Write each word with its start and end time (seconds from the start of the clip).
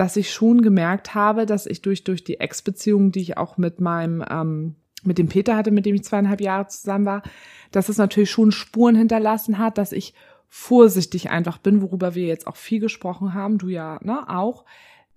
dass 0.00 0.16
ich 0.16 0.32
schon 0.32 0.62
gemerkt 0.62 1.14
habe, 1.14 1.44
dass 1.44 1.66
ich 1.66 1.82
durch, 1.82 2.04
durch 2.04 2.24
die 2.24 2.40
Ex-Beziehung, 2.40 3.12
die 3.12 3.20
ich 3.20 3.36
auch 3.36 3.58
mit 3.58 3.82
meinem, 3.82 4.24
ähm, 4.30 4.76
mit 5.02 5.18
dem 5.18 5.28
Peter 5.28 5.56
hatte, 5.56 5.72
mit 5.72 5.84
dem 5.84 5.94
ich 5.94 6.04
zweieinhalb 6.04 6.40
Jahre 6.40 6.68
zusammen 6.68 7.04
war, 7.04 7.22
dass 7.70 7.90
es 7.90 7.98
natürlich 7.98 8.30
schon 8.30 8.50
Spuren 8.50 8.96
hinterlassen 8.96 9.58
hat, 9.58 9.76
dass 9.76 9.92
ich 9.92 10.14
vorsichtig 10.48 11.28
einfach 11.28 11.58
bin, 11.58 11.82
worüber 11.82 12.14
wir 12.14 12.24
jetzt 12.24 12.46
auch 12.46 12.56
viel 12.56 12.80
gesprochen 12.80 13.34
haben, 13.34 13.58
du 13.58 13.68
ja 13.68 14.00
ne, 14.02 14.26
auch, 14.26 14.64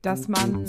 dass 0.02 0.28
man 0.28 0.66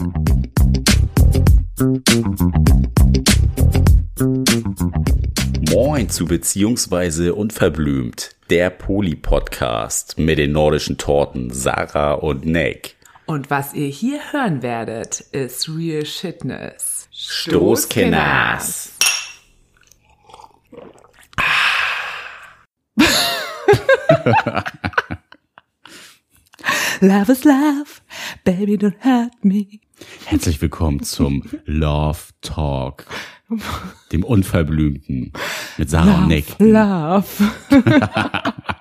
Moin 5.73 6.09
zu 6.09 6.27
Beziehungsweise 6.27 7.35
Unverblümt, 7.35 8.37
der 8.49 8.71
Poli-Podcast 8.71 10.21
mit 10.21 10.39
den 10.39 10.53
nordischen 10.53 10.99
Torten 10.99 11.51
Sarah 11.51 12.13
und 12.13 12.47
Nick. 12.47 12.95
Und 13.27 13.49
was 13.51 13.73
ihr 13.73 13.89
hier 13.89 14.21
hören 14.33 14.63
werdet, 14.63 15.21
ist 15.21 15.69
Real 15.69 16.05
Shitness. 16.05 17.09
Stoßkenners. 17.11 18.93
Love 27.01 27.33
is 27.33 27.45
love, 27.45 28.01
baby 28.45 28.77
don't 28.79 28.95
hurt 29.05 29.45
me. 29.45 29.81
Herzlich 30.25 30.63
willkommen 30.63 31.03
zum 31.03 31.43
Love 31.67 32.19
Talk, 32.41 33.05
dem 34.13 34.25
Unverblümten 34.25 35.33
mit 35.77 35.91
Sarah 35.91 36.23
und 36.23 36.29
Nick, 36.29 36.57
Love. 36.59 37.27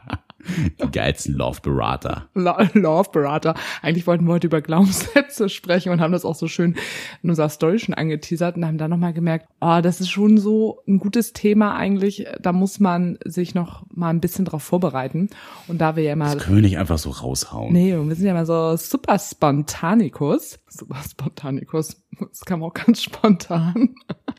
die 0.84 0.92
geilsten 0.92 1.36
Love-Berater. 1.36 2.30
Lo- 2.34 2.58
Love 2.74 3.10
Berater. 3.12 3.56
Eigentlich 3.82 4.08
wollten 4.08 4.26
wir 4.26 4.34
heute 4.34 4.48
über 4.48 4.62
Glaubenssätze 4.62 5.50
sprechen 5.50 5.92
und 5.92 6.02
haben 6.02 6.12
das 6.14 6.26
auch 6.26 6.36
so 6.36 6.48
schön 6.48 6.76
in 7.22 7.30
unserer 7.30 7.50
Story 7.50 7.80
schon 7.80 7.94
angeteasert 7.94 8.56
und 8.58 8.66
haben 8.66 8.78
dann 8.78 8.90
nochmal 8.90 9.14
gemerkt, 9.14 9.48
oh, 9.62 9.80
das 9.82 10.02
ist 10.02 10.10
schon 10.10 10.38
so 10.38 10.82
ein 10.88 11.00
gutes 11.00 11.34
Thema 11.34 11.76
eigentlich. 11.76 12.26
Da 12.42 12.52
muss 12.54 12.80
man 12.80 13.18
sich 13.26 13.56
noch 13.56 13.86
mal 13.94 14.10
ein 14.10 14.20
bisschen 14.22 14.46
drauf 14.46 14.64
vorbereiten. 14.64 15.30
Und 15.68 15.80
da 15.80 15.96
wir 15.96 16.04
ja 16.04 16.14
immer, 16.14 16.34
Das 16.36 16.44
können 16.44 16.58
wir 16.58 16.62
nicht 16.64 16.78
einfach 16.78 16.98
so 16.98 17.10
raushauen. 17.12 17.72
nee, 17.74 17.94
wir 17.96 18.16
sind 18.16 18.26
ja 18.26 18.32
immer 18.32 18.46
so 18.46 18.76
super 18.76 19.18
Spontanicus. 19.20 20.60
Super 20.68 20.98
Spontanicus. 21.10 22.02
Das 22.20 22.42
kam 22.46 22.64
auch 22.64 22.74
ganz 22.74 23.02
spontan. 23.02 23.96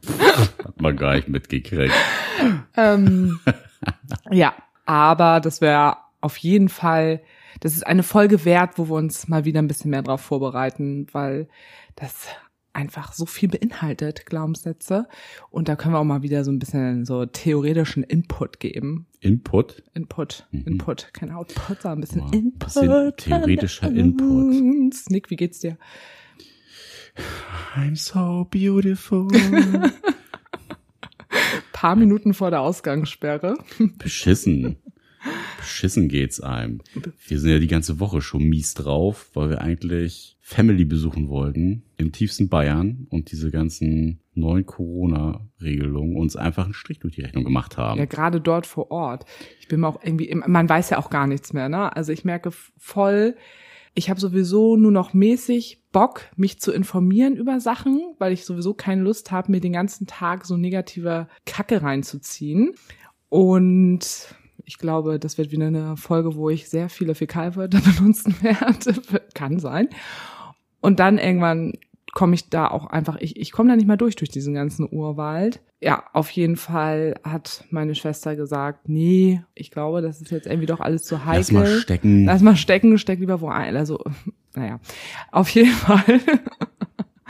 Hat 0.64 0.80
man 0.80 0.96
gar 0.96 1.14
nicht 1.16 1.28
mitgekriegt. 1.28 1.92
Ähm, 2.76 3.38
ja, 4.30 4.54
aber 4.86 5.40
das 5.40 5.60
wäre 5.60 5.96
auf 6.20 6.36
jeden 6.38 6.68
Fall, 6.68 7.22
das 7.60 7.74
ist 7.74 7.86
eine 7.86 8.02
Folge 8.02 8.44
wert, 8.44 8.78
wo 8.78 8.88
wir 8.88 8.94
uns 8.94 9.28
mal 9.28 9.44
wieder 9.44 9.60
ein 9.60 9.68
bisschen 9.68 9.90
mehr 9.90 10.02
drauf 10.02 10.20
vorbereiten, 10.20 11.06
weil 11.12 11.48
das 11.96 12.26
einfach 12.72 13.12
so 13.12 13.24
viel 13.24 13.48
beinhaltet, 13.48 14.26
Glaubenssätze. 14.26 15.06
Und 15.50 15.68
da 15.68 15.76
können 15.76 15.94
wir 15.94 16.00
auch 16.00 16.04
mal 16.04 16.22
wieder 16.22 16.42
so 16.44 16.50
ein 16.50 16.58
bisschen 16.58 17.04
so 17.04 17.24
theoretischen 17.24 18.02
Input 18.02 18.58
geben. 18.58 19.06
Input? 19.20 19.82
Input, 19.94 20.48
Input, 20.50 21.10
kein 21.12 21.30
Output, 21.30 21.82
sondern 21.82 21.98
ein 21.98 22.00
bisschen 22.00 22.22
Ja, 22.22 22.32
Input. 22.32 22.58
bisschen 22.58 23.12
theoretischer 23.16 23.90
Input. 23.92 24.94
Nick, 25.10 25.30
wie 25.30 25.36
geht's 25.36 25.60
dir? 25.60 25.78
I'm 27.76 27.94
so 27.96 28.44
beautiful. 28.50 29.28
Paar 31.74 31.96
Minuten 31.96 32.34
vor 32.34 32.50
der 32.50 32.60
Ausgangssperre. 32.60 33.58
Beschissen. 33.98 34.76
Beschissen 35.58 36.08
geht's 36.08 36.40
einem. 36.40 36.80
Wir 37.26 37.40
sind 37.40 37.50
ja 37.50 37.58
die 37.58 37.66
ganze 37.66 37.98
Woche 37.98 38.22
schon 38.22 38.44
mies 38.44 38.74
drauf, 38.74 39.30
weil 39.34 39.50
wir 39.50 39.60
eigentlich 39.60 40.38
Family 40.40 40.84
besuchen 40.84 41.28
wollten 41.28 41.82
im 41.96 42.12
tiefsten 42.12 42.48
Bayern 42.48 43.08
und 43.10 43.32
diese 43.32 43.50
ganzen 43.50 44.20
neuen 44.34 44.66
Corona-Regelungen 44.66 46.16
uns 46.16 46.36
einfach 46.36 46.64
einen 46.64 46.74
Strich 46.74 47.00
durch 47.00 47.16
die 47.16 47.22
Rechnung 47.22 47.42
gemacht 47.42 47.76
haben. 47.76 47.98
Ja, 47.98 48.04
gerade 48.04 48.40
dort 48.40 48.66
vor 48.66 48.92
Ort. 48.92 49.24
Ich 49.58 49.66
bin 49.66 49.80
mir 49.80 49.88
auch 49.88 50.00
irgendwie, 50.00 50.32
man 50.34 50.68
weiß 50.68 50.90
ja 50.90 50.98
auch 50.98 51.10
gar 51.10 51.26
nichts 51.26 51.52
mehr, 51.52 51.68
ne? 51.68 51.94
Also 51.96 52.12
ich 52.12 52.24
merke 52.24 52.52
voll, 52.78 53.34
ich 53.94 54.10
habe 54.10 54.20
sowieso 54.20 54.76
nur 54.76 54.90
noch 54.90 55.14
mäßig 55.14 55.82
Bock, 55.92 56.22
mich 56.36 56.60
zu 56.60 56.72
informieren 56.72 57.36
über 57.36 57.60
Sachen, 57.60 58.00
weil 58.18 58.32
ich 58.32 58.44
sowieso 58.44 58.74
keine 58.74 59.02
Lust 59.02 59.30
habe, 59.30 59.52
mir 59.52 59.60
den 59.60 59.72
ganzen 59.72 60.06
Tag 60.06 60.44
so 60.44 60.56
negative 60.56 61.28
Kacke 61.46 61.82
reinzuziehen. 61.82 62.74
Und 63.28 64.34
ich 64.64 64.78
glaube, 64.78 65.20
das 65.20 65.38
wird 65.38 65.52
wieder 65.52 65.66
eine 65.66 65.96
Folge, 65.96 66.34
wo 66.34 66.50
ich 66.50 66.68
sehr 66.68 66.88
viele 66.88 67.14
Fäkalwörter 67.14 67.80
benutzen 67.96 68.34
werde. 68.42 69.00
Kann 69.34 69.60
sein. 69.60 69.88
Und 70.80 70.98
dann 70.98 71.18
irgendwann 71.18 71.74
komme 72.14 72.34
ich 72.34 72.48
da 72.48 72.68
auch 72.68 72.86
einfach, 72.86 73.16
ich, 73.20 73.36
ich 73.38 73.52
komme 73.52 73.68
da 73.68 73.76
nicht 73.76 73.86
mal 73.86 73.96
durch, 73.96 74.16
durch 74.16 74.30
diesen 74.30 74.54
ganzen 74.54 74.88
Urwald. 74.90 75.60
Ja, 75.80 76.04
auf 76.12 76.30
jeden 76.30 76.56
Fall 76.56 77.16
hat 77.24 77.64
meine 77.70 77.94
Schwester 77.94 78.36
gesagt, 78.36 78.88
nee, 78.88 79.42
ich 79.54 79.70
glaube, 79.70 80.00
das 80.00 80.20
ist 80.22 80.30
jetzt 80.30 80.46
irgendwie 80.46 80.66
doch 80.66 80.80
alles 80.80 81.04
zu 81.04 81.24
heikel. 81.24 81.38
Lass 81.38 81.52
mal 81.52 81.66
stecken. 81.66 82.24
Lass 82.24 82.40
mal 82.40 82.56
stecken, 82.56 82.96
steck 82.98 83.18
lieber 83.18 83.40
wo 83.40 83.48
ein. 83.48 83.76
Also, 83.76 84.02
naja, 84.54 84.80
auf 85.30 85.48
jeden 85.50 85.72
Fall. 85.72 86.04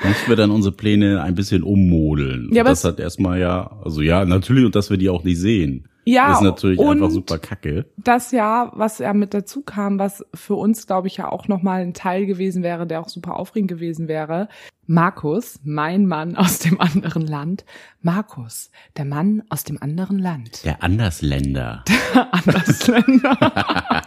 Müssen 0.05 0.28
wir 0.28 0.37
dann 0.37 0.50
unsere 0.50 0.75
Pläne 0.75 1.23
ein 1.23 1.34
bisschen 1.34 1.62
ummodeln. 1.62 2.50
Ja, 2.53 2.62
Und 2.62 2.69
das 2.69 2.84
hat 2.84 3.00
erstmal 3.00 3.41
ja, 3.41 3.78
also 3.83 4.03
ja, 4.03 4.25
natürlich, 4.25 4.67
und 4.67 4.75
dass 4.75 4.91
wir 4.91 4.99
die 4.99 5.09
auch 5.09 5.25
nicht 5.25 5.39
sehen. 5.39 5.89
Ja, 6.04 6.28
Das 6.28 6.38
ist 6.38 6.44
natürlich 6.44 6.81
einfach 6.81 7.10
super 7.10 7.38
kacke. 7.38 7.87
das 7.97 8.31
Jahr, 8.31 8.72
was 8.75 8.98
ja 8.98 9.12
mit 9.15 9.32
dazu 9.32 9.62
kam, 9.62 9.98
was 9.98 10.25
für 10.34 10.54
uns, 10.54 10.87
glaube 10.87 11.09
ich, 11.09 11.16
ja 11.16 11.31
auch 11.32 11.48
nochmal 11.48 11.81
ein 11.82 11.94
Teil 11.94 12.26
gewesen 12.26 12.62
wäre, 12.62 12.87
der 12.87 13.00
auch 13.00 13.09
super 13.09 13.37
aufregend 13.37 13.69
gewesen 13.70 14.06
wäre. 14.09 14.48
Markus, 14.87 15.60
mein 15.64 16.06
Mann 16.06 16.37
aus 16.37 16.59
dem 16.59 16.81
anderen 16.81 17.26
Land. 17.26 17.64
Markus, 18.03 18.70
der 18.98 19.06
Mann 19.06 19.43
aus 19.48 19.64
dem 19.64 19.82
anderen 19.82 20.19
Land. 20.19 20.64
Der 20.64 20.82
Andersländer. 20.82 21.84
Andersländer. 22.32 23.37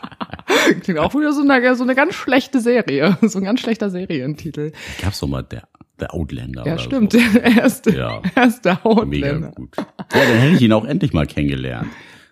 Klingt 0.81 0.99
auch 0.99 1.13
wieder 1.13 1.33
so 1.33 1.41
eine, 1.41 1.75
so 1.75 1.83
eine 1.83 1.95
ganz 1.95 2.13
schlechte 2.13 2.59
Serie. 2.59 3.17
So 3.21 3.39
ein 3.39 3.43
ganz 3.45 3.59
schlechter 3.59 3.89
Serientitel. 3.89 4.71
Gab's 5.01 5.19
doch 5.19 5.27
mal 5.27 5.43
der, 5.43 5.67
der 5.99 6.13
Outlander. 6.13 6.65
Ja, 6.65 6.77
stimmt. 6.77 7.13
So. 7.17 7.19
Er 7.39 7.65
ist, 7.65 7.85
Ja. 7.87 8.21
er 8.35 8.47
ist 8.47 8.61
der 8.65 8.79
Mega 9.05 9.37
gut. 9.49 9.75
Ja, 9.77 9.85
dann 10.11 10.37
hätte 10.39 10.55
ich 10.55 10.61
ihn 10.61 10.73
auch 10.73 10.85
endlich 10.85 11.13
mal 11.13 11.25
kennengelernt. 11.25 11.87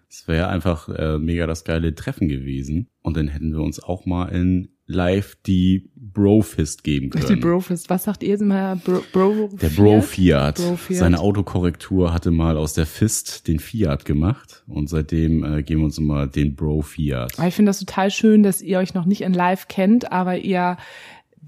Das 0.09 0.27
wäre 0.27 0.47
einfach 0.47 0.87
äh, 0.89 1.17
mega 1.17 1.45
das 1.47 1.63
geile 1.65 1.93
Treffen 1.93 2.27
gewesen. 2.29 2.87
Und 3.01 3.17
dann 3.17 3.27
hätten 3.27 3.51
wir 3.51 3.61
uns 3.61 3.81
auch 3.83 4.05
mal 4.05 4.27
in 4.29 4.69
live 4.87 5.35
die 5.45 5.89
Brofist 5.95 6.83
geben 6.83 7.09
können. 7.09 7.25
Die 7.27 7.35
Brofist. 7.35 7.89
Was 7.89 8.03
sagt 8.05 8.23
ihr 8.23 8.39
immer? 8.39 8.75
Bro, 8.77 9.01
Bro 9.11 9.49
der 9.61 9.69
Bro 9.69 10.01
Fiat. 10.01 10.55
Bro 10.57 10.75
Fiat. 10.77 10.97
Seine 10.99 11.19
Autokorrektur 11.19 12.13
hatte 12.13 12.31
mal 12.31 12.55
aus 12.55 12.73
der 12.73 12.85
Fist 12.85 13.47
den 13.47 13.59
Fiat 13.59 14.05
gemacht. 14.05 14.63
Und 14.67 14.87
seitdem 14.89 15.43
äh, 15.43 15.63
geben 15.63 15.81
wir 15.81 15.85
uns 15.85 15.97
immer 15.97 16.27
den 16.27 16.55
Bro 16.55 16.83
Fiat. 16.83 17.37
Aber 17.37 17.47
ich 17.47 17.55
finde 17.55 17.71
das 17.71 17.79
total 17.79 18.11
schön, 18.11 18.43
dass 18.43 18.61
ihr 18.61 18.77
euch 18.79 18.93
noch 18.93 19.05
nicht 19.05 19.21
in 19.21 19.33
Live 19.33 19.67
kennt, 19.67 20.11
aber 20.11 20.37
ihr 20.37 20.77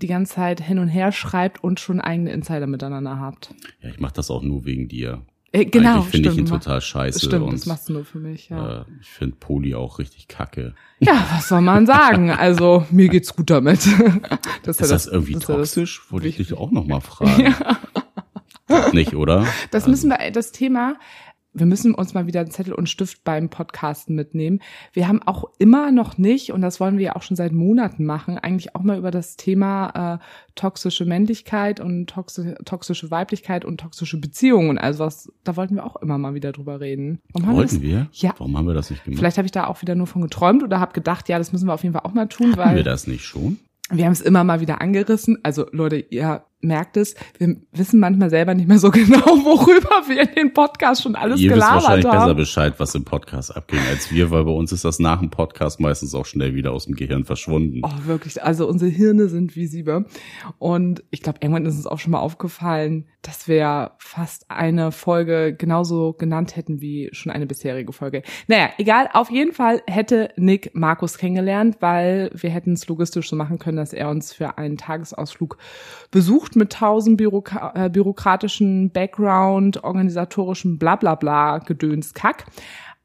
die 0.01 0.07
ganze 0.07 0.35
Zeit 0.35 0.61
hin 0.61 0.79
und 0.79 0.87
her 0.87 1.11
schreibt 1.11 1.63
und 1.63 1.79
schon 1.79 1.99
eigene 1.99 2.31
Insider 2.31 2.67
miteinander 2.67 3.19
habt. 3.19 3.53
Ja, 3.81 3.89
ich 3.89 3.99
mache 3.99 4.13
das 4.13 4.29
auch 4.29 4.43
nur 4.43 4.65
wegen 4.65 4.87
dir. 4.87 5.21
Äh, 5.53 5.65
genau, 5.65 5.95
Eigentlich 5.95 6.05
finde 6.07 6.29
ich 6.29 6.37
ihn 6.37 6.45
total 6.45 6.81
scheiße. 6.81 7.25
Stimmt, 7.25 7.45
und, 7.45 7.53
das 7.53 7.65
machst 7.65 7.87
du 7.87 7.93
nur 7.93 8.05
für 8.05 8.19
mich, 8.19 8.49
ja. 8.49 8.81
äh, 8.81 8.85
ich 9.01 9.07
finde 9.09 9.37
Poli 9.39 9.75
auch 9.75 9.97
richtig 9.97 10.27
kacke. 10.27 10.75
Ja, 10.99 11.25
was 11.31 11.47
soll 11.47 11.61
man 11.61 11.85
sagen? 11.85 12.29
Also, 12.37 12.85
mir 12.91 13.07
geht's 13.09 13.35
gut 13.35 13.49
damit. 13.49 13.79
Das 14.63 14.81
Ist 14.81 14.91
das, 14.91 15.07
irgendwie 15.07 15.33
das 15.33 15.47
ja 15.47 15.55
das- 15.57 15.73
toxisch? 15.73 16.11
Wollte 16.11 16.27
ich 16.27 16.35
dich 16.37 16.53
auch 16.53 16.71
noch 16.71 16.85
mal 16.85 16.99
fragen. 16.99 17.55
Nicht, 18.91 19.15
oder? 19.15 19.45
Das 19.71 19.87
müssen 19.87 20.09
wir, 20.09 20.31
das 20.31 20.51
Thema, 20.51 20.95
wir 21.57 21.65
müssen 21.65 21.93
uns 21.93 22.13
mal 22.13 22.27
wieder 22.27 22.41
einen 22.41 22.51
Zettel 22.51 22.73
und 22.73 22.89
Stift 22.89 23.23
beim 23.23 23.49
Podcasten 23.49 24.15
mitnehmen. 24.15 24.59
Wir 24.93 25.07
haben 25.07 25.21
auch 25.23 25.45
immer 25.57 25.91
noch 25.91 26.17
nicht, 26.17 26.51
und 26.51 26.61
das 26.61 26.79
wollen 26.79 26.97
wir 26.97 27.05
ja 27.05 27.15
auch 27.15 27.21
schon 27.21 27.35
seit 27.35 27.51
Monaten 27.51 28.05
machen, 28.05 28.37
eigentlich 28.37 28.75
auch 28.75 28.83
mal 28.83 28.97
über 28.97 29.11
das 29.11 29.35
Thema 29.37 30.19
äh, 30.19 30.25
toxische 30.55 31.05
Männlichkeit 31.05 31.79
und 31.79 32.07
toxi 32.07 32.55
toxische 32.65 33.11
Weiblichkeit 33.11 33.65
und 33.65 33.79
toxische 33.79 34.19
Beziehungen. 34.19 34.77
Also 34.77 34.99
was, 34.99 35.31
da 35.43 35.55
wollten 35.55 35.75
wir 35.75 35.85
auch 35.85 35.95
immer 35.97 36.17
mal 36.17 36.33
wieder 36.33 36.51
drüber 36.51 36.79
reden. 36.79 37.19
Warum 37.33 37.49
wir 37.49 37.55
Wollten 37.55 37.75
das? 37.75 37.81
wir? 37.81 38.07
Ja. 38.13 38.33
Warum 38.37 38.57
haben 38.57 38.67
wir 38.67 38.73
das 38.73 38.89
nicht 38.89 39.03
gemacht? 39.03 39.19
Vielleicht 39.19 39.37
habe 39.37 39.45
ich 39.45 39.51
da 39.51 39.67
auch 39.67 39.81
wieder 39.81 39.95
nur 39.95 40.07
von 40.07 40.21
geträumt 40.21 40.63
oder 40.63 40.79
habe 40.79 40.93
gedacht, 40.93 41.29
ja, 41.29 41.37
das 41.37 41.51
müssen 41.51 41.67
wir 41.67 41.73
auf 41.73 41.83
jeden 41.83 41.93
Fall 41.93 42.03
auch 42.03 42.13
mal 42.13 42.27
tun, 42.27 42.51
Hatten 42.51 42.57
weil 42.57 42.75
wir 42.75 42.83
das 42.83 43.07
nicht 43.07 43.23
schon? 43.25 43.57
wir 43.89 44.05
haben 44.05 44.11
es 44.11 44.21
immer 44.21 44.43
mal 44.43 44.59
wieder 44.59 44.81
angerissen. 44.81 45.39
Also 45.43 45.65
Leute, 45.71 45.97
ihr 45.97 46.43
merkt 46.61 46.97
es, 46.97 47.15
wir 47.37 47.57
wissen 47.71 47.99
manchmal 47.99 48.29
selber 48.29 48.53
nicht 48.55 48.67
mehr 48.67 48.79
so 48.79 48.89
genau, 48.91 49.25
worüber 49.25 50.07
wir 50.07 50.21
in 50.21 50.35
den 50.35 50.53
Podcast 50.53 51.03
schon 51.03 51.15
alles 51.15 51.39
Ihr 51.39 51.49
wisst 51.49 51.55
gelabert 51.55 51.83
wahrscheinlich 51.83 52.05
haben. 52.07 52.19
besser 52.19 52.35
Bescheid, 52.35 52.73
was 52.77 52.95
im 52.95 53.05
Podcast 53.05 53.55
abging, 53.55 53.79
als 53.89 54.11
wir, 54.11 54.31
weil 54.31 54.43
bei 54.43 54.51
uns 54.51 54.71
ist 54.71 54.83
das 54.83 54.99
nach 54.99 55.19
dem 55.19 55.29
Podcast 55.29 55.79
meistens 55.79 56.15
auch 56.15 56.25
schnell 56.25 56.55
wieder 56.55 56.71
aus 56.71 56.85
dem 56.85 56.95
Gehirn 56.95 57.25
verschwunden. 57.25 57.81
Oh, 57.83 58.05
wirklich. 58.05 58.43
Also 58.43 58.67
unsere 58.67 58.89
Hirne 58.91 59.29
sind 59.29 59.55
wie 59.55 59.67
Siebe. 59.67 60.05
Und 60.57 61.03
ich 61.11 61.21
glaube, 61.21 61.39
irgendwann 61.41 61.65
ist 61.65 61.75
uns 61.75 61.87
auch 61.87 61.99
schon 61.99 62.11
mal 62.11 62.19
aufgefallen, 62.19 63.05
dass 63.21 63.47
wir 63.47 63.91
fast 63.99 64.49
eine 64.49 64.91
Folge 64.91 65.53
genauso 65.55 66.13
genannt 66.13 66.55
hätten 66.55 66.81
wie 66.81 67.09
schon 67.11 67.31
eine 67.31 67.45
bisherige 67.45 67.91
Folge. 67.91 68.23
Naja, 68.47 68.69
egal. 68.77 69.09
Auf 69.13 69.29
jeden 69.29 69.53
Fall 69.53 69.81
hätte 69.85 70.29
Nick 70.37 70.71
Markus 70.73 71.17
kennengelernt, 71.17 71.77
weil 71.81 72.31
wir 72.33 72.49
hätten 72.49 72.73
es 72.73 72.87
logistisch 72.87 73.29
so 73.29 73.35
machen 73.35 73.59
können, 73.59 73.77
dass 73.77 73.93
er 73.93 74.09
uns 74.09 74.33
für 74.33 74.57
einen 74.57 74.77
Tagesausflug 74.77 75.57
besucht 76.09 76.46
mit 76.55 76.71
tausend 76.71 77.17
Büroka 77.17 77.73
äh, 77.75 77.89
bürokratischen 77.89 78.91
Background, 78.91 79.83
organisatorischen 79.83 80.77
Blablabla 80.77 81.59
Gedöns 81.59 82.13
Kack. 82.13 82.45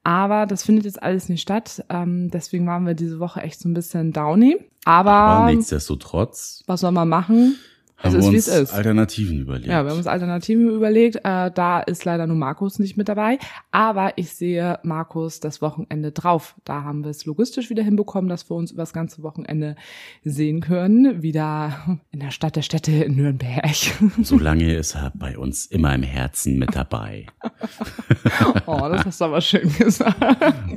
Aber 0.04 0.46
das 0.46 0.64
findet 0.64 0.84
jetzt 0.84 1.02
alles 1.02 1.28
nicht 1.28 1.42
statt. 1.42 1.84
Ähm, 1.88 2.30
deswegen 2.30 2.66
waren 2.66 2.86
wir 2.86 2.94
diese 2.94 3.20
Woche 3.20 3.40
echt 3.40 3.60
so 3.60 3.68
ein 3.68 3.74
bisschen 3.74 4.12
downy. 4.12 4.58
Aber, 4.84 5.10
Aber 5.12 5.52
nichtsdestotrotz 5.52 6.64
was 6.66 6.80
soll 6.80 6.92
man 6.92 7.08
machen? 7.08 7.56
Es 8.02 8.10
haben 8.10 8.19
ist, 8.19 8.25
wir 8.25 8.32
wie 8.32 8.37
uns 8.37 8.49
es 8.49 8.60
ist. 8.60 8.75
Alternativen 8.75 9.40
überlegt. 9.40 9.69
Ja, 9.69 9.84
wir 9.84 9.90
haben 9.90 9.99
uns 9.99 10.08
Alternativen 10.08 10.69
überlegt. 10.69 11.16
Äh, 11.16 11.50
da 11.52 11.81
ist 11.81 12.04
leider 12.04 12.26
nur 12.26 12.37
Markus 12.37 12.81
nicht 12.81 12.96
mit 12.96 13.08
dabei. 13.08 13.38
Aber 13.70 14.14
ich 14.16 14.32
sehe 14.32 14.81
Markus 14.82 15.38
das 15.38 15.62
Wochenende 15.62 16.10
drauf. 16.10 16.56
Da 16.64 16.82
haben 16.82 17.04
wir 17.04 17.10
es 17.10 17.25
logistisch 17.26 17.70
wieder 17.70 17.84
hinbekommen, 17.84 18.28
dass 18.28 18.50
wir 18.50 18.56
uns 18.56 18.72
über 18.72 18.82
das 18.82 18.93
ganze 18.93 19.22
Wochenende 19.22 19.76
sehen 20.25 20.60
können. 20.60 21.22
Wieder 21.22 22.00
in 22.10 22.20
der 22.20 22.32
Stadt 22.32 22.56
der 22.56 22.62
Städte 22.62 22.90
in 22.90 23.14
Nürnberg. 23.14 23.62
Solange 24.22 24.75
ist 24.75 24.96
er 24.96 25.12
bei 25.14 25.38
uns 25.38 25.66
immer 25.66 25.94
im 25.94 26.02
Herzen 26.02 26.58
mit 26.58 26.75
dabei. 26.75 27.26
oh, 28.66 28.88
das 28.90 29.06
hast 29.06 29.20
du 29.20 29.25
aber 29.26 29.40
schön 29.40 29.72
gesagt. 29.78 30.16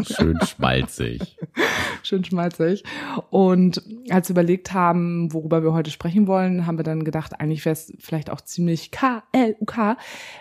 Schön 0.03 0.39
schmalzig. 0.41 1.37
Schön 2.03 2.23
schmalzig. 2.23 2.83
Und 3.31 3.81
als 4.11 4.29
wir 4.29 4.33
überlegt 4.33 4.73
haben, 4.73 5.33
worüber 5.33 5.63
wir 5.63 5.73
heute 5.73 5.89
sprechen 5.89 6.27
wollen, 6.27 6.67
haben 6.67 6.77
wir 6.77 6.83
dann 6.83 7.03
gedacht, 7.03 7.14
eigentlich 7.23 7.65
wäre 7.65 7.73
es 7.73 7.93
vielleicht 7.99 8.29
auch 8.29 8.41
ziemlich 8.41 8.91
K-L-U-K, 8.91 9.97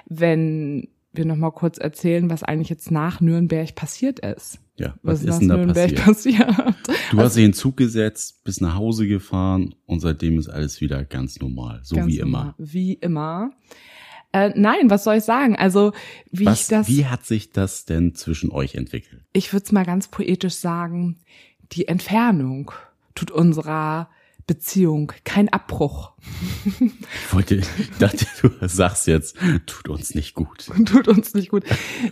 wenn 0.06 0.88
wir 1.12 1.24
noch 1.24 1.36
mal 1.36 1.52
kurz 1.52 1.78
erzählen, 1.78 2.28
was 2.28 2.42
eigentlich 2.42 2.68
jetzt 2.70 2.90
nach 2.90 3.20
Nürnberg 3.20 3.74
passiert 3.74 4.18
ist. 4.20 4.58
Ja, 4.76 4.94
was, 5.02 5.24
Was, 5.24 5.34
ist 5.34 5.38
denn 5.40 5.48
da 5.48 5.56
Nürnberg 5.56 5.94
passiert? 5.94 6.46
passiert? 6.46 6.74
Du 7.12 7.18
hast 7.18 7.36
dich 7.36 7.44
in 7.44 7.50
den 7.50 7.54
Zug 7.56 7.76
gesetzt, 7.76 8.42
bist 8.42 8.60
nach 8.60 8.74
Hause 8.74 9.06
gefahren 9.06 9.76
und 9.86 10.00
seitdem 10.00 10.38
ist 10.38 10.48
alles 10.48 10.80
wieder 10.80 11.04
ganz 11.04 11.38
normal, 11.38 11.80
so 11.84 11.94
Ganz 11.94 12.08
wie 12.12 12.18
immer. 12.18 12.38
normal. 12.38 12.54
Wie 12.58 12.94
immer. 12.94 13.50
Äh, 14.32 14.50
nein, 14.56 14.90
was 14.90 15.04
soll 15.04 15.18
ich 15.18 15.22
sagen? 15.22 15.54
Also, 15.54 15.92
wie 16.32 16.46
Was, 16.46 16.62
ich 16.62 16.66
das, 16.66 16.88
wie 16.88 17.06
hat 17.06 17.24
sich 17.24 17.50
das 17.50 17.84
denn 17.84 18.16
zwischen 18.16 18.50
euch 18.50 18.74
entwickelt? 18.74 19.22
ich 19.32 19.52
würde 19.52 19.64
es 19.64 19.70
mal 19.70 19.84
ganz 19.84 20.08
poetisch 20.08 20.54
sagen, 20.54 21.18
die 21.70 21.86
Entfernung 21.86 22.72
tut 23.14 23.30
unserer 23.30 24.08
Beziehung 24.46 25.12
kein 25.24 25.48
Abbruch. 25.48 26.12
Ich 26.80 27.34
wollte, 27.34 27.56
ich 27.56 27.66
dachte, 27.98 28.26
du 28.42 28.50
sagst 28.68 29.06
jetzt, 29.06 29.36
tut 29.66 29.88
uns 29.88 30.14
nicht 30.14 30.34
gut. 30.34 30.66
tut 30.86 31.08
uns 31.08 31.34
nicht 31.34 31.50
gut. 31.50 31.64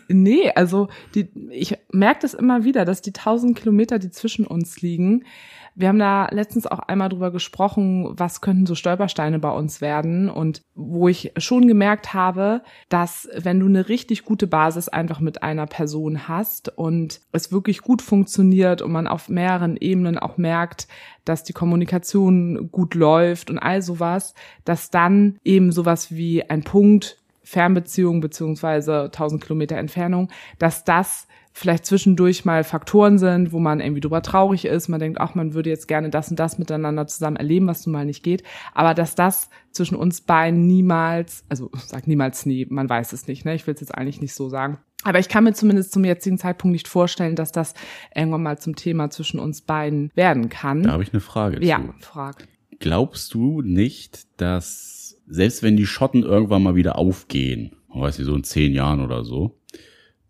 Nee, 0.08 0.50
also 0.54 0.88
die, 1.14 1.28
ich 1.50 1.76
merke 1.90 2.20
das 2.22 2.34
immer 2.34 2.64
wieder, 2.64 2.84
dass 2.84 3.02
die 3.02 3.12
tausend 3.12 3.58
Kilometer, 3.58 3.98
die 3.98 4.10
zwischen 4.10 4.46
uns 4.46 4.80
liegen, 4.80 5.24
wir 5.74 5.88
haben 5.88 5.98
da 5.98 6.28
letztens 6.30 6.66
auch 6.66 6.80
einmal 6.80 7.08
drüber 7.08 7.30
gesprochen, 7.30 8.08
was 8.18 8.40
könnten 8.40 8.66
so 8.66 8.74
Stolpersteine 8.74 9.38
bei 9.38 9.50
uns 9.50 9.80
werden. 9.80 10.28
Und 10.28 10.62
wo 10.74 11.08
ich 11.08 11.32
schon 11.36 11.66
gemerkt 11.66 12.14
habe, 12.14 12.62
dass 12.88 13.28
wenn 13.36 13.60
du 13.60 13.66
eine 13.66 13.88
richtig 13.88 14.24
gute 14.24 14.46
Basis 14.46 14.88
einfach 14.88 15.20
mit 15.20 15.42
einer 15.42 15.66
Person 15.66 16.28
hast 16.28 16.68
und 16.76 17.20
es 17.32 17.52
wirklich 17.52 17.82
gut 17.82 18.02
funktioniert 18.02 18.82
und 18.82 18.92
man 18.92 19.06
auf 19.06 19.28
mehreren 19.28 19.76
Ebenen 19.76 20.18
auch 20.18 20.36
merkt, 20.36 20.88
dass 21.24 21.44
die 21.44 21.52
Kommunikation 21.52 22.70
gut 22.70 22.94
läuft 22.94 23.50
und 23.50 23.58
all 23.58 23.82
sowas, 23.82 24.34
dass 24.64 24.90
dann 24.90 25.38
eben 25.44 25.72
sowas 25.72 26.10
wie 26.10 26.48
ein 26.48 26.62
Punkt 26.62 27.18
Fernbeziehung 27.44 28.20
beziehungsweise 28.20 29.04
1000 29.04 29.42
Kilometer 29.42 29.76
Entfernung, 29.76 30.28
dass 30.58 30.84
das 30.84 31.26
vielleicht 31.52 31.86
zwischendurch 31.86 32.44
mal 32.44 32.64
Faktoren 32.64 33.18
sind, 33.18 33.52
wo 33.52 33.58
man 33.58 33.80
irgendwie 33.80 34.00
drüber 34.00 34.22
traurig 34.22 34.64
ist, 34.64 34.88
man 34.88 35.00
denkt, 35.00 35.20
ach, 35.20 35.34
man 35.34 35.54
würde 35.54 35.70
jetzt 35.70 35.86
gerne 35.86 36.10
das 36.10 36.30
und 36.30 36.38
das 36.38 36.58
miteinander 36.58 37.06
zusammen 37.06 37.36
erleben, 37.36 37.66
was 37.66 37.86
nun 37.86 37.92
mal 37.92 38.06
nicht 38.06 38.22
geht, 38.22 38.42
aber 38.74 38.94
dass 38.94 39.14
das 39.14 39.50
zwischen 39.70 39.96
uns 39.96 40.22
beiden 40.22 40.66
niemals, 40.66 41.44
also 41.48 41.70
sag 41.86 42.06
niemals 42.06 42.46
nie, 42.46 42.66
man 42.68 42.88
weiß 42.88 43.12
es 43.12 43.26
nicht, 43.26 43.44
ne? 43.44 43.54
Ich 43.54 43.66
will 43.66 43.74
es 43.74 43.80
jetzt 43.80 43.94
eigentlich 43.94 44.20
nicht 44.20 44.34
so 44.34 44.48
sagen. 44.48 44.78
Aber 45.04 45.18
ich 45.18 45.28
kann 45.28 45.44
mir 45.44 45.52
zumindest 45.52 45.92
zum 45.92 46.04
jetzigen 46.04 46.38
Zeitpunkt 46.38 46.72
nicht 46.72 46.86
vorstellen, 46.86 47.34
dass 47.34 47.50
das 47.50 47.74
irgendwann 48.14 48.44
mal 48.44 48.58
zum 48.58 48.76
Thema 48.76 49.10
zwischen 49.10 49.40
uns 49.40 49.60
beiden 49.60 50.12
werden 50.14 50.48
kann. 50.48 50.84
Da 50.84 50.92
habe 50.92 51.02
ich 51.02 51.12
eine 51.12 51.20
Frage 51.20 51.64
ja, 51.64 51.78
zu. 51.78 51.92
frag. 52.00 52.46
Glaubst 52.78 53.34
du 53.34 53.62
nicht, 53.62 54.26
dass 54.40 55.16
selbst 55.26 55.62
wenn 55.62 55.76
die 55.76 55.86
Schotten 55.86 56.22
irgendwann 56.22 56.62
mal 56.62 56.76
wieder 56.76 56.98
aufgehen, 56.98 57.76
man 57.88 58.02
weiß 58.02 58.18
nicht, 58.18 58.26
so 58.26 58.34
in 58.34 58.44
zehn 58.44 58.72
Jahren 58.72 59.00
oder 59.00 59.24
so, 59.24 59.58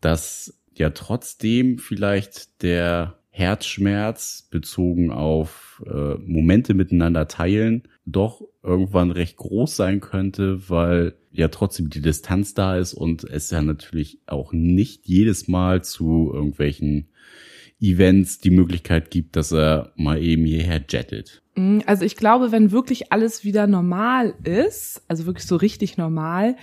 dass 0.01 0.62
ja 0.79 0.91
trotzdem 0.91 1.79
vielleicht 1.79 2.63
der 2.63 3.19
Herzschmerz 3.31 4.49
bezogen 4.51 5.11
auf 5.11 5.83
äh, 5.87 6.15
Momente 6.15 6.75
miteinander 6.75 7.29
teilen 7.29 7.89
doch 8.05 8.43
irgendwann 8.63 9.11
recht 9.11 9.37
groß 9.37 9.77
sein 9.77 10.01
könnte, 10.01 10.69
weil 10.69 11.15
ja 11.31 11.49
trotzdem 11.49 11.89
die 11.89 12.03
Distanz 12.03 12.55
da 12.55 12.77
ist 12.77 12.95
und 12.95 13.25
es 13.25 13.51
ja 13.51 13.63
natürlich 13.63 14.21
auch 14.27 14.53
nicht 14.53 15.07
jedes 15.07 15.49
Mal 15.49 15.83
zu 15.83 16.31
irgendwelchen 16.33 17.09
Events 17.81 18.39
die 18.39 18.51
Möglichkeit 18.51 19.11
gibt, 19.11 19.35
dass 19.35 19.53
er 19.53 19.93
mal 19.97 20.23
eben 20.23 20.45
hierher 20.45 20.85
jettet. 20.89 21.43
Mm, 21.57 21.81
Also 21.87 22.05
ich 22.05 22.17
glaube, 22.17 22.53
wenn 22.53 22.71
wirklich 22.71 23.13
alles 23.13 23.45
wieder 23.45 23.67
normal 23.67 24.35
ist, 24.45 25.03
also 25.09 25.27
wirklich 25.27 25.47
so 25.47 25.57
richtig 25.57 25.97
normal, 25.97 26.57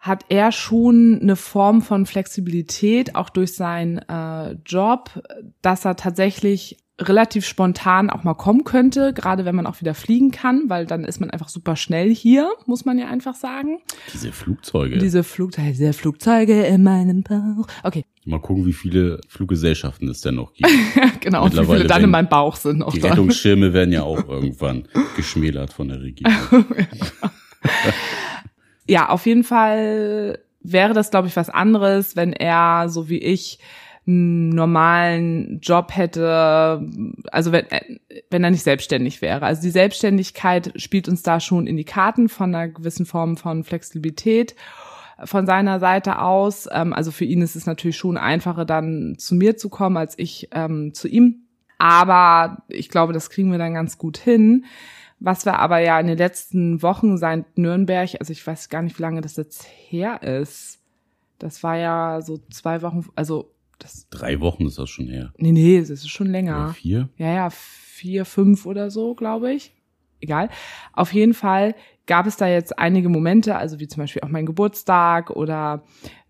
hat 0.00 0.24
er 0.30 0.50
schon 0.50 1.20
eine 1.22 1.36
Form 1.36 1.82
von 1.82 2.06
Flexibilität, 2.06 3.14
auch 3.14 3.28
durch 3.28 3.54
seinen 3.54 3.98
äh, 3.98 4.56
Job, 4.64 5.22
dass 5.62 5.84
er 5.84 5.96
tatsächlich 5.96 6.78
relativ 6.98 7.46
spontan 7.46 8.10
auch 8.10 8.24
mal 8.24 8.34
kommen 8.34 8.64
könnte, 8.64 9.12
gerade 9.14 9.44
wenn 9.44 9.54
man 9.54 9.66
auch 9.66 9.80
wieder 9.80 9.94
fliegen 9.94 10.30
kann, 10.30 10.64
weil 10.68 10.86
dann 10.86 11.04
ist 11.04 11.20
man 11.20 11.30
einfach 11.30 11.48
super 11.48 11.76
schnell 11.76 12.14
hier, 12.14 12.50
muss 12.66 12.84
man 12.84 12.98
ja 12.98 13.08
einfach 13.08 13.34
sagen. 13.34 13.78
Diese 14.12 14.32
Flugzeuge. 14.32 14.98
Diese 14.98 15.22
Flugzeuge, 15.22 15.70
diese 15.70 15.92
Flugzeuge 15.92 16.62
in 16.64 16.82
meinem 16.82 17.22
Bauch. 17.22 17.66
Okay, 17.82 18.04
Mal 18.26 18.38
gucken, 18.38 18.66
wie 18.66 18.74
viele 18.74 19.18
Fluggesellschaften 19.28 20.06
es 20.08 20.20
denn 20.20 20.34
noch 20.34 20.52
gibt. 20.52 20.70
genau, 21.20 21.44
und 21.44 21.56
wie 21.56 21.64
viele 21.64 21.84
dann 21.86 22.04
in 22.04 22.10
meinem 22.10 22.28
Bauch 22.28 22.56
sind 22.56 22.80
noch 22.80 22.92
Die 22.92 23.00
da. 23.00 23.08
Rettungsschirme 23.08 23.72
werden 23.72 23.92
ja 23.92 24.02
auch 24.02 24.28
irgendwann 24.28 24.86
geschmälert 25.16 25.72
von 25.72 25.88
der 25.88 26.02
Regierung. 26.02 26.34
ja, 28.90 29.08
auf 29.08 29.24
jeden 29.24 29.44
Fall 29.44 30.40
wäre 30.60 30.94
das, 30.94 31.10
glaube 31.10 31.28
ich, 31.28 31.36
was 31.36 31.48
anderes, 31.48 32.16
wenn 32.16 32.32
er, 32.32 32.88
so 32.88 33.08
wie 33.08 33.18
ich, 33.18 33.60
einen 34.04 34.48
normalen 34.48 35.60
Job 35.60 35.94
hätte, 35.94 36.84
also 37.30 37.52
wenn, 37.52 37.66
wenn 38.30 38.42
er 38.42 38.50
nicht 38.50 38.64
selbstständig 38.64 39.22
wäre. 39.22 39.46
Also 39.46 39.62
die 39.62 39.70
Selbstständigkeit 39.70 40.72
spielt 40.74 41.08
uns 41.08 41.22
da 41.22 41.38
schon 41.38 41.68
in 41.68 41.76
die 41.76 41.84
Karten 41.84 42.28
von 42.28 42.52
einer 42.52 42.68
gewissen 42.68 43.06
Form 43.06 43.36
von 43.36 43.62
Flexibilität 43.62 44.56
von 45.22 45.46
seiner 45.46 45.78
Seite 45.78 46.18
aus. 46.18 46.68
Ähm, 46.72 46.92
also 46.92 47.12
für 47.12 47.26
ihn 47.26 47.42
ist 47.42 47.54
es 47.54 47.66
natürlich 47.66 47.96
schon 47.96 48.16
einfacher, 48.16 48.64
dann 48.64 49.14
zu 49.18 49.36
mir 49.36 49.56
zu 49.56 49.68
kommen, 49.68 49.98
als 49.98 50.18
ich 50.18 50.48
ähm, 50.50 50.94
zu 50.94 51.06
ihm. 51.06 51.44
Aber 51.78 52.64
ich 52.68 52.88
glaube, 52.88 53.12
das 53.12 53.30
kriegen 53.30 53.52
wir 53.52 53.58
dann 53.58 53.74
ganz 53.74 53.98
gut 53.98 54.18
hin. 54.18 54.64
Was 55.20 55.44
wir 55.44 55.58
aber 55.58 55.78
ja 55.80 56.00
in 56.00 56.06
den 56.06 56.18
letzten 56.18 56.82
Wochen 56.82 57.18
seit 57.18 57.58
Nürnberg, 57.58 58.08
also 58.18 58.32
ich 58.32 58.46
weiß 58.46 58.70
gar 58.70 58.82
nicht, 58.82 58.98
wie 58.98 59.02
lange 59.02 59.20
das 59.20 59.36
jetzt 59.36 59.64
her 59.64 60.22
ist. 60.22 60.78
Das 61.38 61.62
war 61.62 61.76
ja 61.76 62.20
so 62.22 62.38
zwei 62.50 62.82
Wochen, 62.82 63.04
also 63.14 63.52
das, 63.78 64.08
Drei 64.10 64.40
Wochen 64.40 64.66
ist 64.66 64.78
das 64.78 64.90
schon 64.90 65.06
her. 65.08 65.32
nee, 65.38 65.52
nee, 65.52 65.78
das 65.78 65.90
ist 65.90 66.08
schon 66.08 66.28
Oder 66.28 66.32
länger. 66.32 66.68
vier? 66.74 67.08
Ja, 67.16 67.32
ja, 67.32 67.50
vier, 67.50 68.24
fünf 68.24 68.66
oder 68.66 68.90
so, 68.90 69.14
glaube 69.14 69.52
ich. 69.52 69.74
Egal. 70.20 70.50
Auf 70.92 71.14
jeden 71.14 71.32
Fall 71.32 71.74
gab 72.06 72.26
es 72.26 72.36
da 72.36 72.46
jetzt 72.46 72.78
einige 72.78 73.08
Momente, 73.08 73.56
also 73.56 73.80
wie 73.80 73.88
zum 73.88 74.02
Beispiel 74.02 74.22
auch 74.22 74.28
mein 74.28 74.44
Geburtstag 74.44 75.30
oder 75.30 75.82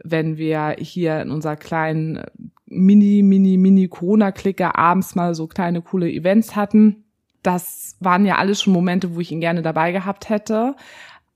wenn 0.02 0.36
wir 0.36 0.76
hier 0.78 1.20
in 1.22 1.30
unserer 1.30 1.56
kleinen 1.56 2.22
Mini, 2.66 3.22
Mini, 3.22 3.56
Mini 3.56 3.88
Corona-Clique 3.88 4.76
abends 4.76 5.16
mal 5.16 5.34
so 5.34 5.48
kleine 5.48 5.82
coole 5.82 6.08
Events 6.10 6.54
hatten. 6.54 7.04
Das 7.42 7.96
waren 8.00 8.26
ja 8.26 8.36
alles 8.36 8.62
schon 8.62 8.72
Momente, 8.72 9.14
wo 9.14 9.20
ich 9.20 9.32
ihn 9.32 9.40
gerne 9.40 9.62
dabei 9.62 9.92
gehabt 9.92 10.28
hätte. 10.28 10.76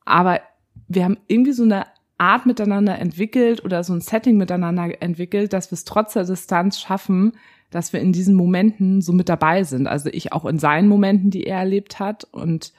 Aber 0.05 0.41
wir 0.89 1.05
haben 1.05 1.19
irgendwie 1.27 1.53
so 1.53 1.63
eine 1.63 1.87
Art 2.19 2.47
miteinander 2.47 2.99
entwickelt 2.99 3.65
oder 3.65 3.83
so 3.85 3.93
ein 3.93 4.01
Setting 4.01 4.37
miteinander 4.37 5.03
entwickelt, 5.03 5.53
dass 5.53 5.71
wir 5.71 5.77
es 5.77 5.85
trotz 5.85 6.13
der 6.13 6.25
Distanz 6.25 6.81
schaffen, 6.81 7.33
dass 7.71 7.93
wir 7.93 8.01
in 8.01 8.13
diesen 8.13 8.35
Momenten 8.35 9.01
so 9.01 9.13
mit 9.13 9.29
dabei 9.29 9.65
sind. 9.65 9.87
Also 9.87 10.11
ich 10.11 10.33
auch 10.33 10.45
in 10.45 10.59
seinen 10.59 10.89
Momenten, 10.89 11.31
die 11.31 11.45
er 11.45 11.59
erlebt 11.59 11.99
hat. 11.99 12.25
Und 12.25 12.73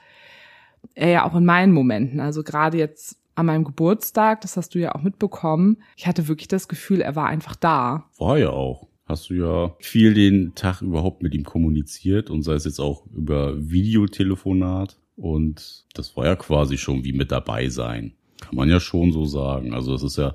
er 0.94 1.10
ja 1.10 1.24
auch 1.24 1.34
in 1.34 1.44
meinen 1.44 1.72
Momenten, 1.72 2.20
also 2.20 2.42
gerade 2.42 2.78
jetzt 2.78 3.18
an 3.34 3.46
meinem 3.46 3.64
Geburtstag, 3.64 4.40
das 4.40 4.56
hast 4.56 4.74
du 4.74 4.78
ja 4.78 4.94
auch 4.94 5.02
mitbekommen, 5.02 5.76
ich 5.96 6.06
hatte 6.06 6.26
wirklich 6.26 6.48
das 6.48 6.68
Gefühl, 6.68 7.02
er 7.02 7.16
war 7.16 7.26
einfach 7.26 7.54
da. 7.54 8.08
War 8.18 8.38
ja 8.38 8.50
auch. 8.50 8.88
Hast 9.06 9.30
du 9.30 9.34
ja 9.34 9.76
viel 9.78 10.14
den 10.14 10.54
Tag 10.54 10.82
überhaupt 10.82 11.22
mit 11.22 11.32
ihm 11.32 11.44
kommuniziert 11.44 12.28
und 12.28 12.42
sei 12.42 12.54
es 12.54 12.64
jetzt 12.64 12.80
auch 12.80 13.06
über 13.14 13.54
Videotelefonat. 13.70 14.98
Und 15.14 15.84
das 15.94 16.16
war 16.16 16.26
ja 16.26 16.36
quasi 16.36 16.76
schon 16.76 17.04
wie 17.04 17.12
mit 17.12 17.30
dabei 17.30 17.68
sein. 17.68 18.14
Kann 18.40 18.56
man 18.56 18.68
ja 18.68 18.80
schon 18.80 19.12
so 19.12 19.24
sagen. 19.24 19.72
Also 19.72 19.94
es 19.94 20.02
ist 20.02 20.18
ja 20.18 20.34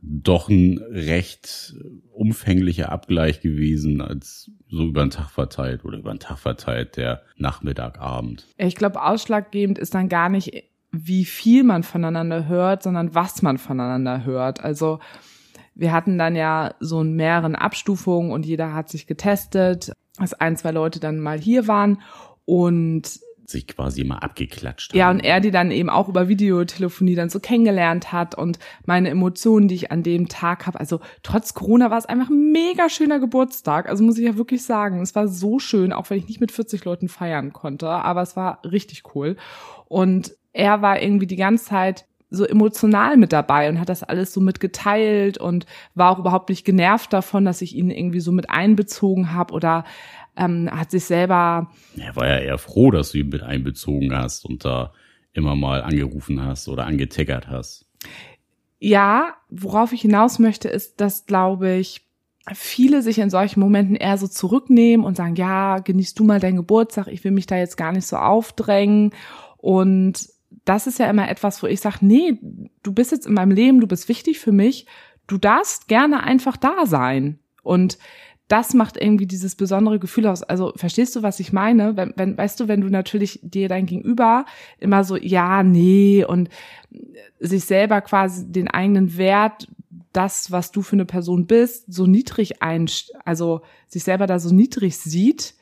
doch 0.00 0.48
ein 0.48 0.78
recht 0.90 1.74
umfänglicher 2.12 2.90
Abgleich 2.90 3.40
gewesen, 3.40 4.00
als 4.00 4.50
so 4.68 4.84
über 4.84 5.04
den 5.04 5.10
Tag 5.10 5.30
verteilt 5.30 5.84
oder 5.84 5.98
über 5.98 6.10
den 6.10 6.20
Tag 6.20 6.38
verteilt 6.38 6.96
der 6.96 7.22
Nachmittag, 7.36 7.98
Abend. 8.00 8.46
Ich 8.56 8.76
glaube, 8.76 9.02
ausschlaggebend 9.02 9.78
ist 9.78 9.94
dann 9.94 10.08
gar 10.08 10.28
nicht, 10.28 10.64
wie 10.92 11.24
viel 11.24 11.62
man 11.62 11.82
voneinander 11.82 12.48
hört, 12.48 12.82
sondern 12.82 13.14
was 13.14 13.42
man 13.42 13.58
voneinander 13.58 14.24
hört. 14.24 14.60
Also 14.60 15.00
wir 15.76 15.92
hatten 15.92 16.18
dann 16.18 16.34
ja 16.34 16.74
so 16.80 17.02
in 17.02 17.14
mehreren 17.14 17.54
Abstufungen 17.54 18.32
und 18.32 18.46
jeder 18.46 18.74
hat 18.74 18.88
sich 18.88 19.06
getestet, 19.06 19.92
dass 20.18 20.34
ein, 20.34 20.56
zwei 20.56 20.72
Leute 20.72 20.98
dann 20.98 21.20
mal 21.20 21.38
hier 21.38 21.68
waren 21.68 22.00
und 22.46 23.20
sich 23.48 23.68
quasi 23.68 24.00
immer 24.00 24.22
abgeklatscht 24.22 24.90
haben. 24.90 24.98
Ja, 24.98 25.10
und 25.10 25.20
er 25.20 25.40
die 25.40 25.50
dann 25.50 25.70
eben 25.70 25.88
auch 25.88 26.08
über 26.08 26.28
Videotelefonie 26.28 27.14
dann 27.14 27.28
so 27.28 27.38
kennengelernt 27.38 28.10
hat 28.10 28.34
und 28.34 28.58
meine 28.86 29.10
Emotionen, 29.10 29.68
die 29.68 29.76
ich 29.76 29.92
an 29.92 30.02
dem 30.02 30.28
Tag 30.28 30.66
habe. 30.66 30.80
Also 30.80 31.00
trotz 31.22 31.54
Corona 31.54 31.90
war 31.90 31.98
es 31.98 32.06
einfach 32.06 32.28
ein 32.28 32.50
mega 32.50 32.88
schöner 32.88 33.20
Geburtstag. 33.20 33.88
Also 33.88 34.02
muss 34.02 34.18
ich 34.18 34.24
ja 34.24 34.36
wirklich 34.36 34.64
sagen, 34.64 35.00
es 35.00 35.14
war 35.14 35.28
so 35.28 35.58
schön, 35.58 35.92
auch 35.92 36.10
wenn 36.10 36.18
ich 36.18 36.26
nicht 36.26 36.40
mit 36.40 36.50
40 36.50 36.84
Leuten 36.84 37.08
feiern 37.08 37.52
konnte, 37.52 37.88
aber 37.88 38.22
es 38.22 38.34
war 38.34 38.60
richtig 38.64 39.14
cool. 39.14 39.36
Und 39.86 40.34
er 40.52 40.82
war 40.82 41.00
irgendwie 41.00 41.26
die 41.26 41.36
ganze 41.36 41.66
Zeit 41.66 42.06
so 42.30 42.44
emotional 42.44 43.16
mit 43.16 43.32
dabei 43.32 43.68
und 43.68 43.78
hat 43.78 43.88
das 43.88 44.02
alles 44.02 44.32
so 44.32 44.40
mitgeteilt 44.40 45.38
und 45.38 45.66
war 45.94 46.10
auch 46.10 46.18
überhaupt 46.18 46.48
nicht 46.48 46.64
genervt 46.64 47.12
davon, 47.12 47.44
dass 47.44 47.62
ich 47.62 47.74
ihn 47.74 47.90
irgendwie 47.90 48.20
so 48.20 48.32
mit 48.32 48.50
einbezogen 48.50 49.32
habe 49.32 49.54
oder 49.54 49.84
ähm, 50.36 50.68
hat 50.70 50.90
sich 50.90 51.04
selber. 51.04 51.70
Er 51.96 52.16
war 52.16 52.26
ja 52.26 52.38
eher 52.38 52.58
froh, 52.58 52.90
dass 52.90 53.12
du 53.12 53.18
ihn 53.18 53.28
mit 53.28 53.42
einbezogen 53.42 54.14
hast 54.14 54.44
und 54.44 54.64
da 54.64 54.92
immer 55.32 55.54
mal 55.54 55.82
angerufen 55.82 56.42
hast 56.42 56.68
oder 56.68 56.86
angetickert 56.86 57.48
hast. 57.48 57.86
Ja, 58.78 59.34
worauf 59.48 59.92
ich 59.92 60.02
hinaus 60.02 60.38
möchte, 60.38 60.68
ist, 60.68 61.00
dass, 61.00 61.26
glaube 61.26 61.76
ich, 61.76 62.06
viele 62.54 63.02
sich 63.02 63.18
in 63.18 63.30
solchen 63.30 63.60
Momenten 63.60 63.96
eher 63.96 64.18
so 64.18 64.28
zurücknehmen 64.28 65.04
und 65.04 65.16
sagen, 65.16 65.34
ja, 65.36 65.78
genießt 65.78 66.18
du 66.18 66.24
mal 66.24 66.40
deinen 66.40 66.56
Geburtstag, 66.56 67.08
ich 67.08 67.24
will 67.24 67.32
mich 67.32 67.46
da 67.46 67.56
jetzt 67.56 67.76
gar 67.76 67.92
nicht 67.92 68.06
so 68.06 68.16
aufdrängen. 68.16 69.12
Und 69.56 70.28
das 70.64 70.86
ist 70.86 70.98
ja 70.98 71.08
immer 71.08 71.28
etwas, 71.28 71.62
wo 71.62 71.66
ich 71.66 71.80
sage, 71.80 71.98
nee, 72.00 72.38
du 72.82 72.92
bist 72.92 73.12
jetzt 73.12 73.26
in 73.26 73.34
meinem 73.34 73.52
Leben, 73.52 73.80
du 73.80 73.86
bist 73.86 74.08
wichtig 74.08 74.38
für 74.38 74.52
mich, 74.52 74.86
du 75.26 75.38
darfst 75.38 75.88
gerne 75.88 76.22
einfach 76.22 76.56
da 76.56 76.86
sein. 76.86 77.38
Und 77.62 77.98
das 78.48 78.74
macht 78.74 78.96
irgendwie 78.96 79.26
dieses 79.26 79.56
besondere 79.56 79.98
Gefühl 79.98 80.26
aus. 80.26 80.42
Also 80.42 80.72
verstehst 80.76 81.16
du, 81.16 81.22
was 81.22 81.40
ich 81.40 81.52
meine? 81.52 81.96
Wenn, 81.96 82.12
wenn, 82.16 82.38
weißt 82.38 82.60
du, 82.60 82.68
wenn 82.68 82.80
du 82.80 82.88
natürlich 82.88 83.40
dir 83.42 83.68
dein 83.68 83.86
Gegenüber 83.86 84.44
immer 84.78 85.02
so, 85.02 85.16
ja, 85.16 85.64
nee, 85.64 86.24
und 86.24 86.48
sich 87.40 87.64
selber 87.64 88.00
quasi 88.02 88.50
den 88.50 88.68
eigenen 88.68 89.16
Wert, 89.16 89.68
das, 90.12 90.50
was 90.50 90.70
du 90.70 90.82
für 90.82 90.96
eine 90.96 91.04
Person 91.04 91.46
bist, 91.46 91.92
so 91.92 92.06
niedrig 92.06 92.62
ein, 92.62 92.88
also 93.24 93.62
sich 93.88 94.04
selber 94.04 94.26
da 94.26 94.38
so 94.38 94.54
niedrig 94.54 94.96
sieht, 94.96 95.54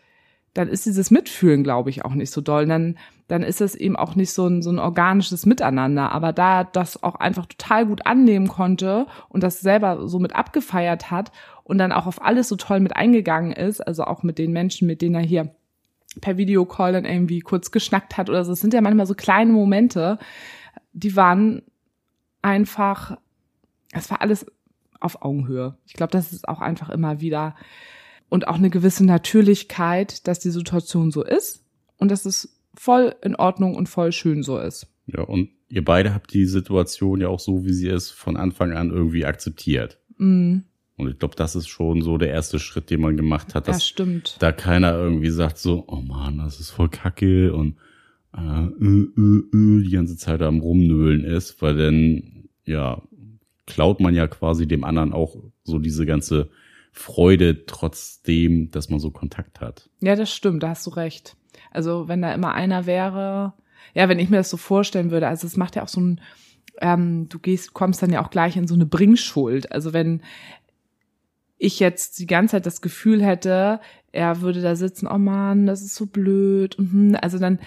dann 0.52 0.68
ist 0.68 0.86
dieses 0.86 1.10
Mitfühlen, 1.10 1.64
glaube 1.64 1.90
ich, 1.90 2.04
auch 2.04 2.14
nicht 2.14 2.30
so 2.30 2.40
doll. 2.40 2.66
Dann, 2.66 2.96
dann 3.28 3.42
ist 3.42 3.60
es 3.60 3.74
eben 3.74 3.96
auch 3.96 4.16
nicht 4.16 4.32
so 4.32 4.46
ein, 4.46 4.62
so 4.62 4.70
ein 4.70 4.78
organisches 4.78 5.46
Miteinander. 5.46 6.12
Aber 6.12 6.32
da 6.32 6.60
er 6.60 6.64
das 6.64 7.02
auch 7.02 7.14
einfach 7.14 7.46
total 7.46 7.86
gut 7.86 8.06
annehmen 8.06 8.48
konnte 8.48 9.06
und 9.28 9.42
das 9.42 9.60
selber 9.60 10.08
so 10.08 10.18
mit 10.18 10.34
abgefeiert 10.34 11.10
hat 11.10 11.32
und 11.62 11.78
dann 11.78 11.92
auch 11.92 12.06
auf 12.06 12.22
alles 12.22 12.48
so 12.48 12.56
toll 12.56 12.80
mit 12.80 12.96
eingegangen 12.96 13.52
ist, 13.52 13.80
also 13.80 14.04
auch 14.04 14.22
mit 14.22 14.38
den 14.38 14.52
Menschen, 14.52 14.86
mit 14.86 15.00
denen 15.00 15.14
er 15.14 15.22
hier 15.22 15.54
per 16.20 16.36
Videocall 16.36 16.92
dann 16.92 17.06
irgendwie 17.06 17.40
kurz 17.40 17.70
geschnackt 17.70 18.16
hat 18.16 18.28
oder 18.28 18.44
so. 18.44 18.52
Es 18.52 18.60
sind 18.60 18.74
ja 18.74 18.80
manchmal 18.80 19.06
so 19.06 19.14
kleine 19.14 19.52
Momente, 19.52 20.18
die 20.92 21.16
waren 21.16 21.62
einfach, 22.42 23.16
es 23.92 24.10
war 24.10 24.20
alles 24.20 24.46
auf 25.00 25.22
Augenhöhe. 25.22 25.76
Ich 25.86 25.94
glaube, 25.94 26.12
das 26.12 26.32
ist 26.32 26.48
auch 26.48 26.60
einfach 26.60 26.90
immer 26.90 27.20
wieder 27.20 27.56
und 28.28 28.48
auch 28.48 28.56
eine 28.56 28.70
gewisse 28.70 29.04
Natürlichkeit, 29.04 30.26
dass 30.28 30.40
die 30.40 30.50
Situation 30.50 31.10
so 31.10 31.24
ist 31.24 31.64
und 31.98 32.10
dass 32.10 32.24
es 32.24 32.53
voll 32.76 33.14
in 33.22 33.36
Ordnung 33.36 33.74
und 33.74 33.88
voll 33.88 34.12
schön 34.12 34.42
so 34.42 34.58
ist. 34.58 34.86
Ja, 35.06 35.22
und 35.22 35.50
ihr 35.68 35.84
beide 35.84 36.14
habt 36.14 36.32
die 36.32 36.46
Situation 36.46 37.20
ja 37.20 37.28
auch 37.28 37.40
so, 37.40 37.64
wie 37.64 37.72
sie 37.72 37.88
ist, 37.88 38.10
von 38.10 38.36
Anfang 38.36 38.72
an 38.72 38.90
irgendwie 38.90 39.24
akzeptiert. 39.24 39.98
Mm. 40.18 40.58
Und 40.96 41.10
ich 41.10 41.18
glaube, 41.18 41.34
das 41.34 41.56
ist 41.56 41.66
schon 41.66 42.02
so 42.02 42.18
der 42.18 42.28
erste 42.28 42.58
Schritt, 42.58 42.90
den 42.90 43.00
man 43.00 43.16
gemacht 43.16 43.54
hat, 43.54 43.66
dass 43.66 43.78
das 43.78 43.86
stimmt. 43.88 44.36
da 44.38 44.52
keiner 44.52 44.92
irgendwie 44.94 45.30
sagt 45.30 45.58
so, 45.58 45.84
oh 45.88 46.00
man, 46.00 46.38
das 46.38 46.60
ist 46.60 46.70
voll 46.70 46.88
kacke 46.88 47.52
und 47.52 47.76
äh, 48.36 48.40
äh, 48.40 49.08
äh, 49.16 49.38
äh, 49.52 49.82
die 49.82 49.90
ganze 49.90 50.16
Zeit 50.16 50.40
am 50.42 50.60
rumnöhlen 50.60 51.24
ist, 51.24 51.60
weil 51.62 51.76
dann, 51.76 52.48
ja, 52.64 53.02
klaut 53.66 54.00
man 54.00 54.14
ja 54.14 54.28
quasi 54.28 54.68
dem 54.68 54.84
anderen 54.84 55.12
auch 55.12 55.36
so 55.64 55.78
diese 55.78 56.06
ganze 56.06 56.50
Freude 56.92 57.66
trotzdem, 57.66 58.70
dass 58.70 58.88
man 58.88 59.00
so 59.00 59.10
Kontakt 59.10 59.60
hat. 59.60 59.90
Ja, 60.00 60.14
das 60.14 60.32
stimmt, 60.32 60.62
da 60.62 60.70
hast 60.70 60.86
du 60.86 60.90
recht. 60.90 61.36
Also 61.70 62.08
wenn 62.08 62.22
da 62.22 62.32
immer 62.32 62.54
einer 62.54 62.86
wäre, 62.86 63.54
ja, 63.94 64.08
wenn 64.08 64.18
ich 64.18 64.30
mir 64.30 64.38
das 64.38 64.50
so 64.50 64.56
vorstellen 64.56 65.10
würde, 65.10 65.28
also 65.28 65.46
es 65.46 65.56
macht 65.56 65.76
ja 65.76 65.82
auch 65.82 65.88
so 65.88 66.00
ein, 66.00 66.20
ähm, 66.80 67.28
du 67.28 67.38
gehst, 67.38 67.74
kommst 67.74 68.02
dann 68.02 68.12
ja 68.12 68.24
auch 68.24 68.30
gleich 68.30 68.56
in 68.56 68.66
so 68.66 68.74
eine 68.74 68.86
Bringschuld. 68.86 69.70
Also 69.72 69.92
wenn 69.92 70.22
ich 71.58 71.80
jetzt 71.80 72.18
die 72.18 72.26
ganze 72.26 72.52
Zeit 72.52 72.66
das 72.66 72.80
Gefühl 72.80 73.22
hätte, 73.22 73.80
er 74.12 74.40
würde 74.40 74.60
da 74.60 74.76
sitzen, 74.76 75.06
oh 75.06 75.18
man, 75.18 75.66
das 75.66 75.82
ist 75.82 75.94
so 75.94 76.06
blöd. 76.06 76.76
Mhm, 76.78 77.16
also 77.20 77.38
dann 77.38 77.58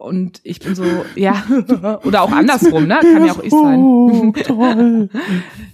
und 0.00 0.40
ich 0.44 0.60
bin 0.60 0.74
so, 0.74 0.84
ja, 1.14 1.44
oder 2.04 2.22
auch 2.22 2.32
andersrum, 2.32 2.86
ne? 2.86 3.00
Kann 3.02 3.26
ja 3.26 3.32
auch 3.32 3.42
ich 3.42 3.50
sein. 3.50 3.80
Oh, 3.80 4.32
toll. 4.44 5.10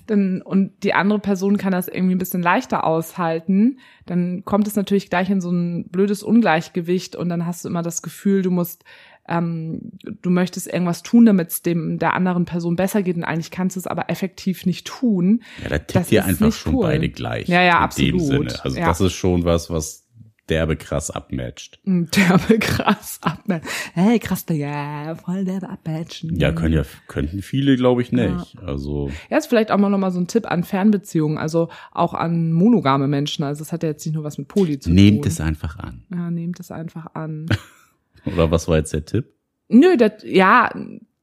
dann, 0.09 0.43
und 0.43 0.83
die 0.83 0.95
andere 0.95 1.21
Person 1.21 1.59
kann 1.59 1.71
das 1.71 1.87
irgendwie 1.87 2.17
ein 2.17 2.19
bisschen 2.19 2.43
leichter 2.43 2.85
aushalten. 2.85 3.79
Dann 4.05 4.45
kommt 4.45 4.67
es 4.67 4.75
natürlich 4.75 5.11
gleich 5.11 5.31
in 5.31 5.41
so 5.41 5.53
ein 5.53 5.89
blödes 5.91 6.25
Ungleichgewicht 6.25 7.15
und 7.15 7.29
dann 7.29 7.47
hast 7.47 7.65
du 7.65 7.69
immer 7.69 7.83
das 7.83 8.03
Gefühl, 8.03 8.43
du 8.43 8.51
musst, 8.51 8.83
ähm, 9.29 9.93
du 10.03 10.31
möchtest 10.31 10.67
irgendwas 10.67 11.05
tun, 11.05 11.25
damit 11.25 11.51
es 11.51 11.63
dem 11.63 12.01
der 12.01 12.15
anderen 12.15 12.47
Person 12.47 12.75
besser 12.75 13.05
geht 13.05 13.17
und 13.17 13.23
eigentlich 13.25 13.53
kannst 13.53 13.77
du 13.77 13.81
es 13.81 13.87
aber 13.87 14.11
effektiv 14.11 14.67
nicht 14.67 14.89
tun. 14.89 15.45
Ja, 15.63 15.69
da 15.69 15.79
tippt 15.79 16.11
ihr 16.11 16.25
einfach 16.25 16.53
schon 16.53 16.75
cool. 16.75 16.87
beide 16.87 17.09
gleich. 17.11 17.47
Ja, 17.47 17.63
ja, 17.63 17.79
absolut. 17.79 18.65
Also 18.65 18.77
ja. 18.77 18.87
das 18.87 19.01
ist 19.01 19.13
schon 19.13 19.45
was, 19.45 19.71
was 19.71 20.06
derbe 20.49 20.77
krass 20.77 21.11
abmatcht. 21.11 21.81
Mm, 21.85 22.05
derbe 22.15 22.59
krass 22.59 23.19
abmatcht. 23.23 23.69
Hey, 23.95 24.19
krass, 24.19 24.45
ja, 24.51 25.15
voll 25.15 25.45
derbe 25.45 25.69
abmatchen. 25.69 26.37
Ja, 26.37 26.53
können 26.53 26.75
ja, 26.75 26.83
könnten 27.09 27.43
viele, 27.43 27.77
glaube 27.77 28.03
ich, 28.03 28.13
nicht. 28.13 28.55
Ja. 28.55 28.63
Also. 28.63 29.11
Ja, 29.31 29.39
ist 29.39 29.47
vielleicht 29.47 29.71
auch 29.71 29.79
mal 29.79 29.91
nochmal 29.91 30.13
so 30.13 30.21
ein 30.21 30.27
Tipp 30.27 30.51
an 30.51 30.65
Fernbeziehungen, 30.65 31.39
also 31.39 31.69
auch 31.93 32.15
an 32.15 32.53
monogame 32.53 33.09
Menschen. 33.09 33.45
Also 33.45 33.63
es 33.63 33.73
hat 33.73 33.83
ja 33.83 33.91
jetzt 33.91 34.05
nicht 34.05 34.15
nur 34.15 34.25
was 34.25 34.39
mit 34.39 34.49
Poly 34.49 34.79
zu 34.79 34.91
nehmt 34.91 34.99
tun. 34.99 35.15
Nehmt 35.15 35.27
es 35.27 35.41
einfach 35.41 35.79
an. 35.79 36.05
Ja, 36.11 36.31
nehmt 36.31 36.61
es 36.61 36.71
einfach 36.71 37.15
an. 37.15 37.47
Oder 38.27 38.51
was 38.51 38.69
war 38.69 38.77
jetzt 38.77 38.93
der 38.93 39.05
Tipp? 39.05 39.33
Nö, 39.69 39.97
das, 39.97 40.23
ja, 40.25 40.71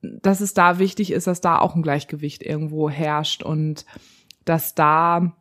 dass 0.02 0.42
es 0.42 0.54
da 0.54 0.80
wichtig 0.80 1.12
ist, 1.12 1.28
dass 1.28 1.42
da 1.42 1.60
auch 1.60 1.76
ein 1.76 1.82
Gleichgewicht 1.82 2.44
irgendwo 2.44 2.90
herrscht 2.90 3.44
und 3.44 3.86
dass 4.46 4.76
da 4.76 5.34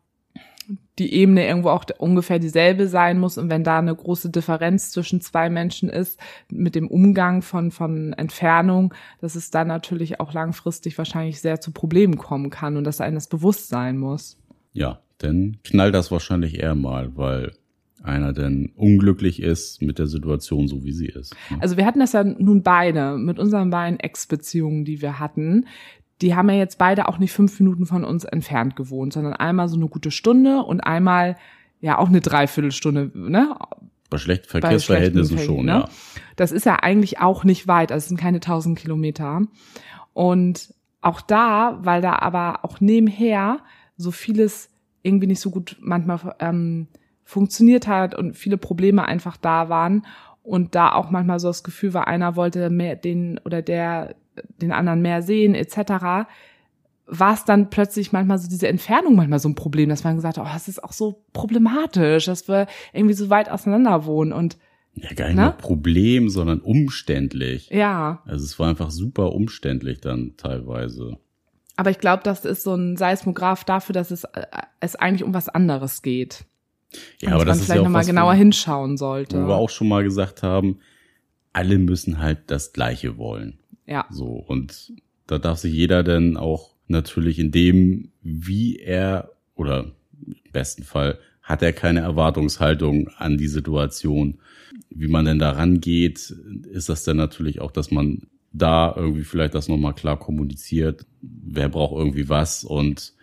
die 0.98 1.14
Ebene 1.14 1.46
irgendwo 1.46 1.70
auch 1.70 1.84
ungefähr 1.98 2.38
dieselbe 2.38 2.86
sein 2.86 3.18
muss. 3.18 3.38
Und 3.38 3.50
wenn 3.50 3.64
da 3.64 3.78
eine 3.78 3.94
große 3.94 4.30
Differenz 4.30 4.90
zwischen 4.90 5.20
zwei 5.20 5.48
Menschen 5.48 5.88
ist, 5.88 6.20
mit 6.50 6.74
dem 6.74 6.88
Umgang 6.88 7.42
von, 7.42 7.70
von 7.70 8.12
Entfernung, 8.12 8.92
dass 9.20 9.34
es 9.34 9.50
dann 9.50 9.68
natürlich 9.68 10.20
auch 10.20 10.32
langfristig 10.32 10.98
wahrscheinlich 10.98 11.40
sehr 11.40 11.60
zu 11.60 11.72
Problemen 11.72 12.18
kommen 12.18 12.50
kann 12.50 12.76
und 12.76 12.84
dass 12.84 13.00
einem 13.00 13.14
das 13.14 13.28
bewusst 13.28 13.68
sein 13.68 13.98
muss. 13.98 14.38
Ja, 14.72 15.00
dann 15.18 15.58
knallt 15.64 15.94
das 15.94 16.10
wahrscheinlich 16.10 16.60
eher 16.60 16.74
mal, 16.74 17.16
weil 17.16 17.52
einer 18.02 18.32
denn 18.32 18.72
unglücklich 18.74 19.40
ist 19.40 19.80
mit 19.80 19.98
der 19.98 20.06
Situation 20.06 20.66
so 20.66 20.84
wie 20.84 20.92
sie 20.92 21.06
ist. 21.06 21.34
Ne? 21.50 21.58
Also 21.60 21.76
wir 21.76 21.86
hatten 21.86 22.00
das 22.00 22.12
ja 22.12 22.24
nun 22.24 22.62
beide 22.62 23.16
mit 23.16 23.38
unseren 23.38 23.70
beiden 23.70 24.00
Ex-Beziehungen, 24.00 24.84
die 24.84 25.00
wir 25.00 25.20
hatten 25.20 25.66
die 26.22 26.34
haben 26.34 26.48
ja 26.48 26.56
jetzt 26.56 26.78
beide 26.78 27.08
auch 27.08 27.18
nicht 27.18 27.32
fünf 27.32 27.58
Minuten 27.58 27.84
von 27.84 28.04
uns 28.04 28.24
entfernt 28.24 28.76
gewohnt, 28.76 29.12
sondern 29.12 29.34
einmal 29.34 29.68
so 29.68 29.76
eine 29.76 29.88
gute 29.88 30.10
Stunde 30.10 30.62
und 30.62 30.80
einmal 30.80 31.36
ja 31.80 31.98
auch 31.98 32.08
eine 32.08 32.20
Dreiviertelstunde, 32.20 33.10
ne? 33.14 33.56
Bei 34.08 34.18
schlechten 34.18 34.48
Verkehrsverhältnissen 34.48 35.36
Bei 35.36 35.42
schon, 35.44 35.64
ne? 35.64 35.72
ja. 35.72 35.88
Das 36.36 36.52
ist 36.52 36.64
ja 36.64 36.76
eigentlich 36.76 37.18
auch 37.18 37.44
nicht 37.44 37.66
weit, 37.66 37.90
also 37.90 38.04
es 38.04 38.08
sind 38.08 38.20
keine 38.20 38.40
tausend 38.40 38.78
Kilometer. 38.78 39.42
Und 40.12 40.72
auch 41.00 41.20
da, 41.20 41.78
weil 41.82 42.00
da 42.02 42.16
aber 42.16 42.64
auch 42.64 42.80
nebenher 42.80 43.58
so 43.96 44.10
vieles 44.10 44.70
irgendwie 45.02 45.26
nicht 45.26 45.40
so 45.40 45.50
gut 45.50 45.76
manchmal 45.80 46.36
ähm, 46.38 46.88
funktioniert 47.24 47.88
hat 47.88 48.14
und 48.14 48.36
viele 48.36 48.58
Probleme 48.58 49.04
einfach 49.04 49.36
da 49.36 49.68
waren 49.68 50.06
und 50.42 50.74
da 50.74 50.92
auch 50.92 51.10
manchmal 51.10 51.40
so 51.40 51.48
das 51.48 51.64
Gefühl 51.64 51.94
war, 51.94 52.06
einer 52.06 52.36
wollte 52.36 52.70
mehr 52.70 52.96
den 52.96 53.40
oder 53.44 53.62
der 53.62 54.14
den 54.60 54.72
anderen 54.72 55.02
mehr 55.02 55.22
sehen 55.22 55.54
etc., 55.54 56.28
war 57.06 57.34
es 57.34 57.44
dann 57.44 57.68
plötzlich 57.68 58.12
manchmal 58.12 58.38
so 58.38 58.48
diese 58.48 58.68
Entfernung 58.68 59.16
manchmal 59.16 59.38
so 59.38 59.48
ein 59.48 59.54
Problem, 59.54 59.88
dass 59.88 60.04
man 60.04 60.16
gesagt 60.16 60.38
hat, 60.38 60.46
oh, 60.46 60.50
das 60.52 60.68
ist 60.68 60.82
auch 60.82 60.92
so 60.92 61.24
problematisch, 61.32 62.26
dass 62.26 62.48
wir 62.48 62.66
irgendwie 62.92 63.14
so 63.14 63.28
weit 63.28 63.50
auseinander 63.50 64.06
wohnen 64.06 64.32
und 64.32 64.56
ja, 64.94 65.12
gar 65.14 65.26
nicht 65.26 65.36
ne? 65.36 65.42
nur 65.42 65.52
Problem, 65.52 66.28
sondern 66.28 66.60
umständlich. 66.60 67.70
Ja. 67.70 68.22
Also 68.26 68.44
es 68.44 68.58
war 68.58 68.68
einfach 68.68 68.90
super 68.90 69.32
umständlich 69.32 70.00
dann 70.00 70.34
teilweise. 70.36 71.18
Aber 71.76 71.90
ich 71.90 71.98
glaube, 71.98 72.22
das 72.22 72.44
ist 72.44 72.62
so 72.62 72.74
ein 72.74 72.96
Seismograph 72.96 73.64
dafür, 73.64 73.94
dass 73.94 74.10
es, 74.10 74.24
äh, 74.24 74.46
es 74.80 74.96
eigentlich 74.96 75.24
um 75.24 75.32
was 75.32 75.48
anderes 75.48 76.02
geht. 76.02 76.44
Ja, 77.20 77.30
und 77.30 77.34
aber 77.34 77.44
das 77.46 77.56
man 77.56 77.60
ist 77.60 77.64
vielleicht 77.64 77.78
ja 77.78 77.84
nochmal 77.84 78.04
genauer 78.04 78.34
hinschauen 78.34 78.98
sollte. 78.98 79.42
Wo 79.42 79.48
wir 79.48 79.56
auch 79.56 79.70
schon 79.70 79.88
mal 79.88 80.04
gesagt 80.04 80.42
haben, 80.42 80.78
alle 81.54 81.78
müssen 81.78 82.20
halt 82.20 82.50
das 82.50 82.72
Gleiche 82.72 83.16
wollen. 83.16 83.58
Ja. 83.86 84.06
So, 84.10 84.26
und 84.26 84.92
da 85.26 85.38
darf 85.38 85.58
sich 85.58 85.72
jeder 85.72 86.02
dann 86.02 86.36
auch 86.36 86.74
natürlich 86.88 87.38
in 87.38 87.50
dem, 87.50 88.10
wie 88.22 88.76
er, 88.76 89.32
oder 89.54 89.92
im 90.24 90.52
besten 90.52 90.84
Fall, 90.84 91.18
hat 91.42 91.62
er 91.62 91.72
keine 91.72 92.00
Erwartungshaltung 92.00 93.08
an 93.16 93.36
die 93.36 93.48
Situation. 93.48 94.38
Wie 94.90 95.08
man 95.08 95.24
denn 95.24 95.38
da 95.38 95.50
rangeht, 95.50 96.34
ist 96.70 96.88
das 96.88 97.04
dann 97.04 97.16
natürlich 97.16 97.60
auch, 97.60 97.72
dass 97.72 97.90
man 97.90 98.22
da 98.52 98.92
irgendwie 98.94 99.24
vielleicht 99.24 99.54
das 99.54 99.68
nochmal 99.68 99.94
klar 99.94 100.18
kommuniziert. 100.18 101.06
Wer 101.20 101.68
braucht 101.68 101.98
irgendwie 101.98 102.28
was 102.28 102.64
und 102.64 103.14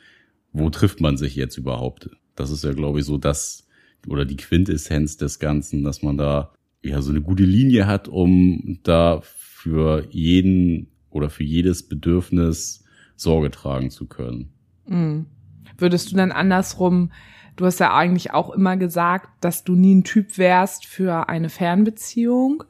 wo 0.51 0.69
trifft 0.69 0.99
man 0.99 1.17
sich 1.17 1.35
jetzt 1.35 1.57
überhaupt? 1.57 2.09
Das 2.35 2.51
ist 2.51 2.63
ja, 2.63 2.73
glaube 2.73 2.99
ich, 2.99 3.05
so 3.05 3.17
das 3.17 3.67
oder 4.07 4.25
die 4.25 4.37
Quintessenz 4.37 5.17
des 5.17 5.39
Ganzen, 5.39 5.83
dass 5.83 6.01
man 6.01 6.17
da 6.17 6.53
ja 6.81 7.01
so 7.01 7.11
eine 7.11 7.21
gute 7.21 7.43
Linie 7.43 7.85
hat, 7.85 8.07
um 8.07 8.79
da 8.83 9.21
für 9.59 10.05
jeden 10.09 10.87
oder 11.09 11.29
für 11.29 11.43
jedes 11.43 11.83
Bedürfnis 11.83 12.85
Sorge 13.17 13.51
tragen 13.51 13.89
zu 13.91 14.07
können. 14.07 14.53
Mhm. 14.87 15.25
Würdest 15.77 16.11
du 16.11 16.15
dann 16.15 16.31
andersrum, 16.31 17.11
du 17.57 17.65
hast 17.65 17.79
ja 17.81 17.93
eigentlich 17.93 18.31
auch 18.31 18.51
immer 18.51 18.77
gesagt, 18.77 19.27
dass 19.41 19.65
du 19.65 19.75
nie 19.75 19.95
ein 19.95 20.03
Typ 20.05 20.37
wärst 20.37 20.85
für 20.85 21.27
eine 21.27 21.49
Fernbeziehung. 21.49 22.63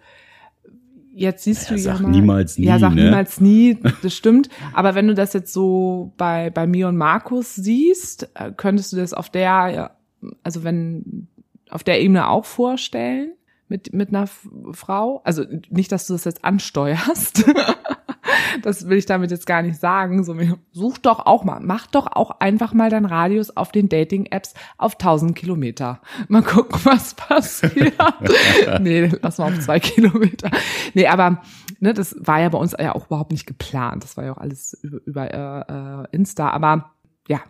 Jetzt 1.13 1.43
siehst 1.43 1.69
Ja, 1.69 1.75
du 1.75 1.81
ja 1.81 1.93
sag 1.96 2.01
mal, 2.01 2.10
niemals 2.10 2.58
nie, 2.58 2.65
Ja, 2.65 2.79
sag 2.79 2.96
ne? 2.96 3.03
niemals 3.05 3.39
nie, 3.39 3.77
das 4.01 4.15
stimmt. 4.15 4.50
Aber 4.74 4.96
wenn 4.96 5.08
du 5.08 5.13
das 5.13 5.34
jetzt 5.34 5.53
so 5.53 6.13
bei, 6.17 6.50
bei 6.50 6.65
mir 6.65 6.88
und 6.88 6.98
Markus 6.98 7.53
siehst, 7.53 8.29
äh, 8.34 8.51
könntest 8.55 8.93
du 8.93 8.98
das 8.98 9.13
auf 9.13 9.29
der, 9.29 9.96
also 10.41 10.63
wenn, 10.63 11.27
auf 11.69 11.84
der 11.84 12.01
Ebene 12.01 12.27
auch 12.29 12.46
vorstellen? 12.46 13.34
Mit, 13.69 13.93
mit 13.93 14.09
einer 14.09 14.27
Frau? 14.71 15.21
Also 15.23 15.45
nicht, 15.69 15.91
dass 15.91 16.07
du 16.07 16.13
das 16.13 16.25
jetzt 16.25 16.43
ansteuerst. 16.43 17.45
das 18.63 18.88
will 18.88 18.97
ich 18.97 19.05
damit 19.05 19.31
jetzt 19.31 19.45
gar 19.45 19.61
nicht 19.61 19.79
sagen. 19.79 20.23
So, 20.23 20.35
such 20.71 20.97
doch 20.97 21.25
auch 21.25 21.43
mal, 21.43 21.59
mach 21.59 21.88
doch 21.88 22.07
auch 22.07 22.39
einfach 22.39 22.73
mal 22.73 22.89
deinen 22.89 23.05
Radius 23.05 23.55
auf 23.55 23.71
den 23.71 23.89
Dating-Apps 23.89 24.53
auf 24.77 24.93
1000 24.93 25.35
Kilometer. 25.35 26.01
Mal 26.27 26.43
gucken, 26.43 26.79
was 26.83 27.13
passiert. 27.13 27.93
nee, 28.81 29.11
lass 29.21 29.38
mal 29.38 29.53
auf 29.53 29.59
zwei 29.59 29.79
Kilometer. 29.79 30.49
Nee, 30.93 31.07
aber 31.07 31.41
ne, 31.79 31.93
das 31.93 32.15
war 32.19 32.41
ja 32.41 32.49
bei 32.49 32.57
uns 32.57 32.75
ja 32.77 32.95
auch 32.95 33.07
überhaupt 33.07 33.31
nicht 33.31 33.45
geplant. 33.45 34.03
Das 34.03 34.17
war 34.17 34.25
ja 34.25 34.33
auch 34.33 34.38
alles 34.38 34.73
über, 34.81 34.99
über 35.05 35.29
äh, 35.69 36.03
äh, 36.03 36.07
Insta. 36.15 36.49
Aber 36.49 36.91
ja, 37.27 37.41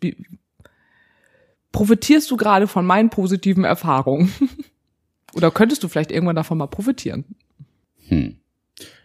wie, 0.00 0.16
profitierst 1.72 2.30
du 2.30 2.36
gerade 2.36 2.68
von 2.68 2.86
meinen 2.86 3.10
positiven 3.10 3.64
Erfahrungen? 3.64 4.32
Oder 5.34 5.50
könntest 5.50 5.82
du 5.82 5.88
vielleicht 5.88 6.10
irgendwann 6.10 6.36
davon 6.36 6.58
mal 6.58 6.66
profitieren? 6.66 7.24
Hm. 8.08 8.36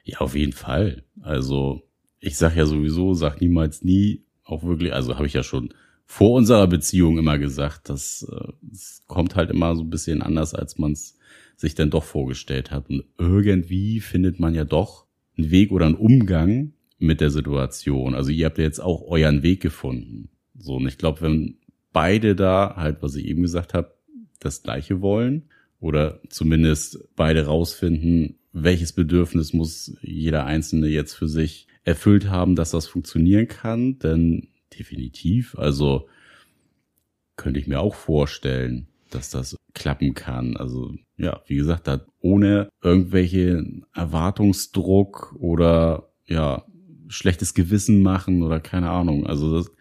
Ja, 0.04 0.20
auf 0.20 0.36
jeden 0.36 0.54
Fall. 0.54 1.04
Also 1.22 1.84
ich 2.20 2.38
sag 2.38 2.56
ja 2.56 2.66
sowieso, 2.66 3.14
sag 3.14 3.42
niemals 3.42 3.84
nie, 3.84 4.24
auch 4.44 4.64
wirklich, 4.64 4.94
also 4.94 5.16
habe 5.16 5.28
ich 5.28 5.34
ja 5.34 5.44
schon 5.44 5.74
vor 6.06 6.32
unserer 6.32 6.68
Beziehung 6.68 7.18
immer 7.18 7.38
gesagt, 7.38 7.90
dass 7.90 8.28
äh, 8.32 8.52
es 8.72 9.02
kommt 9.08 9.36
halt 9.36 9.52
immer 9.52 9.76
so 9.76 9.84
ein 9.84 9.90
bisschen 9.90 10.22
anders, 10.22 10.56
als 10.56 10.78
man 10.78 10.94
es 10.94 11.18
sich 11.58 11.76
dann 11.76 11.90
doch 11.90 12.04
vorgestellt 12.04 12.72
hat. 12.72 12.90
Und 12.90 13.04
irgendwie 13.18 14.00
findet 14.00 14.40
man 14.40 14.56
ja 14.56 14.64
doch 14.64 15.06
einen 15.38 15.52
Weg 15.52 15.72
oder 15.72 15.86
einen 15.86 15.96
Umgang 15.96 16.74
mit 16.98 17.20
der 17.20 17.30
Situation. 17.30 18.16
Also 18.16 18.32
ihr 18.32 18.46
habt 18.46 18.58
ja 18.58 18.64
jetzt 18.64 18.80
auch 18.80 19.04
euren 19.08 19.44
Weg 19.44 19.62
gefunden. 19.62 20.30
So, 20.58 20.76
und 20.76 20.88
ich 20.88 20.98
glaube, 20.98 21.22
wenn 21.22 21.58
beide 21.92 22.36
da 22.36 22.76
halt, 22.78 23.02
was 23.02 23.16
ich 23.16 23.26
eben 23.26 23.42
gesagt 23.42 23.74
habe, 23.74 23.94
das 24.40 24.64
Gleiche 24.64 25.02
wollen 25.02 25.50
oder 25.80 26.22
zumindest 26.30 27.08
beide 27.16 27.46
rausfinden, 27.46 28.40
welches 28.52 28.94
Bedürfnis 28.94 29.54
muss 29.54 29.96
jeder 30.02 30.46
Einzelne 30.46 30.88
jetzt 30.88 31.14
für 31.14 31.28
sich 31.28 31.68
erfüllt 31.84 32.30
haben, 32.30 32.56
dass 32.56 32.72
das 32.72 32.88
funktionieren 32.88 33.48
kann, 33.48 34.00
denn 34.00 34.50
definitiv, 34.78 35.58
also 35.58 36.08
könnte 37.36 37.60
ich 37.60 37.68
mir 37.68 37.80
auch 37.80 37.96
vorstellen, 37.96 38.88
dass 39.12 39.30
das 39.30 39.56
klappen 39.74 40.16
kann. 40.16 40.58
Also 40.58 40.96
ja, 41.18 41.42
wie 41.46 41.56
gesagt, 41.56 41.88
da 41.88 42.06
ohne 42.20 42.70
irgendwelche 42.82 43.64
Erwartungsdruck 43.94 45.36
oder 45.40 46.10
ja, 46.26 46.66
schlechtes 47.08 47.54
Gewissen 47.54 48.02
machen 48.02 48.44
oder 48.44 48.60
keine 48.60 48.90
Ahnung. 48.90 49.26
Also 49.26 49.56
das, 49.56 49.72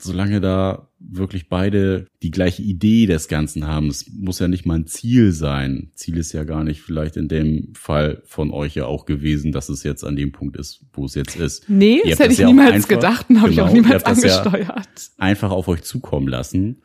solange 0.00 0.40
da 0.40 0.88
wirklich 0.98 1.48
beide 1.48 2.06
die 2.22 2.30
gleiche 2.30 2.62
Idee 2.62 3.06
des 3.06 3.26
Ganzen 3.28 3.66
haben, 3.66 3.88
es 3.88 4.08
muss 4.12 4.38
ja 4.38 4.48
nicht 4.48 4.66
mal 4.66 4.74
ein 4.78 4.86
Ziel 4.86 5.32
sein. 5.32 5.90
Ziel 5.94 6.16
ist 6.18 6.32
ja 6.32 6.44
gar 6.44 6.62
nicht 6.62 6.82
vielleicht 6.82 7.16
in 7.16 7.26
dem 7.28 7.72
Fall 7.74 8.22
von 8.26 8.50
euch 8.50 8.74
ja 8.76 8.84
auch 8.86 9.06
gewesen, 9.06 9.50
dass 9.50 9.68
es 9.68 9.82
jetzt 9.82 10.04
an 10.04 10.14
dem 10.16 10.30
Punkt 10.32 10.56
ist, 10.56 10.84
wo 10.92 11.06
es 11.06 11.14
jetzt 11.14 11.36
ist. 11.36 11.68
Nee, 11.68 12.02
das 12.08 12.18
hätte 12.18 12.32
ich 12.32 12.38
ja 12.38 12.46
niemals 12.48 12.72
einfach- 12.74 12.88
gedacht 12.88 13.30
und 13.30 13.40
habe 13.40 13.50
ich 13.50 13.60
auch 13.60 13.68
genau, 13.72 13.82
niemals 13.82 14.04
das 14.04 14.22
ja 14.22 14.42
angesteuert. 14.42 14.88
einfach 15.18 15.50
auf 15.50 15.68
euch 15.68 15.82
zukommen 15.82 16.28
lassen. 16.28 16.82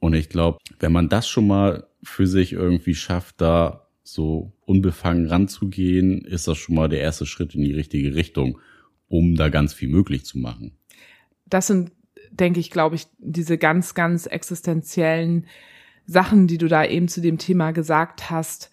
Und 0.00 0.14
ich 0.14 0.28
glaube, 0.30 0.58
wenn 0.78 0.92
man 0.92 1.08
das 1.10 1.28
schon 1.28 1.46
mal 1.46 1.86
für 2.02 2.26
sich 2.26 2.54
irgendwie 2.54 2.94
schafft, 2.94 3.40
da 3.40 3.86
so 4.02 4.52
unbefangen 4.64 5.26
ranzugehen, 5.26 6.22
ist 6.22 6.48
das 6.48 6.56
schon 6.58 6.74
mal 6.74 6.88
der 6.88 7.00
erste 7.00 7.26
Schritt 7.26 7.54
in 7.54 7.62
die 7.62 7.74
richtige 7.74 8.14
Richtung, 8.14 8.58
um 9.08 9.36
da 9.36 9.50
ganz 9.50 9.74
viel 9.74 9.88
möglich 9.90 10.24
zu 10.24 10.38
machen. 10.38 10.72
das 11.46 11.66
sind, 11.66 11.92
denke 12.30 12.60
ich, 12.60 12.70
glaube 12.70 12.96
ich, 12.96 13.06
diese 13.18 13.58
ganz, 13.58 13.94
ganz 13.94 14.26
existenziellen 14.26 15.46
Sachen, 16.06 16.46
die 16.46 16.58
du 16.58 16.68
da 16.68 16.84
eben 16.84 17.08
zu 17.08 17.20
dem 17.20 17.38
Thema 17.38 17.72
gesagt 17.72 18.30
hast. 18.30 18.70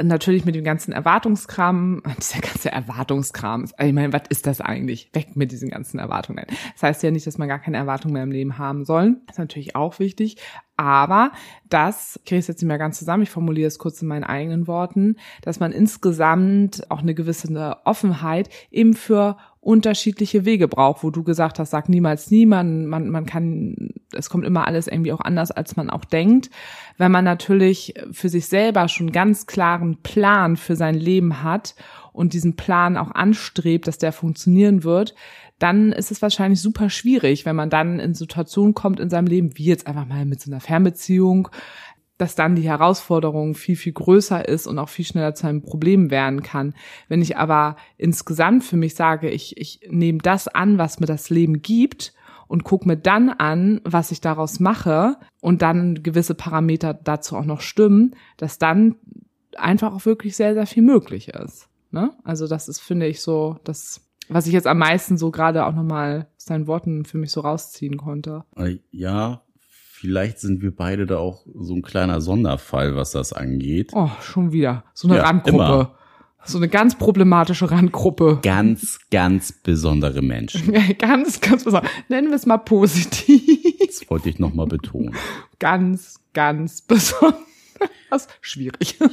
Natürlich 0.00 0.44
mit 0.44 0.54
dem 0.54 0.62
ganzen 0.62 0.92
Erwartungskram, 0.92 2.02
dieser 2.18 2.40
ganze 2.40 2.70
Erwartungskram, 2.70 3.64
ich 3.64 3.92
meine, 3.92 4.12
was 4.12 4.22
ist 4.28 4.46
das 4.46 4.60
eigentlich? 4.60 5.10
Weg 5.12 5.34
mit 5.34 5.50
diesen 5.50 5.70
ganzen 5.70 5.98
Erwartungen. 5.98 6.46
Das 6.74 6.84
heißt 6.84 7.02
ja 7.02 7.10
nicht, 7.10 7.26
dass 7.26 7.36
man 7.36 7.48
gar 7.48 7.58
keine 7.58 7.78
Erwartungen 7.78 8.14
mehr 8.14 8.22
im 8.22 8.30
Leben 8.30 8.58
haben 8.58 8.84
soll. 8.84 9.16
Das 9.26 9.34
ist 9.34 9.38
natürlich 9.40 9.74
auch 9.74 9.98
wichtig. 9.98 10.36
Aber 10.76 11.32
das, 11.68 12.20
ich 12.22 12.26
kriege 12.26 12.38
es 12.38 12.46
jetzt 12.46 12.62
nicht 12.62 12.68
mehr 12.68 12.78
ganz 12.78 13.00
zusammen, 13.00 13.24
ich 13.24 13.30
formuliere 13.30 13.66
es 13.66 13.80
kurz 13.80 14.00
in 14.00 14.06
meinen 14.06 14.22
eigenen 14.22 14.68
Worten, 14.68 15.16
dass 15.42 15.58
man 15.58 15.72
insgesamt 15.72 16.88
auch 16.92 17.00
eine 17.00 17.14
gewisse 17.14 17.76
Offenheit 17.84 18.50
eben 18.70 18.94
für 18.94 19.36
unterschiedliche 19.60 20.44
Wege 20.44 20.68
braucht, 20.68 21.02
wo 21.02 21.10
du 21.10 21.24
gesagt 21.24 21.58
hast, 21.58 21.70
sag 21.70 21.88
niemals 21.88 22.30
nie, 22.30 22.46
man, 22.46 22.86
man, 22.86 23.08
man 23.10 23.26
kann, 23.26 23.90
es 24.12 24.30
kommt 24.30 24.44
immer 24.44 24.66
alles 24.66 24.86
irgendwie 24.86 25.12
auch 25.12 25.20
anders, 25.20 25.50
als 25.50 25.76
man 25.76 25.90
auch 25.90 26.04
denkt. 26.04 26.50
Wenn 26.96 27.12
man 27.12 27.24
natürlich 27.24 27.94
für 28.12 28.28
sich 28.28 28.46
selber 28.46 28.88
schon 28.88 29.12
ganz 29.12 29.46
klaren 29.46 29.98
Plan 30.02 30.56
für 30.56 30.76
sein 30.76 30.94
Leben 30.94 31.42
hat 31.42 31.74
und 32.12 32.32
diesen 32.32 32.56
Plan 32.56 32.96
auch 32.96 33.10
anstrebt, 33.10 33.88
dass 33.88 33.98
der 33.98 34.12
funktionieren 34.12 34.84
wird, 34.84 35.14
dann 35.58 35.90
ist 35.90 36.12
es 36.12 36.22
wahrscheinlich 36.22 36.60
super 36.60 36.88
schwierig, 36.88 37.44
wenn 37.44 37.56
man 37.56 37.68
dann 37.68 37.98
in 37.98 38.14
Situationen 38.14 38.74
kommt 38.74 39.00
in 39.00 39.10
seinem 39.10 39.26
Leben, 39.26 39.58
wie 39.58 39.64
jetzt 39.64 39.88
einfach 39.88 40.06
mal 40.06 40.24
mit 40.24 40.40
so 40.40 40.50
einer 40.50 40.60
Fernbeziehung, 40.60 41.48
dass 42.18 42.34
dann 42.34 42.56
die 42.56 42.68
Herausforderung 42.68 43.54
viel, 43.54 43.76
viel 43.76 43.92
größer 43.92 44.46
ist 44.46 44.66
und 44.66 44.78
auch 44.78 44.88
viel 44.88 45.04
schneller 45.04 45.34
zu 45.34 45.46
einem 45.46 45.62
Problem 45.62 46.10
werden 46.10 46.42
kann. 46.42 46.74
Wenn 47.08 47.22
ich 47.22 47.36
aber 47.36 47.76
insgesamt 47.96 48.64
für 48.64 48.76
mich 48.76 48.94
sage, 48.94 49.30
ich, 49.30 49.56
ich 49.56 49.80
nehme 49.88 50.18
das 50.18 50.48
an, 50.48 50.78
was 50.78 51.00
mir 51.00 51.06
das 51.06 51.30
Leben 51.30 51.62
gibt 51.62 52.12
und 52.48 52.64
gucke 52.64 52.88
mir 52.88 52.96
dann 52.96 53.30
an, 53.30 53.80
was 53.84 54.10
ich 54.10 54.20
daraus 54.20 54.58
mache 54.58 55.16
und 55.40 55.62
dann 55.62 56.02
gewisse 56.02 56.34
Parameter 56.34 56.92
dazu 56.92 57.36
auch 57.36 57.44
noch 57.44 57.60
stimmen, 57.60 58.16
dass 58.36 58.58
dann 58.58 58.96
einfach 59.56 59.94
auch 59.94 60.04
wirklich 60.04 60.36
sehr, 60.36 60.54
sehr 60.54 60.66
viel 60.66 60.82
möglich 60.82 61.28
ist. 61.28 61.68
Ne? 61.90 62.12
Also 62.24 62.46
das 62.48 62.68
ist, 62.68 62.80
finde 62.80 63.06
ich, 63.06 63.22
so, 63.22 63.56
das, 63.64 64.00
was 64.28 64.46
ich 64.46 64.52
jetzt 64.52 64.66
am 64.66 64.78
meisten 64.78 65.16
so 65.16 65.30
gerade 65.30 65.66
auch 65.66 65.74
nochmal 65.74 66.26
aus 66.36 66.44
deinen 66.46 66.66
Worten 66.66 67.04
für 67.04 67.18
mich 67.18 67.30
so 67.30 67.40
rausziehen 67.40 67.96
konnte. 67.96 68.44
Äh, 68.56 68.78
Ja, 68.90 69.42
vielleicht 69.98 70.38
sind 70.38 70.62
wir 70.62 70.74
beide 70.74 71.06
da 71.06 71.18
auch 71.18 71.44
so 71.54 71.74
ein 71.74 71.82
kleiner 71.82 72.20
Sonderfall, 72.20 72.94
was 72.94 73.10
das 73.10 73.32
angeht. 73.32 73.90
Oh, 73.94 74.10
schon 74.22 74.52
wieder. 74.52 74.84
So 74.94 75.08
eine 75.08 75.18
Ja, 75.18 75.24
Randgruppe. 75.24 75.56
immer. 75.56 75.94
So 76.44 76.58
eine 76.58 76.68
ganz 76.68 76.96
problematische 76.96 77.70
Randgruppe. 77.70 78.38
Ganz, 78.42 79.00
ganz 79.10 79.52
besondere 79.52 80.22
Menschen. 80.22 80.72
ganz, 80.98 81.40
ganz 81.40 81.64
besonders. 81.64 81.90
Nennen 82.08 82.28
wir 82.28 82.36
es 82.36 82.46
mal 82.46 82.58
positiv. 82.58 83.42
Das 83.86 84.08
wollte 84.08 84.28
ich 84.30 84.38
nochmal 84.38 84.66
betonen. 84.66 85.14
ganz, 85.58 86.20
ganz 86.32 86.80
besonders. 86.82 88.28
Schwierig. 88.40 88.98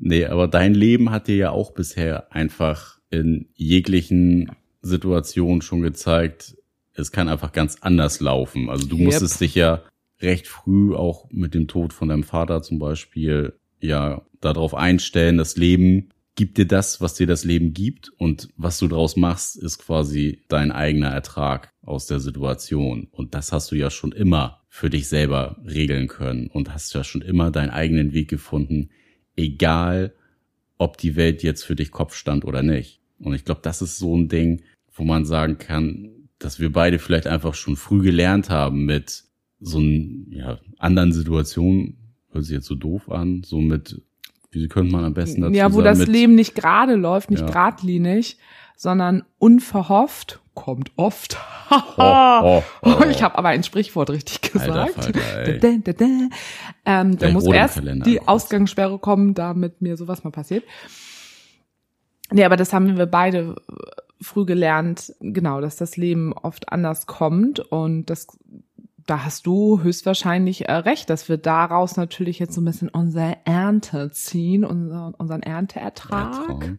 Nee, 0.00 0.26
aber 0.26 0.46
dein 0.46 0.74
Leben 0.74 1.10
hat 1.10 1.26
dir 1.26 1.34
ja 1.36 1.50
auch 1.50 1.72
bisher 1.72 2.32
einfach 2.32 2.98
in 3.10 3.48
jeglichen 3.54 4.52
Situationen 4.80 5.60
schon 5.60 5.80
gezeigt, 5.82 6.56
es 6.98 7.12
kann 7.12 7.28
einfach 7.28 7.52
ganz 7.52 7.76
anders 7.80 8.20
laufen. 8.20 8.68
Also 8.68 8.86
du 8.86 8.96
Yep. 8.96 9.04
musstest 9.06 9.40
dich 9.40 9.54
ja 9.54 9.82
recht 10.20 10.48
früh 10.48 10.94
auch 10.94 11.28
mit 11.30 11.54
dem 11.54 11.68
Tod 11.68 11.92
von 11.92 12.08
deinem 12.08 12.24
Vater 12.24 12.62
zum 12.62 12.78
Beispiel 12.78 13.54
ja 13.80 14.22
darauf 14.40 14.74
einstellen, 14.74 15.38
das 15.38 15.56
Leben 15.56 16.10
gibt 16.34 16.56
dir 16.58 16.66
das, 16.66 17.00
was 17.00 17.14
dir 17.14 17.26
das 17.26 17.44
Leben 17.44 17.72
gibt 17.72 18.10
und 18.16 18.48
was 18.56 18.78
du 18.78 18.86
draus 18.86 19.16
machst, 19.16 19.56
ist 19.56 19.78
quasi 19.78 20.42
dein 20.48 20.70
eigener 20.70 21.08
Ertrag 21.08 21.72
aus 21.82 22.06
der 22.06 22.20
Situation. 22.20 23.08
Und 23.10 23.34
das 23.34 23.50
hast 23.50 23.72
du 23.72 23.74
ja 23.74 23.90
schon 23.90 24.12
immer 24.12 24.62
für 24.68 24.88
dich 24.88 25.08
selber 25.08 25.56
regeln 25.66 26.06
können 26.06 26.46
und 26.46 26.72
hast 26.72 26.94
ja 26.94 27.02
schon 27.02 27.22
immer 27.22 27.50
deinen 27.50 27.70
eigenen 27.70 28.12
Weg 28.12 28.28
gefunden, 28.28 28.90
egal 29.34 30.14
ob 30.78 30.96
die 30.96 31.16
Welt 31.16 31.42
jetzt 31.42 31.64
für 31.64 31.74
dich 31.74 31.90
Kopf 31.90 32.14
stand 32.14 32.44
oder 32.44 32.62
nicht. 32.62 33.00
Und 33.18 33.34
ich 33.34 33.44
glaube, 33.44 33.62
das 33.64 33.82
ist 33.82 33.98
so 33.98 34.16
ein 34.16 34.28
Ding, 34.28 34.62
wo 34.94 35.02
man 35.02 35.24
sagen 35.24 35.58
kann, 35.58 36.17
dass 36.38 36.60
wir 36.60 36.72
beide 36.72 36.98
vielleicht 36.98 37.26
einfach 37.26 37.54
schon 37.54 37.76
früh 37.76 38.02
gelernt 38.02 38.50
haben 38.50 38.84
mit 38.84 39.24
so 39.60 39.78
einen, 39.78 40.30
ja, 40.30 40.58
anderen 40.78 41.12
Situationen, 41.12 41.96
hört 42.30 42.44
sich 42.44 42.54
jetzt 42.54 42.66
so 42.66 42.74
doof 42.74 43.10
an, 43.10 43.42
so 43.44 43.58
mit, 43.58 44.00
wie 44.50 44.68
könnte 44.68 44.92
man 44.92 45.04
am 45.04 45.14
besten 45.14 45.40
dazu 45.40 45.54
ja, 45.54 45.72
wo 45.72 45.82
das 45.82 45.98
mit, 45.98 46.08
Leben 46.08 46.34
nicht 46.34 46.54
gerade 46.54 46.94
läuft, 46.94 47.30
nicht 47.30 47.40
Ja. 47.40 47.46
geradlinig, 47.46 48.38
sondern 48.76 49.24
unverhofft, 49.38 50.40
kommt 50.54 50.92
oft. 50.96 51.36
oh, 51.70 51.80
oh, 51.98 52.62
oh, 52.82 53.04
Ich 53.10 53.22
habe 53.22 53.36
aber 53.38 53.48
ein 53.48 53.62
Sprichwort 53.64 54.10
richtig 54.10 54.52
gesagt. 54.52 54.94
Falter. 54.94 55.12
Da, 55.60 55.70
da, 55.84 55.92
da. 55.92 56.28
Ähm, 56.84 57.18
da 57.18 57.30
muss 57.30 57.46
erst 57.46 57.80
die. 58.06 58.20
Ausgangssperre 58.26 58.98
kommen, 58.98 59.34
damit 59.34 59.80
mir 59.82 59.96
sowas 59.96 60.24
mal 60.24 60.30
passiert. 60.30 60.64
Nee, 62.30 62.44
aber 62.44 62.56
das 62.56 62.72
haben 62.72 62.96
wir 62.96 63.06
beide 63.06 63.56
früh 64.20 64.44
gelernt, 64.44 65.14
genau, 65.20 65.60
dass 65.60 65.76
das 65.76 65.96
Leben 65.96 66.32
oft 66.32 66.70
anders 66.72 67.06
kommt 67.06 67.60
und 67.60 68.06
das 68.06 68.26
da 69.08 69.24
hast 69.24 69.46
du 69.46 69.82
höchstwahrscheinlich 69.82 70.68
äh, 70.68 70.72
recht, 70.72 71.08
dass 71.08 71.30
wir 71.30 71.38
daraus 71.38 71.96
natürlich 71.96 72.38
jetzt 72.38 72.54
so 72.54 72.60
ein 72.60 72.66
bisschen 72.66 72.90
unsere 72.90 73.38
Ernte 73.46 74.10
ziehen, 74.10 74.66
unser, 74.66 75.14
unseren 75.16 75.42
Ernteertrag. 75.42 76.34
Ertrag. 76.34 76.78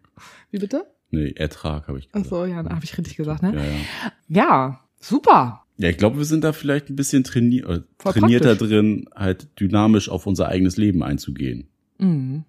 Wie 0.51 0.59
bitte? 0.59 0.85
Nee, 1.09 1.31
Ertrag 1.31 1.87
habe 1.87 1.97
ich 1.97 2.07
Ach 2.11 2.21
gesagt. 2.21 2.29
so, 2.29 2.45
ja, 2.45 2.57
habe 2.57 2.83
ich 2.83 2.95
richtig 2.95 3.17
gesagt, 3.17 3.41
ne? 3.41 3.55
Ja, 3.55 3.63
ja. 3.63 3.79
Ja, 4.27 4.79
super. 4.99 5.65
ja, 5.77 5.89
ich 5.89 5.97
glaube, 5.97 6.19
wir 6.19 6.25
sind 6.25 6.43
da 6.43 6.53
vielleicht 6.53 6.91
ein 6.91 6.95
bisschen 6.95 7.23
traini 7.23 7.61
äh, 7.61 7.81
trainierter 7.97 8.49
praktisch. 8.49 8.69
drin, 8.69 9.09
halt 9.15 9.59
dynamisch 9.59 10.07
auf 10.07 10.27
unser 10.27 10.49
eigenes 10.49 10.77
Leben 10.77 11.01
einzugehen. 11.01 11.67
Mhm. 11.97 12.45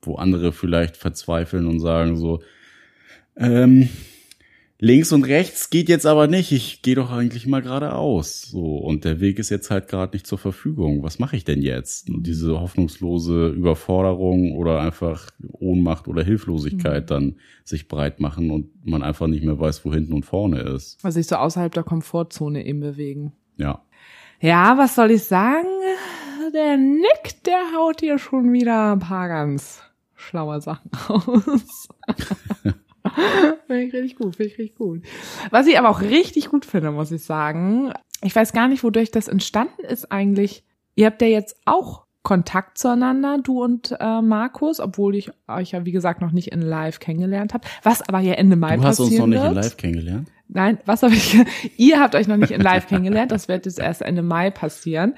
wo 0.00 0.14
andere 0.14 0.52
vielleicht 0.52 0.96
verzweifeln 0.96 1.66
und 1.66 1.80
sagen 1.80 2.16
so, 2.16 2.40
ähm, 3.36 3.88
links 4.84 5.12
und 5.12 5.24
rechts 5.24 5.70
geht 5.70 5.88
jetzt 5.88 6.04
aber 6.04 6.26
nicht, 6.26 6.52
ich 6.52 6.82
gehe 6.82 6.94
doch 6.94 7.10
eigentlich 7.10 7.46
mal 7.46 7.62
geradeaus. 7.62 8.42
So, 8.42 8.76
und 8.76 9.04
der 9.04 9.18
Weg 9.18 9.38
ist 9.38 9.50
jetzt 9.50 9.70
halt 9.70 9.88
gerade 9.88 10.14
nicht 10.14 10.26
zur 10.26 10.38
Verfügung. 10.38 11.02
Was 11.02 11.18
mache 11.18 11.36
ich 11.36 11.44
denn 11.44 11.62
jetzt? 11.62 12.10
Und 12.10 12.26
diese 12.26 12.60
hoffnungslose 12.60 13.48
Überforderung 13.48 14.52
oder 14.52 14.80
einfach 14.80 15.30
Ohnmacht 15.52 16.06
oder 16.06 16.22
Hilflosigkeit 16.22 17.10
dann 17.10 17.36
sich 17.64 17.88
breit 17.88 18.20
machen 18.20 18.50
und 18.50 18.86
man 18.86 19.02
einfach 19.02 19.26
nicht 19.26 19.42
mehr 19.42 19.58
weiß, 19.58 19.84
wo 19.84 19.92
hinten 19.92 20.12
und 20.12 20.24
vorne 20.24 20.60
ist. 20.60 20.98
Also 21.02 21.14
sich 21.16 21.26
so 21.26 21.36
außerhalb 21.36 21.72
der 21.72 21.82
Komfortzone 21.82 22.66
eben 22.66 22.80
bewegen. 22.80 23.32
Ja. 23.56 23.82
Ja, 24.40 24.76
was 24.76 24.94
soll 24.94 25.12
ich 25.12 25.24
sagen? 25.24 25.66
Der 26.52 26.76
Nick, 26.76 27.42
der 27.46 27.72
haut 27.74 28.00
hier 28.00 28.18
schon 28.18 28.52
wieder 28.52 28.92
ein 28.92 28.98
paar 28.98 29.28
ganz 29.28 29.80
schlaue 30.14 30.60
Sachen 30.60 30.90
raus. 31.08 31.88
finde 33.66 33.82
ich 33.82 33.92
richtig 33.92 34.16
gut, 34.16 34.36
finde 34.36 34.52
ich 34.52 34.58
richtig 34.58 34.76
gut. 34.78 35.02
Was 35.50 35.66
ich 35.66 35.78
aber 35.78 35.90
auch 35.90 36.00
richtig 36.00 36.48
gut 36.48 36.64
finde, 36.64 36.90
muss 36.90 37.10
ich 37.10 37.22
sagen, 37.24 37.92
ich 38.22 38.34
weiß 38.34 38.52
gar 38.52 38.68
nicht, 38.68 38.82
wodurch 38.84 39.10
das 39.10 39.28
entstanden 39.28 39.84
ist 39.84 40.10
eigentlich. 40.10 40.64
Ihr 40.94 41.06
habt 41.06 41.20
ja 41.22 41.28
jetzt 41.28 41.56
auch 41.64 42.04
Kontakt 42.22 42.78
zueinander, 42.78 43.38
du 43.42 43.62
und 43.62 43.94
äh, 44.00 44.22
Markus, 44.22 44.80
obwohl 44.80 45.14
ich 45.14 45.30
euch 45.46 45.72
ja, 45.72 45.84
wie 45.84 45.92
gesagt, 45.92 46.22
noch 46.22 46.32
nicht 46.32 46.48
in 46.52 46.62
live 46.62 46.98
kennengelernt 46.98 47.52
habe. 47.52 47.66
Was 47.82 48.00
aber 48.00 48.20
ja 48.20 48.32
Ende 48.34 48.56
Mai 48.56 48.76
Du 48.76 48.82
hast 48.84 48.98
uns 49.00 49.16
noch 49.18 49.26
nicht 49.26 49.38
wird. 49.42 49.50
in 49.50 49.54
live 49.56 49.76
kennengelernt? 49.76 50.28
Nein, 50.48 50.78
was 50.86 51.02
habe 51.02 51.14
ich? 51.14 51.36
Ihr 51.76 52.00
habt 52.00 52.14
euch 52.14 52.26
noch 52.28 52.36
nicht 52.36 52.50
in 52.52 52.60
Live 52.60 52.86
kennengelernt. 52.88 53.32
Das 53.32 53.48
wird 53.48 53.64
jetzt 53.66 53.78
erst 53.78 54.02
Ende 54.02 54.22
Mai 54.22 54.50
passieren. 54.50 55.14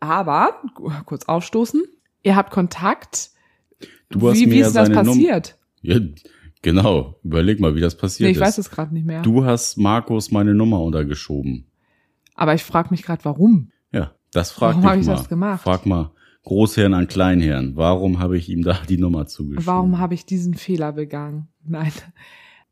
Aber 0.00 0.60
kurz 1.06 1.24
aufstoßen. 1.26 1.82
Ihr 2.22 2.36
habt 2.36 2.50
Kontakt. 2.50 3.30
Du 4.10 4.28
hast 4.28 4.38
wie 4.38 4.46
mir 4.46 4.52
wie 4.54 4.58
ist 4.60 4.74
das 4.76 4.86
seine 4.88 4.94
Num- 5.02 5.06
passiert? 5.06 5.56
Ja, 5.82 5.98
genau. 6.62 7.18
Überleg 7.22 7.60
mal, 7.60 7.74
wie 7.74 7.80
das 7.80 7.96
passiert 7.96 8.26
Nee, 8.26 8.32
ich 8.32 8.36
ist. 8.38 8.42
weiß 8.42 8.58
es 8.58 8.70
gerade 8.70 8.94
nicht 8.94 9.06
mehr. 9.06 9.22
Du 9.22 9.44
hast 9.44 9.76
Markus 9.78 10.30
meine 10.30 10.54
Nummer 10.54 10.80
untergeschoben. 10.82 11.66
Aber 12.34 12.54
ich 12.54 12.62
frage 12.64 12.88
mich 12.90 13.02
gerade, 13.02 13.24
warum? 13.24 13.70
Ja, 13.92 14.12
das 14.32 14.50
frag 14.52 14.76
Warum 14.76 14.82
dich 14.82 14.90
hab 14.90 14.98
ich 15.00 15.06
mal. 15.06 15.12
das 15.16 15.28
gemacht? 15.28 15.62
Frag 15.62 15.86
mal 15.86 16.12
Großherrn 16.44 16.94
an 16.94 17.06
Kleinherrn. 17.06 17.76
Warum 17.76 18.18
habe 18.18 18.38
ich 18.38 18.48
ihm 18.48 18.62
da 18.62 18.78
die 18.88 18.96
Nummer 18.96 19.26
zugeschoben? 19.26 19.66
Warum 19.66 19.98
habe 19.98 20.14
ich 20.14 20.24
diesen 20.24 20.54
Fehler 20.54 20.92
begangen? 20.92 21.48
Nein. 21.66 21.92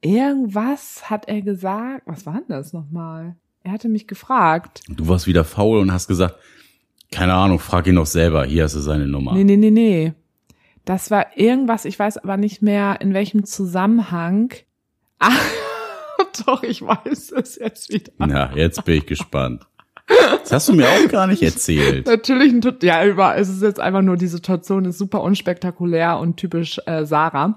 Irgendwas 0.01 1.11
hat 1.11 1.29
er 1.29 1.43
gesagt. 1.43 2.03
Was 2.07 2.25
war 2.25 2.35
denn 2.35 2.49
das 2.49 2.73
nochmal? 2.73 3.37
Er 3.63 3.73
hatte 3.73 3.89
mich 3.89 4.07
gefragt. 4.07 4.81
Du 4.89 5.09
warst 5.09 5.27
wieder 5.27 5.45
faul 5.45 5.81
und 5.81 5.93
hast 5.93 6.09
gesagt, 6.09 6.37
keine 7.11 7.35
Ahnung, 7.35 7.59
frag 7.59 7.87
ihn 7.87 7.97
doch 7.97 8.07
selber. 8.07 8.45
Hier 8.47 8.65
hast 8.65 8.75
du 8.77 8.81
seine 8.81 9.07
Nummer. 9.07 9.35
Nee, 9.35 9.45
nee, 9.45 9.57
nee, 9.57 9.71
nee. 9.71 10.13
Das 10.89 11.11
war 11.11 11.37
irgendwas, 11.37 11.85
ich 11.85 11.99
weiß 11.99 12.17
aber 12.17 12.39
nicht 12.39 12.63
mehr, 12.63 13.03
in 13.03 13.13
welchem 13.13 13.45
Zusammenhang. 13.45 14.55
Ah, 15.21 16.25
doch, 16.47 16.63
ich 16.63 16.81
weiß 16.81 17.33
es 17.33 17.57
jetzt 17.57 17.93
wieder. 17.93 18.13
Na, 18.19 18.55
jetzt 18.55 18.85
bin 18.85 18.99
ich 18.99 19.07
gespannt. 19.07 19.67
Das 20.07 20.53
hast 20.53 20.69
du 20.69 20.75
mir 20.75 20.89
auch 20.89 21.09
gar 21.09 21.27
nicht 21.27 21.43
erzählt. 21.43 22.07
Natürlich, 22.07 22.55
ja, 22.83 23.05
über, 23.05 23.37
es 23.37 23.49
ist 23.49 23.63
jetzt 23.63 23.81
einfach 23.81 24.03
nur, 24.03 24.17
die 24.17 24.29
Situation 24.29 24.85
ist 24.85 24.99
super 24.99 25.23
unspektakulär 25.23 26.19
und 26.19 26.37
typisch 26.37 26.81
äh, 26.87 27.05
Sarah. 27.05 27.57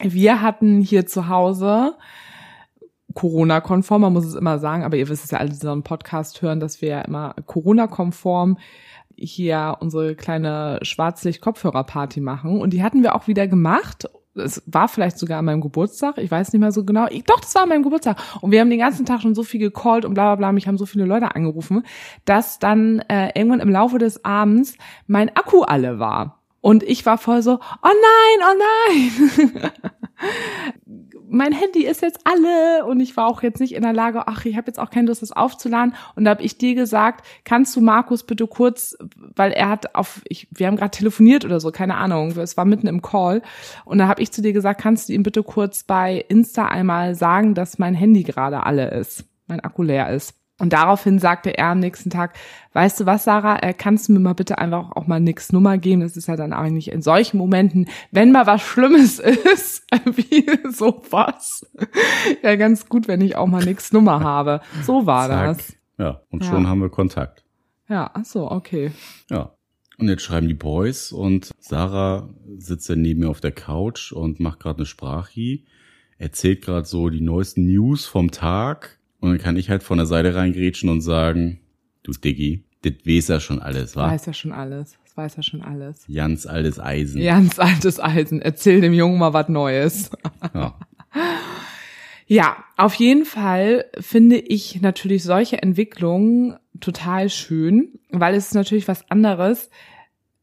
Wir 0.00 0.40
hatten 0.40 0.80
hier 0.80 1.06
zu 1.06 1.28
Hause 1.28 1.94
Corona-konform, 3.14 4.00
man 4.02 4.12
muss 4.14 4.24
es 4.24 4.34
immer 4.34 4.58
sagen, 4.58 4.84
aber 4.84 4.96
ihr 4.96 5.08
wisst 5.08 5.24
es 5.24 5.30
ja 5.30 5.38
alle, 5.38 5.50
die 5.50 5.56
so 5.56 5.70
einen 5.70 5.82
Podcast 5.82 6.42
hören, 6.42 6.60
dass 6.60 6.80
wir 6.80 6.88
ja 6.88 7.00
immer 7.02 7.34
Corona-konform 7.46 8.58
hier 9.16 9.76
unsere 9.80 10.14
kleine 10.14 10.78
Schwarzlicht-Kopfhörer-Party 10.82 12.20
machen. 12.20 12.60
Und 12.60 12.72
die 12.72 12.82
hatten 12.82 13.02
wir 13.02 13.14
auch 13.14 13.26
wieder 13.26 13.46
gemacht. 13.48 14.08
Es 14.34 14.62
war 14.66 14.88
vielleicht 14.88 15.18
sogar 15.18 15.38
an 15.38 15.46
meinem 15.46 15.62
Geburtstag, 15.62 16.18
ich 16.18 16.30
weiß 16.30 16.52
nicht 16.52 16.60
mehr 16.60 16.72
so 16.72 16.84
genau. 16.84 17.06
Ich, 17.08 17.24
doch, 17.24 17.40
das 17.40 17.54
war 17.54 17.62
an 17.62 17.70
meinem 17.70 17.82
Geburtstag. 17.82 18.18
Und 18.42 18.50
wir 18.50 18.60
haben 18.60 18.68
den 18.68 18.78
ganzen 18.78 19.06
Tag 19.06 19.22
schon 19.22 19.34
so 19.34 19.42
viel 19.42 19.60
gecallt 19.60 20.04
und 20.04 20.14
bla 20.14 20.24
bla 20.24 20.36
bla. 20.36 20.52
Mich 20.52 20.68
haben 20.68 20.76
so 20.76 20.84
viele 20.84 21.06
Leute 21.06 21.34
angerufen, 21.34 21.84
dass 22.26 22.58
dann 22.58 23.00
äh, 23.08 23.30
irgendwann 23.34 23.60
im 23.60 23.70
Laufe 23.70 23.98
des 23.98 24.24
Abends 24.24 24.76
mein 25.06 25.34
Akku 25.34 25.62
alle 25.62 25.98
war. 25.98 26.42
Und 26.60 26.82
ich 26.82 27.06
war 27.06 27.16
voll 27.16 27.42
so, 27.42 27.54
oh 27.54 27.58
nein, 27.82 28.40
oh 28.42 28.58
nein. 28.90 29.72
mein 31.28 31.52
Handy 31.52 31.84
ist 31.84 32.02
jetzt 32.02 32.20
alle 32.24 32.84
und 32.86 33.00
ich 33.00 33.16
war 33.16 33.26
auch 33.26 33.42
jetzt 33.42 33.60
nicht 33.60 33.74
in 33.74 33.82
der 33.82 33.92
Lage, 33.92 34.26
ach, 34.26 34.44
ich 34.44 34.56
habe 34.56 34.66
jetzt 34.68 34.78
auch 34.78 34.90
keine 34.90 35.08
Lust, 35.08 35.22
das 35.22 35.32
aufzuladen. 35.32 35.94
Und 36.14 36.24
da 36.24 36.30
habe 36.30 36.42
ich 36.42 36.58
dir 36.58 36.74
gesagt, 36.74 37.26
kannst 37.44 37.74
du 37.76 37.80
Markus 37.80 38.24
bitte 38.24 38.46
kurz, 38.46 38.96
weil 39.34 39.52
er 39.52 39.68
hat 39.68 39.94
auf, 39.94 40.22
ich, 40.28 40.48
wir 40.50 40.66
haben 40.66 40.76
gerade 40.76 40.90
telefoniert 40.90 41.44
oder 41.44 41.60
so, 41.60 41.70
keine 41.70 41.96
Ahnung, 41.96 42.36
es 42.36 42.56
war 42.56 42.64
mitten 42.64 42.86
im 42.86 43.02
Call. 43.02 43.42
Und 43.84 43.98
da 43.98 44.08
habe 44.08 44.22
ich 44.22 44.32
zu 44.32 44.42
dir 44.42 44.52
gesagt, 44.52 44.80
kannst 44.80 45.08
du 45.08 45.12
ihm 45.12 45.22
bitte 45.22 45.42
kurz 45.42 45.84
bei 45.84 46.24
Insta 46.28 46.66
einmal 46.66 47.14
sagen, 47.14 47.54
dass 47.54 47.78
mein 47.78 47.94
Handy 47.94 48.22
gerade 48.22 48.64
alle 48.64 48.90
ist, 48.90 49.24
mein 49.46 49.60
Akku 49.60 49.82
leer 49.82 50.10
ist. 50.10 50.34
Und 50.58 50.72
daraufhin 50.72 51.18
sagte 51.18 51.56
er 51.58 51.66
am 51.66 51.80
nächsten 51.80 52.08
Tag, 52.08 52.34
weißt 52.72 53.00
du 53.00 53.06
was, 53.06 53.24
Sarah, 53.24 53.58
äh, 53.62 53.74
kannst 53.74 54.08
du 54.08 54.12
mir 54.14 54.20
mal 54.20 54.32
bitte 54.34 54.56
einfach 54.56 54.92
auch 54.92 55.06
mal 55.06 55.20
nix 55.20 55.52
Nummer 55.52 55.76
geben? 55.76 56.00
Das 56.00 56.16
ist 56.16 56.28
ja 56.28 56.36
dann 56.36 56.54
eigentlich 56.54 56.90
in 56.90 57.02
solchen 57.02 57.36
Momenten, 57.36 57.88
wenn 58.10 58.32
mal 58.32 58.46
was 58.46 58.62
Schlimmes 58.62 59.18
ist, 59.54 59.84
wie 60.06 60.48
sowas, 60.72 61.66
ja 62.42 62.56
ganz 62.56 62.88
gut, 62.88 63.06
wenn 63.06 63.20
ich 63.20 63.36
auch 63.36 63.46
mal 63.46 63.64
nix 63.64 63.92
Nummer 63.92 64.20
habe. 64.20 64.60
So 64.82 65.04
war 65.04 65.28
Zack. 65.28 65.58
das. 65.58 65.76
Ja, 65.98 66.20
und 66.30 66.42
Ja. 66.44 66.50
schon 66.50 66.66
haben 66.66 66.80
wir 66.80 66.88
Kontakt. 66.90 67.44
Ja, 67.88 68.10
ach 68.14 68.24
so, 68.24 68.50
okay. 68.50 68.92
Ja. 69.30 69.52
Und 69.98 70.08
jetzt 70.08 70.22
schreiben 70.22 70.48
die 70.48 70.54
Boys 70.54 71.10
und 71.12 71.52
Sarah 71.58 72.28
sitzt 72.58 72.88
dann 72.90 73.00
neben 73.00 73.20
mir 73.20 73.30
auf 73.30 73.40
der 73.40 73.52
Couch 73.52 74.12
und 74.12 74.40
macht 74.40 74.60
gerade 74.60 74.78
eine 74.80 74.86
Sprachi, 74.86 75.64
erzählt 76.18 76.62
gerade 76.62 76.86
so 76.86 77.08
die 77.08 77.22
neuesten 77.22 77.66
News 77.66 78.04
vom 78.06 78.30
Tag 78.30 78.95
und 79.20 79.30
dann 79.30 79.38
kann 79.38 79.56
ich 79.56 79.70
halt 79.70 79.82
von 79.82 79.98
der 79.98 80.06
Seite 80.06 80.34
reingrätschen 80.34 80.88
und 80.88 81.00
sagen, 81.00 81.60
du 82.02 82.12
Diggi, 82.12 82.64
das 82.82 82.92
weiß 83.04 83.28
ja 83.28 83.40
schon 83.40 83.60
alles, 83.60 83.96
wa? 83.96 84.10
Weiß 84.10 84.26
ja 84.26 84.32
schon 84.32 84.52
alles. 84.52 84.96
Das 85.04 85.16
weiß 85.16 85.36
ja 85.36 85.42
schon 85.42 85.62
alles. 85.62 86.06
Ganz 86.12 86.46
altes 86.46 86.78
Eisen. 86.78 87.22
Ganz 87.22 87.58
altes 87.58 88.00
Eisen. 88.00 88.40
Erzähl 88.42 88.80
dem 88.80 88.92
Jungen 88.92 89.18
mal 89.18 89.32
was 89.32 89.48
Neues. 89.48 90.10
Ja. 90.54 90.78
Ja, 92.28 92.56
auf 92.76 92.94
jeden 92.94 93.24
Fall 93.24 93.84
finde 94.00 94.38
ich 94.38 94.80
natürlich 94.82 95.22
solche 95.22 95.62
Entwicklungen 95.62 96.56
total 96.80 97.30
schön, 97.30 98.00
weil 98.10 98.34
es 98.34 98.48
ist 98.48 98.54
natürlich 98.54 98.88
was 98.88 99.08
anderes, 99.12 99.70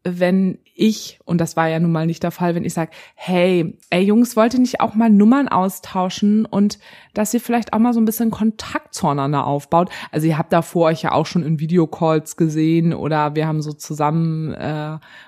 wenn 0.05 0.59
ich, 0.75 1.19
und 1.25 1.39
das 1.39 1.55
war 1.55 1.67
ja 1.67 1.79
nun 1.79 1.91
mal 1.91 2.07
nicht 2.07 2.23
der 2.23 2.31
Fall, 2.31 2.55
wenn 2.55 2.65
ich 2.65 2.73
sage, 2.73 2.91
hey, 3.13 3.77
ey 3.91 4.01
Jungs, 4.01 4.36
wollt 4.36 4.55
ihr 4.55 4.59
nicht 4.59 4.81
auch 4.81 4.95
mal 4.95 5.09
Nummern 5.09 5.47
austauschen 5.47 6.45
und 6.45 6.79
dass 7.13 7.33
ihr 7.33 7.41
vielleicht 7.41 7.73
auch 7.73 7.79
mal 7.79 7.93
so 7.93 8.01
ein 8.01 8.05
bisschen 8.05 8.31
Kontakt 8.31 8.95
zueinander 8.95 9.45
aufbaut. 9.45 9.89
Also 10.12 10.25
ihr 10.25 10.38
habt 10.38 10.51
davor 10.51 10.88
euch 10.88 11.03
ja 11.03 11.12
auch 11.12 11.27
schon 11.27 11.43
in 11.43 11.59
Videocalls 11.59 12.38
gesehen 12.38 12.93
oder 12.93 13.36
wir 13.36 13.45
haben 13.45 13.62
so 13.62 13.73
zusammen 13.73 14.51
äh, 14.53 14.67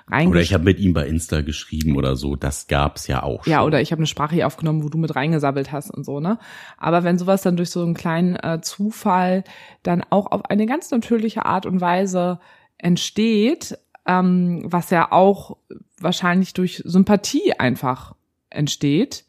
reingeschrieben. 0.08 0.30
Oder 0.30 0.40
ich 0.40 0.52
habe 0.52 0.64
mit 0.64 0.80
ihm 0.80 0.94
bei 0.94 1.06
Insta 1.06 1.42
geschrieben 1.42 1.96
oder 1.96 2.16
so, 2.16 2.34
das 2.34 2.66
gab's 2.66 3.06
ja 3.06 3.22
auch 3.22 3.44
schon. 3.44 3.52
Ja, 3.52 3.62
oder 3.62 3.80
ich 3.80 3.92
habe 3.92 4.00
eine 4.00 4.06
Sprache 4.06 4.34
hier 4.34 4.48
aufgenommen, 4.48 4.82
wo 4.82 4.88
du 4.88 4.98
mit 4.98 5.14
reingesabbelt 5.14 5.70
hast 5.70 5.90
und 5.90 6.04
so, 6.04 6.18
ne? 6.18 6.38
Aber 6.76 7.04
wenn 7.04 7.18
sowas 7.18 7.42
dann 7.42 7.56
durch 7.56 7.70
so 7.70 7.82
einen 7.82 7.94
kleinen 7.94 8.34
äh, 8.34 8.60
Zufall 8.62 9.44
dann 9.84 10.02
auch 10.10 10.32
auf 10.32 10.44
eine 10.46 10.66
ganz 10.66 10.90
natürliche 10.90 11.46
Art 11.46 11.66
und 11.66 11.80
Weise 11.80 12.40
entsteht, 12.78 13.78
ähm, 14.06 14.62
was 14.64 14.90
ja 14.90 15.12
auch 15.12 15.56
wahrscheinlich 16.00 16.54
durch 16.54 16.82
Sympathie 16.84 17.52
einfach 17.58 18.14
entsteht, 18.50 19.24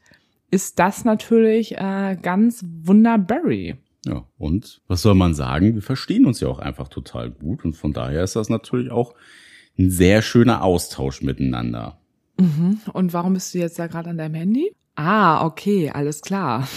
ist 0.51 0.79
das 0.79 1.05
natürlich 1.05 1.77
äh, 1.77 2.17
ganz 2.21 2.63
wunderberry. 2.83 3.75
Ja, 4.05 4.25
und 4.37 4.81
was 4.87 5.01
soll 5.01 5.15
man 5.15 5.33
sagen? 5.33 5.75
Wir 5.75 5.81
verstehen 5.81 6.25
uns 6.25 6.39
ja 6.39 6.47
auch 6.47 6.59
einfach 6.59 6.87
total 6.87 7.29
gut 7.29 7.65
und 7.65 7.73
von 7.73 7.91
daher 7.91 8.23
ist 8.23 8.35
das 8.35 8.49
natürlich 8.49 8.91
auch 8.91 9.13
ein 9.77 9.91
sehr 9.91 10.21
schöner 10.21 10.63
Austausch 10.63 11.21
miteinander. 11.21 11.99
Mhm. 12.39 12.79
Und 12.93 13.13
warum 13.13 13.33
bist 13.33 13.53
du 13.53 13.59
jetzt 13.59 13.79
da 13.79 13.87
gerade 13.87 14.09
an 14.09 14.17
deinem 14.17 14.35
Handy? 14.35 14.73
Ah, 14.99 15.45
okay, 15.45 15.91
alles 15.91 16.21
klar. 16.21 16.67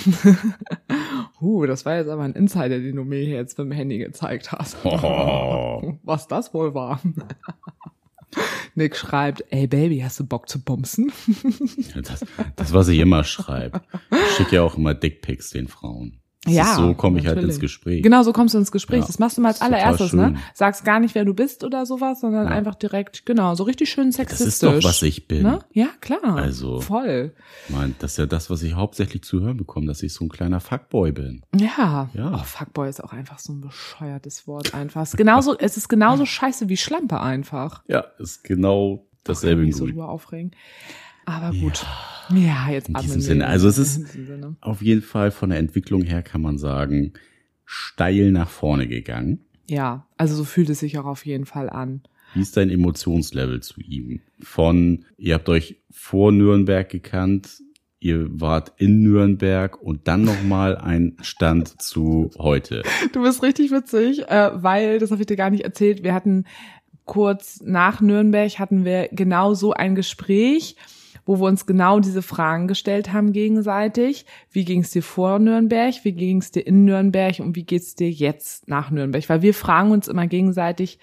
uh, 1.40 1.64
das 1.64 1.86
war 1.86 1.96
jetzt 1.96 2.10
aber 2.10 2.22
ein 2.22 2.34
Insider, 2.34 2.78
den 2.78 2.96
du 2.96 3.04
mir 3.04 3.24
jetzt 3.24 3.56
mit 3.56 3.68
dem 3.68 3.72
Handy 3.72 3.98
gezeigt 3.98 4.52
hast. 4.52 4.76
Oh. 4.84 5.98
Was 6.02 6.28
das 6.28 6.52
wohl 6.52 6.74
war. 6.74 7.00
Nick 8.74 8.96
schreibt, 8.96 9.44
ey 9.50 9.66
Baby, 9.66 10.00
hast 10.00 10.20
du 10.20 10.26
Bock 10.26 10.48
zu 10.48 10.62
bumsen? 10.62 11.10
Das, 11.94 12.24
das 12.56 12.72
was 12.74 12.88
ich 12.88 12.98
immer 12.98 13.24
schreibe. 13.24 13.80
Ich 14.10 14.36
schicke 14.36 14.56
ja 14.56 14.62
auch 14.62 14.76
immer 14.76 14.92
Dickpics 14.92 15.50
den 15.50 15.68
Frauen. 15.68 16.19
Das 16.44 16.54
Ja, 16.54 16.74
so 16.74 16.94
komme 16.94 17.18
ich 17.18 17.26
halt 17.26 17.36
natürlich. 17.36 17.56
ins 17.56 17.60
Gespräch. 17.60 18.02
Genau, 18.02 18.22
so 18.22 18.32
kommst 18.32 18.54
du 18.54 18.58
ins 18.58 18.72
Gespräch. 18.72 19.00
Ja, 19.00 19.06
das 19.06 19.18
machst 19.18 19.36
du 19.36 19.42
mal 19.42 19.48
als 19.48 19.58
das 19.58 19.68
allererstes, 19.68 20.14
ne? 20.14 20.36
Sagst 20.54 20.86
gar 20.86 20.98
nicht, 20.98 21.14
wer 21.14 21.26
du 21.26 21.34
bist 21.34 21.64
oder 21.64 21.84
sowas, 21.84 22.20
sondern 22.22 22.46
Ja. 22.46 22.50
einfach 22.50 22.76
direkt, 22.76 23.26
genau, 23.26 23.54
so 23.54 23.64
richtig 23.64 23.90
schön 23.90 24.06
Das 24.06 24.16
sexistisch. 24.16 24.46
ist 24.48 24.62
doch, 24.62 24.82
was 24.82 25.02
ich 25.02 25.28
bin. 25.28 25.42
Ne? 25.42 25.58
Ja, 25.72 25.88
klar. 26.00 26.36
Also. 26.36 26.80
Voll. 26.80 27.34
Ich 27.68 27.74
meine, 27.76 27.92
das 27.98 28.12
ist 28.12 28.16
ja 28.16 28.24
das, 28.24 28.48
was 28.48 28.62
ich 28.62 28.72
hauptsächlich 28.74 29.22
zu 29.22 29.40
hören 29.42 29.58
bekomme, 29.58 29.86
dass 29.86 30.02
ich 30.02 30.14
so 30.14 30.24
ein 30.24 30.30
kleiner 30.30 30.60
Fuckboy 30.60 31.12
bin. 31.12 31.42
Ja. 31.54 32.08
Ja. 32.14 32.32
Oh, 32.34 32.42
Fuckboy 32.42 32.88
ist 32.88 33.04
auch 33.04 33.12
einfach 33.12 33.38
so 33.38 33.52
ein 33.52 33.60
bescheuertes 33.60 34.46
Wort 34.46 34.74
einfach. 34.74 35.02
Es 35.02 35.10
ist 35.10 35.16
genauso, 35.18 35.58
es 35.58 35.76
ist 35.76 35.88
genauso 35.88 36.24
scheiße 36.24 36.70
wie 36.70 36.78
Schlampe 36.78 37.20
einfach. 37.20 37.82
Ja, 37.86 38.06
ist 38.18 38.44
genau 38.44 39.04
dasselbe 39.24 39.60
in 39.60 39.66
Nicht 39.66 39.76
so 39.76 39.84
drüber 39.84 40.08
aufregen. 40.08 40.52
Aber 41.30 41.56
gut. 41.56 41.86
Ja, 42.30 42.70
jetzt 42.70 42.88
In 42.88 42.96
atmen 42.96 43.06
diesem 43.06 43.20
Sinne. 43.20 43.46
Also 43.46 43.68
es 43.68 43.78
ist-. 43.78 44.18
Auf 44.60 44.82
jeden 44.82 45.02
Fall 45.02 45.30
von 45.30 45.50
der 45.50 45.58
Entwicklung 45.58 46.02
her 46.02 46.22
kann 46.22 46.42
man 46.42 46.58
sagen, 46.58 47.12
steil 47.64 48.32
nach 48.32 48.48
vorne 48.48 48.88
gegangen. 48.88 49.40
Ja, 49.68 50.06
also 50.16 50.34
so 50.34 50.44
fühlt 50.44 50.68
es 50.70 50.80
sich 50.80 50.98
auch 50.98 51.04
auf 51.04 51.24
jeden 51.24 51.46
Fall 51.46 51.70
an. 51.70 52.02
Wie 52.34 52.40
ist 52.40 52.56
dein 52.56 52.70
Emotionslevel 52.70 53.60
zu 53.60 53.80
ihm? 53.80 54.20
Von, 54.40 55.04
ihr 55.16 55.34
habt 55.34 55.48
euch 55.48 55.80
vor 55.90 56.32
Nürnberg 56.32 56.88
gekannt, 56.88 57.60
ihr 57.98 58.28
wart 58.40 58.72
in 58.78 59.02
Nürnberg 59.02 59.80
und 59.80 60.08
dann 60.08 60.22
nochmal 60.22 60.76
ein 60.76 61.16
Stand 61.22 61.80
zu 61.82 62.30
heute. 62.38 62.82
Du 63.12 63.22
bist 63.22 63.42
richtig 63.42 63.70
witzig, 63.70 64.28
äh, 64.28 64.50
weil, 64.54 64.98
das 64.98 65.10
habe 65.10 65.22
ich 65.22 65.26
dir 65.26 65.36
gar 65.36 65.50
nicht 65.50 65.64
erzählt, 65.64 66.02
wir 66.02 66.14
hatten 66.14 66.44
kurz 67.04 67.60
nach 67.64 68.00
Nürnberg 68.00 68.58
hatten 68.60 68.84
wir 68.84 69.08
genau 69.10 69.54
so 69.54 69.72
ein 69.72 69.96
Gespräch, 69.96 70.76
wo 71.30 71.38
wir 71.38 71.46
uns 71.46 71.64
genau 71.64 72.00
diese 72.00 72.22
Fragen 72.22 72.66
gestellt 72.66 73.12
haben 73.12 73.32
gegenseitig. 73.32 74.26
Wie 74.50 74.64
ging 74.64 74.80
es 74.80 74.90
dir 74.90 75.02
vor 75.04 75.38
Nürnberg? 75.38 75.94
Wie 76.02 76.10
ging 76.10 76.38
es 76.38 76.50
dir 76.50 76.66
in 76.66 76.84
Nürnberg? 76.84 77.38
Und 77.38 77.54
wie 77.54 77.62
geht's 77.62 77.94
dir 77.94 78.10
jetzt 78.10 78.66
nach 78.66 78.90
Nürnberg? 78.90 79.28
Weil 79.28 79.40
wir 79.40 79.54
fragen 79.54 79.92
uns 79.92 80.08
immer 80.08 80.26
gegenseitig, 80.26 80.98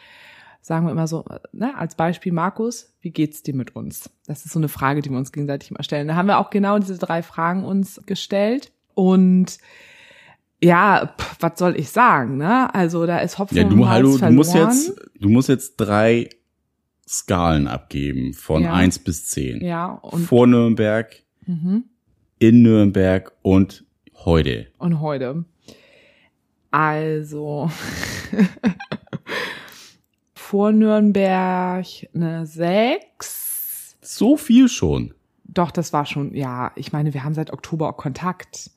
sagen 0.59 0.85
wir 0.85 0.91
immer 0.91 1.07
so, 1.07 1.23
ne, 1.53 1.77
als 1.77 1.95
Beispiel 1.95 2.33
Markus, 2.33 2.93
wie 2.99 3.11
geht's 3.11 3.41
dir 3.41 3.55
mit 3.55 3.73
uns? 3.77 4.09
Das 4.25 4.45
ist 4.45 4.51
so 4.51 4.59
eine 4.59 4.67
Frage, 4.67 5.01
die 5.01 5.09
wir 5.09 5.17
uns 5.17 5.31
gegenseitig 5.31 5.71
immer 5.71 5.83
stellen. 5.83 6.09
Da 6.09 6.15
haben 6.15 6.27
wir 6.27 6.39
auch 6.39 6.49
genau 6.49 6.77
diese 6.77 6.97
drei 6.97 7.23
Fragen 7.23 7.63
uns 7.63 8.01
gestellt 8.05 8.73
und 8.95 9.59
ja, 10.61 11.13
pff, 11.17 11.37
was 11.39 11.57
soll 11.57 11.79
ich 11.79 11.89
sagen, 11.89 12.35
ne? 12.35 12.73
Also 12.75 13.05
da 13.05 13.19
ist 13.19 13.39
Hopfen 13.39 13.55
Ja, 13.57 13.63
und 13.63 13.69
du, 13.69 13.75
Malz 13.77 13.91
hallo, 13.91 14.11
du 14.11 14.17
verloren. 14.17 14.35
musst 14.35 14.55
jetzt, 14.55 14.93
du 15.21 15.29
musst 15.29 15.47
jetzt 15.47 15.77
drei 15.77 16.27
Skalen 17.07 17.67
abgeben 17.67 18.33
von 18.33 18.63
Ja. 18.63 18.73
eins 18.73 18.99
bis 18.99 19.25
zehn. 19.27 19.63
ja 19.63 19.93
und 19.93 20.23
Vor 20.25 20.47
Nürnberg, 20.47 21.23
mhm. 21.45 21.85
in 22.39 22.61
Nürnberg 22.61 23.31
und 23.41 23.85
heute. 24.25 24.67
und 24.77 24.99
heute. 24.99 25.45
Also 26.71 27.71
vor 30.33 30.71
Nürnberg 30.71 31.85
eine 32.13 32.45
sechs. 32.45 33.97
So 34.01 34.37
viel 34.37 34.69
schon. 34.69 35.13
Doch, 35.45 35.71
das 35.71 35.93
war 35.93 36.05
schon, 36.05 36.33
ja, 36.35 36.71
ich 36.75 36.91
meine, 36.91 37.13
wir 37.13 37.23
haben 37.23 37.33
seit 37.33 37.51
Oktober 37.51 37.89
auch 37.89 37.97
Kontakt. 37.97 38.71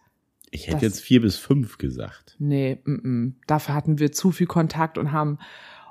Ich 0.51 0.63
hätte 0.67 0.77
Das- 0.77 0.83
jetzt 0.83 1.01
vier 1.01 1.21
bis 1.21 1.37
fünf 1.37 1.79
gesagt. 1.79 2.37
Nee, 2.39 2.81
mm 2.85 2.95
-mm. 2.95 3.33
dafür 3.47 3.75
hatten 3.75 3.99
wir 3.99 4.13
zu 4.13 4.31
viel 4.33 4.47
Kontakt 4.47 4.99
und 4.99 5.13
haben 5.13 5.39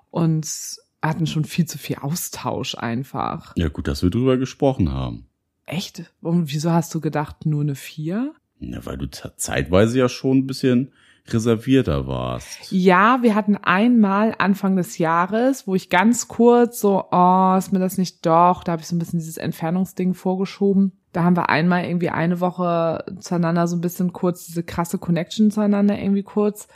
uns, 0.09 0.81
hatten 1.01 1.27
schon 1.27 1.45
viel 1.45 1.65
zu 1.65 1.77
viel 1.77 1.97
Austausch 1.97 2.75
einfach. 2.75 3.53
Ja, 3.55 3.69
gut, 3.69 3.87
dass 3.87 4.03
wir 4.03 4.09
drüber 4.09 4.37
gesprochen 4.37 4.91
haben. 4.91 5.27
Echt? 5.65 6.11
Und 6.21 6.51
wieso 6.51 6.71
hast 6.71 6.93
du 6.95 6.99
gedacht, 6.99 7.45
nur 7.45 7.61
eine 7.61 7.75
vier? 7.75 8.33
Ja, 8.59 8.85
weil 8.85 8.97
du 8.97 9.09
zeitweise 9.09 9.99
ja 9.99 10.09
schon 10.09 10.39
ein 10.39 10.47
bisschen 10.47 10.91
reservierter 11.27 12.07
warst. 12.07 12.71
Ja, 12.71 13.19
wir 13.21 13.35
hatten 13.35 13.55
einmal 13.55 14.33
Anfang 14.37 14.75
des 14.75 14.97
Jahres, 14.97 15.67
wo 15.67 15.75
ich 15.75 15.89
ganz 15.89 16.27
kurz 16.27 16.79
so, 16.79 17.05
oh, 17.11 17.55
ist 17.57 17.71
mir 17.71 17.79
das 17.79 17.97
nicht 17.97 18.25
doch, 18.25 18.63
da 18.63 18.73
habe 18.73 18.81
ich 18.81 18.87
so 18.87 18.95
ein 18.95 18.99
bisschen 18.99 19.19
dieses 19.19 19.37
Entfernungsding 19.37 20.13
vorgeschoben. 20.13 20.93
Da 21.11 21.23
haben 21.23 21.35
wir 21.35 21.49
einmal 21.49 21.85
irgendwie 21.85 22.09
eine 22.09 22.39
Woche 22.39 23.03
zueinander 23.19 23.67
so 23.67 23.75
ein 23.75 23.81
bisschen 23.81 24.13
kurz 24.13 24.45
diese 24.47 24.63
krasse 24.63 24.97
Connection 24.97 25.51
zueinander 25.51 25.99
irgendwie 25.99 26.23
kurz 26.23 26.67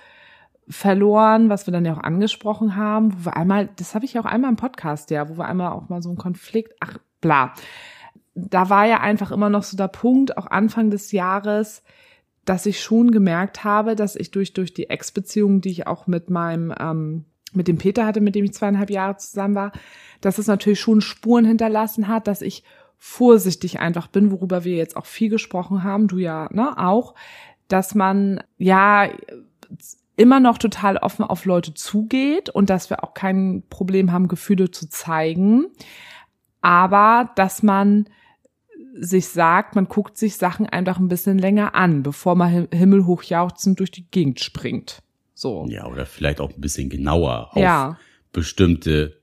verloren, 0.68 1.50
was 1.50 1.68
wir 1.68 1.72
dann 1.72 1.86
ja 1.86 1.94
auch 1.94 2.04
angesprochen 2.04 2.76
haben, 2.76 3.14
wo 3.14 3.26
wir 3.26 3.38
einmal, 3.38 3.70
das 3.76 3.96
habe 3.96 4.06
ich 4.06 4.14
ja 4.14 4.22
auch 4.22 4.26
einmal 4.26 4.52
im 4.52 4.56
Podcast, 4.56 5.12
ja, 5.12 5.30
wo 5.30 5.38
wir 5.38 5.46
einmal 5.46 5.72
auch 5.72 5.90
mal 5.90 6.02
so 6.02 6.10
einen 6.10 6.18
Konflikt, 6.18 6.74
ach, 6.80 6.98
bla. 7.22 7.54
Da 8.36 8.70
war 8.70 8.86
ja 8.86 9.00
einfach 9.00 9.32
immer 9.32 9.50
noch 9.50 9.64
so 9.64 9.78
der 9.78 9.90
Punkt, 9.90 10.38
auch 10.38 10.48
Anfang 10.48 10.90
des 10.90 11.12
Jahres, 11.12 11.84
dass 12.46 12.66
ich 12.66 12.82
schon 12.82 13.12
gemerkt 13.12 13.64
habe, 13.64 13.96
dass 13.96 14.16
ich 14.16 14.32
durch, 14.32 14.54
durch 14.54 14.74
die 14.74 14.90
Ex-Beziehung, 14.90 15.62
die 15.62 15.70
ich 15.70 15.88
auch 15.88 16.08
mit 16.08 16.30
meinem, 16.30 16.74
ähm, 16.80 17.26
mit 17.54 17.68
dem 17.68 17.78
Peter 17.78 18.06
hatte, 18.06 18.22
mit 18.22 18.36
dem 18.36 18.46
ich 18.46 18.54
zweieinhalb 18.54 18.90
Jahre 18.90 19.18
zusammen 19.18 19.56
war, 19.56 19.72
dass 20.22 20.40
es 20.40 20.48
natürlich 20.48 20.80
schon 20.80 21.02
Spuren 21.02 21.46
hinterlassen 21.46 22.08
hat, 22.08 22.28
dass 22.28 22.42
ich 22.42 22.64
vorsichtig 22.98 23.80
einfach 23.80 24.08
bin, 24.08 24.32
worüber 24.32 24.64
wir 24.64 24.76
jetzt 24.76 24.96
auch 24.96 25.06
viel 25.06 25.30
gesprochen 25.30 25.84
haben, 25.84 26.08
du 26.08 26.18
ja, 26.18 26.48
ne, 26.52 26.78
auch, 26.78 27.16
dass 27.68 27.96
man, 27.96 28.42
ja, 28.58 29.10
immer 30.16 30.40
noch 30.40 30.58
total 30.58 30.98
offen 30.98 31.24
auf 31.26 31.46
Leute 31.46 31.74
zugeht 31.74 32.50
und 32.50 32.70
dass 32.70 32.90
wir 32.90 33.04
auch 33.04 33.14
kein 33.14 33.64
Problem 33.70 34.12
haben, 34.12 34.28
Gefühle 34.28 34.70
zu 34.72 34.88
zeigen, 34.90 35.66
aber 36.62 37.32
dass 37.36 37.64
man 37.64 38.08
sich 38.96 39.28
sagt, 39.28 39.76
man 39.76 39.88
guckt 39.88 40.18
sich 40.18 40.38
Sachen 40.38 40.68
einfach 40.68 41.00
ein 41.00 41.08
bisschen 41.08 41.40
länger 41.40 41.74
an, 41.74 42.04
bevor 42.04 42.36
man 42.36 42.50
him- 42.50 42.68
himmelhoch 42.72 43.24
jauchzend 43.24 43.80
durch 43.80 43.90
die 43.92 44.06
Gegend 44.12 44.40
springt. 44.40 45.00
So. 45.34 45.66
Ja, 45.68 45.88
oder 45.88 46.06
vielleicht 46.06 46.40
auch 46.40 46.52
ein 46.52 46.62
bisschen 46.62 46.90
genauer 46.90 47.50
auf 47.52 47.58
Ja. 47.58 47.98
bestimmte 48.32 49.18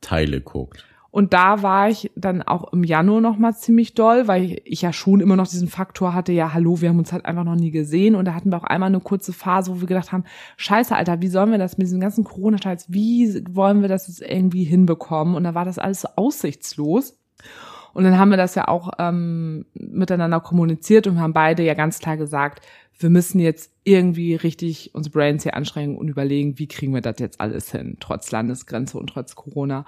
Teile 0.00 0.40
guckt. 0.40 0.86
Und 1.12 1.34
da 1.34 1.62
war 1.62 1.90
ich 1.90 2.10
dann 2.16 2.40
auch 2.40 2.72
im 2.72 2.84
Januar 2.84 3.20
noch 3.20 3.36
mal 3.36 3.54
ziemlich 3.54 3.92
doll, 3.92 4.28
weil 4.28 4.62
ich 4.64 4.80
ja 4.80 4.94
schon 4.94 5.20
immer 5.20 5.36
noch 5.36 5.46
diesen 5.46 5.68
Faktor 5.68 6.14
hatte, 6.14 6.32
ja, 6.32 6.54
hallo, 6.54 6.80
wir 6.80 6.88
haben 6.88 6.98
uns 6.98 7.12
halt 7.12 7.26
einfach 7.26 7.44
noch 7.44 7.54
nie 7.54 7.70
gesehen. 7.70 8.14
Und 8.14 8.24
da 8.24 8.32
hatten 8.32 8.50
wir 8.50 8.56
auch 8.56 8.64
einmal 8.64 8.86
eine 8.86 9.00
kurze 9.00 9.34
Phase, 9.34 9.70
wo 9.70 9.80
wir 9.82 9.86
gedacht 9.86 10.10
haben, 10.10 10.24
scheiße, 10.56 10.96
Alter, 10.96 11.20
wie 11.20 11.28
sollen 11.28 11.50
wir 11.50 11.58
das 11.58 11.76
mit 11.76 11.86
diesem 11.86 12.00
ganzen 12.00 12.24
Corona-Scheiß, 12.24 12.86
wie 12.88 13.44
wollen 13.50 13.82
wir 13.82 13.90
das 13.90 14.08
jetzt 14.08 14.22
irgendwie 14.22 14.64
hinbekommen? 14.64 15.34
Und 15.34 15.44
da 15.44 15.54
war 15.54 15.66
das 15.66 15.78
alles 15.78 16.00
so 16.00 16.08
aussichtslos. 16.16 17.18
Und 17.92 18.04
dann 18.04 18.18
haben 18.18 18.30
wir 18.30 18.38
das 18.38 18.54
ja 18.54 18.68
auch 18.68 18.92
ähm, 18.98 19.66
miteinander 19.74 20.40
kommuniziert 20.40 21.06
und 21.06 21.20
haben 21.20 21.34
beide 21.34 21.62
ja 21.62 21.74
ganz 21.74 21.98
klar 21.98 22.16
gesagt, 22.16 22.64
wir 22.98 23.10
müssen 23.10 23.38
jetzt 23.38 23.70
irgendwie 23.84 24.34
richtig 24.34 24.94
unsere 24.94 25.12
Brains 25.12 25.42
hier 25.42 25.56
anstrengen 25.56 25.98
und 25.98 26.08
überlegen, 26.08 26.58
wie 26.58 26.68
kriegen 26.68 26.94
wir 26.94 27.02
das 27.02 27.18
jetzt 27.18 27.38
alles 27.38 27.70
hin, 27.70 27.98
trotz 28.00 28.30
Landesgrenze 28.30 28.96
und 28.96 29.08
trotz 29.08 29.34
Corona. 29.34 29.84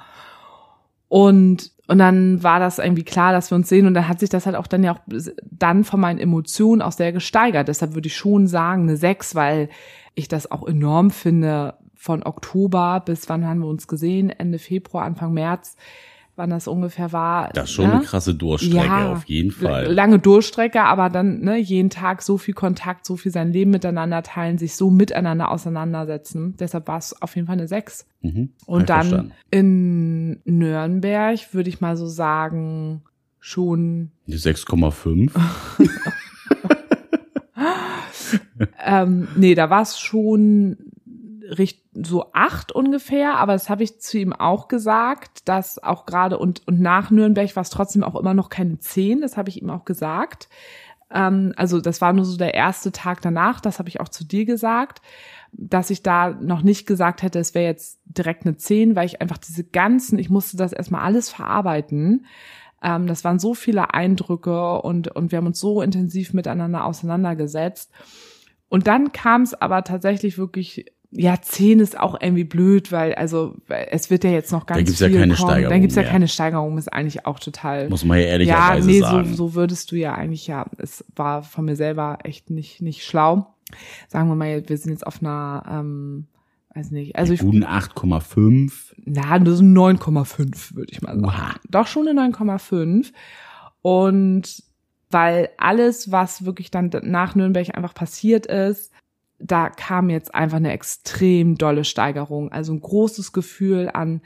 Und 1.15 1.71
und 1.87 1.99
dann 1.99 2.43
war 2.43 2.59
das 2.59 2.81
irgendwie 2.81 3.05
klar, 3.05 3.31
dass 3.31 3.53
wir 3.53 3.57
uns 3.57 3.69
sehen 3.69 3.87
und 3.87 3.95
dann 3.95 4.09
hat 4.09 4.19
sich 4.19 4.31
das 4.31 4.47
halt 4.47 4.57
auch 4.57 4.67
dann 4.67 4.83
ja 4.83 4.95
auch 4.95 5.01
dann 5.43 5.85
von 5.85 6.01
meinen 6.01 6.19
Emotionen 6.19 6.83
auch 6.83 6.91
sehr 6.91 7.13
gesteigert. 7.13 7.69
Deshalb 7.69 7.95
würde 7.95 8.09
ich 8.09 8.17
schon 8.17 8.49
sagen 8.49 8.83
eine 8.83 8.97
sechs, 8.97 9.37
weil 9.37 9.69
ich 10.17 10.27
das 10.27 10.51
auch 10.51 10.67
enorm 10.67 11.13
finde, 11.13 11.75
von 11.95 12.25
Oktober 12.25 13.01
bis 13.05 13.29
wann 13.29 13.47
haben 13.47 13.61
wir 13.61 13.69
uns 13.69 13.87
gesehen? 13.87 14.29
Ende 14.29 14.59
Februar, 14.59 15.05
Anfang 15.05 15.35
März 15.35 15.77
wann 16.37 16.51
das 16.51 16.69
ungefähr 16.69 17.13
war. 17.13 17.51
Das 17.55 17.71
ist 17.71 17.75
schon 17.75 17.87
ne? 17.87 17.95
eine 17.95 18.05
krasse 18.05 18.35
Durchstrecke, 18.35 18.87
Ja, 18.87 19.13
auf 19.13 19.25
jeden 19.25 19.51
Fall. 19.51 19.93
Lange 19.93 20.19
Durchstrecke, 20.19 20.83
aber 20.83 21.11
dann 21.11 21.41
ne, 21.41 21.59
jeden 21.59 21.91
Tag 21.91 22.23
so 22.23 22.39
viel 22.39 22.55
Kontakt, 22.55 23.07
so 23.07 23.17
viel 23.17 23.33
sein 23.33 23.53
Leben 23.53 23.71
miteinander 23.71 24.23
teilen, 24.23 24.59
sich 24.59 24.77
so 24.77 24.91
miteinander 24.91 25.51
auseinandersetzen. 25.51 26.55
Deshalb 26.59 26.89
war 26.89 26.99
es 26.99 27.21
auf 27.21 27.35
jeden 27.37 27.47
Fall 27.47 27.55
eine 27.55 27.69
Sechs. 27.69 28.07
Mhm. 28.23 28.51
Und 28.67 28.91
dann 28.91 29.09
verstanden. 29.09 29.33
in 29.51 30.41
Nürnberg 30.45 31.55
würde 31.55 31.69
ich 31.69 31.81
mal 31.81 31.97
so 31.97 32.07
sagen, 32.07 33.03
schon, 33.39 34.11
Die 34.27 34.39
6,5. 34.39 35.31
ähm, 38.85 39.29
nee, 39.37 39.55
da 39.55 39.71
war 39.71 39.83
es 39.83 39.99
schon 39.99 40.77
so 41.93 42.33
acht 42.33 42.73
ungefähr, 42.73 43.37
aber 43.37 43.53
das 43.53 43.69
habe 43.69 43.83
ich 43.83 44.01
zu 44.01 44.19
ihm 44.19 44.33
auch 44.33 44.69
gesagt, 44.69 45.49
dass 45.49 45.83
auch 45.83 46.07
gerade 46.07 46.39
und, 46.39 46.67
und 46.67 46.81
nach 46.81 47.11
Nürnberg 47.11 47.55
war 47.57 47.63
es 47.63 47.71
trotzdem 47.71 48.03
auch 48.03 48.17
immer 48.17 48.35
noch 48.35 48.49
keine 48.49 48.79
zehn, 48.79 49.21
das 49.21 49.37
habe 49.37 49.49
ich 49.49 49.61
ihm 49.61 49.71
auch 49.71 49.85
gesagt. 49.85 50.49
Ähm, 51.11 51.53
also 51.57 51.81
das 51.81 52.01
war 52.01 52.13
nur 52.13 52.25
so 52.25 52.37
der 52.37 52.55
erste 52.55 52.93
Tag 52.93 53.21
danach, 53.23 53.61
das 53.61 53.79
habe 53.79 53.89
ich 53.89 54.01
auch 54.01 54.09
zu 54.09 54.25
dir 54.25 54.45
gesagt, 54.45 55.03
dass 55.53 55.91
ich 55.91 56.03
da 56.03 56.31
noch 56.31 56.63
nicht 56.63 56.87
gesagt 56.87 57.23
hätte, 57.23 57.39
es 57.39 57.55
wäre 57.55 57.67
jetzt 57.67 58.01
direkt 58.05 58.45
eine 58.45 58.57
zehn, 58.57 58.97
weil 58.97 59.07
ich 59.07 59.21
einfach 59.21 59.39
diese 59.39 59.65
ganzen, 59.65 60.19
ich 60.19 60.31
musste 60.31 60.57
das 60.57 60.73
erstmal 60.73 61.03
alles 61.03 61.31
verarbeiten. 61.31 62.27
Ähm, 62.83 63.07
das 63.07 63.25
waren 63.25 63.39
so 63.39 63.55
viele 63.55 63.95
Eindrücke 63.95 64.81
und, 64.83 65.09
und 65.09 65.31
wir 65.33 65.39
haben 65.39 65.47
uns 65.47 65.61
so 65.61 65.81
intensiv 65.81 66.33
miteinander 66.33 66.85
auseinandergesetzt. 66.85 67.93
Und 68.69 68.89
dann 68.89 69.13
kam 69.13 69.43
es 69.43 69.55
aber 69.55 69.85
tatsächlich 69.85 70.37
wirklich, 70.37 70.87
ja, 71.17 71.41
zehn 71.41 71.79
ist 71.81 71.99
auch 71.99 72.21
irgendwie 72.21 72.45
blöd, 72.45 72.91
weil 72.91 73.15
also 73.15 73.55
es 73.69 74.11
wird 74.11 74.25
ja 74.25 74.31
jetzt 74.31 74.51
noch 74.51 74.67
ganz 74.67 74.79
gibt's 74.85 75.01
ja 75.01 75.09
viel 75.09 75.21
keine 75.21 75.35
kommen. 75.35 75.49
Steigerung 75.49 75.71
Dann 75.71 75.81
gibt's 75.81 75.97
ja 75.97 76.03
mehr. 76.03 76.11
keine 76.11 76.29
Steigerung, 76.29 76.79
ist 76.79 76.93
eigentlich 76.93 77.25
auch 77.27 77.39
total. 77.39 77.89
Muss 77.89 78.05
man 78.05 78.19
ja 78.19 78.25
ja, 78.25 78.31
ehrlicherweise 78.31 78.87
nee, 78.87 79.01
so, 79.01 79.07
sagen. 79.07 79.35
so 79.35 79.55
würdest 79.55 79.93
du 79.93 79.97
ja 79.97 80.15
eigentlich 80.15 80.47
ja. 80.47 80.67
Es 80.79 81.05
war 81.15 81.43
von 81.43 81.65
mir 81.65 81.77
selber 81.77 82.19
echt 82.25 82.51
nicht 82.51 82.83
nicht 82.83 83.05
schlau. 83.05 83.55
Sagen 84.09 84.29
wir 84.29 84.35
mal, 84.35 84.69
wir 84.69 84.79
sind 84.79 84.91
jetzt 84.91 85.07
auf 85.07 85.23
einer, 85.23 85.63
ähm, 85.71 86.27
weiß 86.75 86.91
nicht, 86.91 87.17
also 87.17 87.33
ich 87.33 87.41
Guten 87.41 87.65
8,5. 87.65 88.95
na, 89.05 89.39
nur 89.39 89.55
so 89.55 89.63
9,5 89.63 90.75
würde 90.75 90.93
ich 90.93 91.01
mal 91.01 91.15
sagen. 91.15 91.25
Oha. 91.25 91.55
Doch 91.71 91.87
schon 91.87 92.09
eine 92.09 92.21
9,5. 92.21 93.13
Und 93.83 94.63
weil 95.11 95.51
alles, 95.59 96.11
was 96.11 96.45
wirklich 96.45 96.71
dann 96.73 96.91
nach 97.03 97.37
Nürnberg 97.37 97.77
einfach 97.77 97.95
passiert 97.95 98.47
ist, 98.47 98.91
da 99.39 99.69
kam 99.69 100.11
jetzt 100.11 100.35
einfach 100.35 100.57
eine 100.57 100.73
extrem 100.73 101.57
dolle 101.57 101.85
Steigerung. 101.85 102.53
Also 102.53 102.73
ein 102.73 102.81
großes 102.81 103.33
Gefühl 103.33 103.91
an 103.93 104.21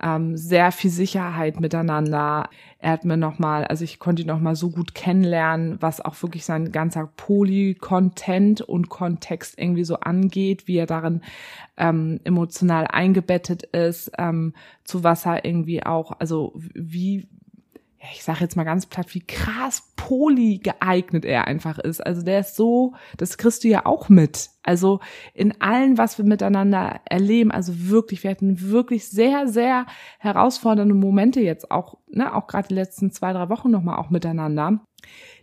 ähm, 0.00 0.36
sehr 0.36 0.70
viel 0.70 0.90
Sicherheit 0.90 1.60
miteinander. 1.60 2.48
Er 2.78 2.92
hat 2.92 3.04
mir 3.04 3.16
nochmal, 3.16 3.64
also 3.64 3.82
ich 3.82 3.98
konnte 3.98 4.22
ihn 4.22 4.28
nochmal 4.28 4.54
so 4.54 4.70
gut 4.70 4.94
kennenlernen, 4.94 5.78
was 5.80 6.00
auch 6.00 6.20
wirklich 6.22 6.44
sein 6.44 6.70
ganzer 6.70 7.10
Poly-Content 7.16 8.60
und 8.60 8.88
Kontext 8.88 9.58
irgendwie 9.58 9.84
so 9.84 9.96
angeht, 9.96 10.68
wie 10.68 10.76
er 10.76 10.86
darin 10.86 11.22
ähm, 11.76 12.20
emotional 12.24 12.86
eingebettet 12.86 13.64
ist, 13.64 14.12
ähm, 14.18 14.54
zu 14.84 15.02
was 15.02 15.26
er 15.26 15.44
irgendwie 15.44 15.84
auch, 15.84 16.12
also 16.20 16.52
wie, 16.74 17.28
ja, 18.00 18.06
ich 18.12 18.22
sage 18.22 18.40
jetzt 18.40 18.54
mal 18.56 18.64
ganz 18.64 18.86
platt, 18.86 19.12
wie 19.14 19.26
krass 19.26 19.92
poly 19.96 20.58
geeignet 20.58 21.24
er 21.24 21.48
einfach 21.48 21.78
ist. 21.78 22.00
Also 22.04 22.22
der 22.22 22.40
ist 22.40 22.54
so, 22.54 22.94
das 23.16 23.38
kriegst 23.38 23.64
du 23.64 23.68
ja 23.68 23.86
auch 23.86 24.08
mit. 24.08 24.50
Also 24.62 25.00
in 25.34 25.60
allem, 25.60 25.98
was 25.98 26.16
wir 26.16 26.24
miteinander 26.24 27.00
erleben, 27.06 27.50
also 27.50 27.88
wirklich, 27.88 28.22
wir 28.22 28.30
hatten 28.30 28.70
wirklich 28.70 29.08
sehr, 29.08 29.48
sehr 29.48 29.86
herausfordernde 30.20 30.94
Momente 30.94 31.40
jetzt 31.40 31.72
auch, 31.72 31.98
ne, 32.06 32.34
auch 32.34 32.46
gerade 32.46 32.68
die 32.68 32.74
letzten 32.74 33.10
zwei, 33.10 33.32
drei 33.32 33.48
Wochen 33.48 33.70
nochmal 33.70 33.98
auch 33.98 34.10
miteinander, 34.10 34.80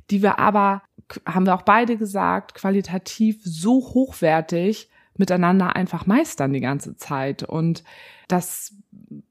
die 0.10 0.22
wir 0.22 0.40
aber, 0.40 0.82
haben 1.26 1.46
wir 1.46 1.56
auch 1.56 1.64
beide 1.64 1.98
gesagt, 1.98 2.54
qualitativ 2.54 3.42
so 3.44 3.82
hochwertig 3.94 4.90
miteinander 5.18 5.76
einfach 5.76 6.06
meistern 6.06 6.54
die 6.54 6.62
ganze 6.62 6.96
Zeit. 6.96 7.44
Und 7.44 7.84
das 8.28 8.76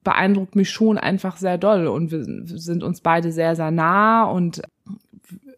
beeindruckt 0.02 0.56
mich 0.56 0.70
schon 0.70 0.98
einfach 0.98 1.36
sehr 1.36 1.58
doll. 1.58 1.86
Und 1.86 2.10
wir 2.10 2.24
sind 2.58 2.82
uns 2.82 3.00
beide 3.00 3.32
sehr, 3.32 3.56
sehr 3.56 3.70
nah 3.70 4.24
und 4.24 4.62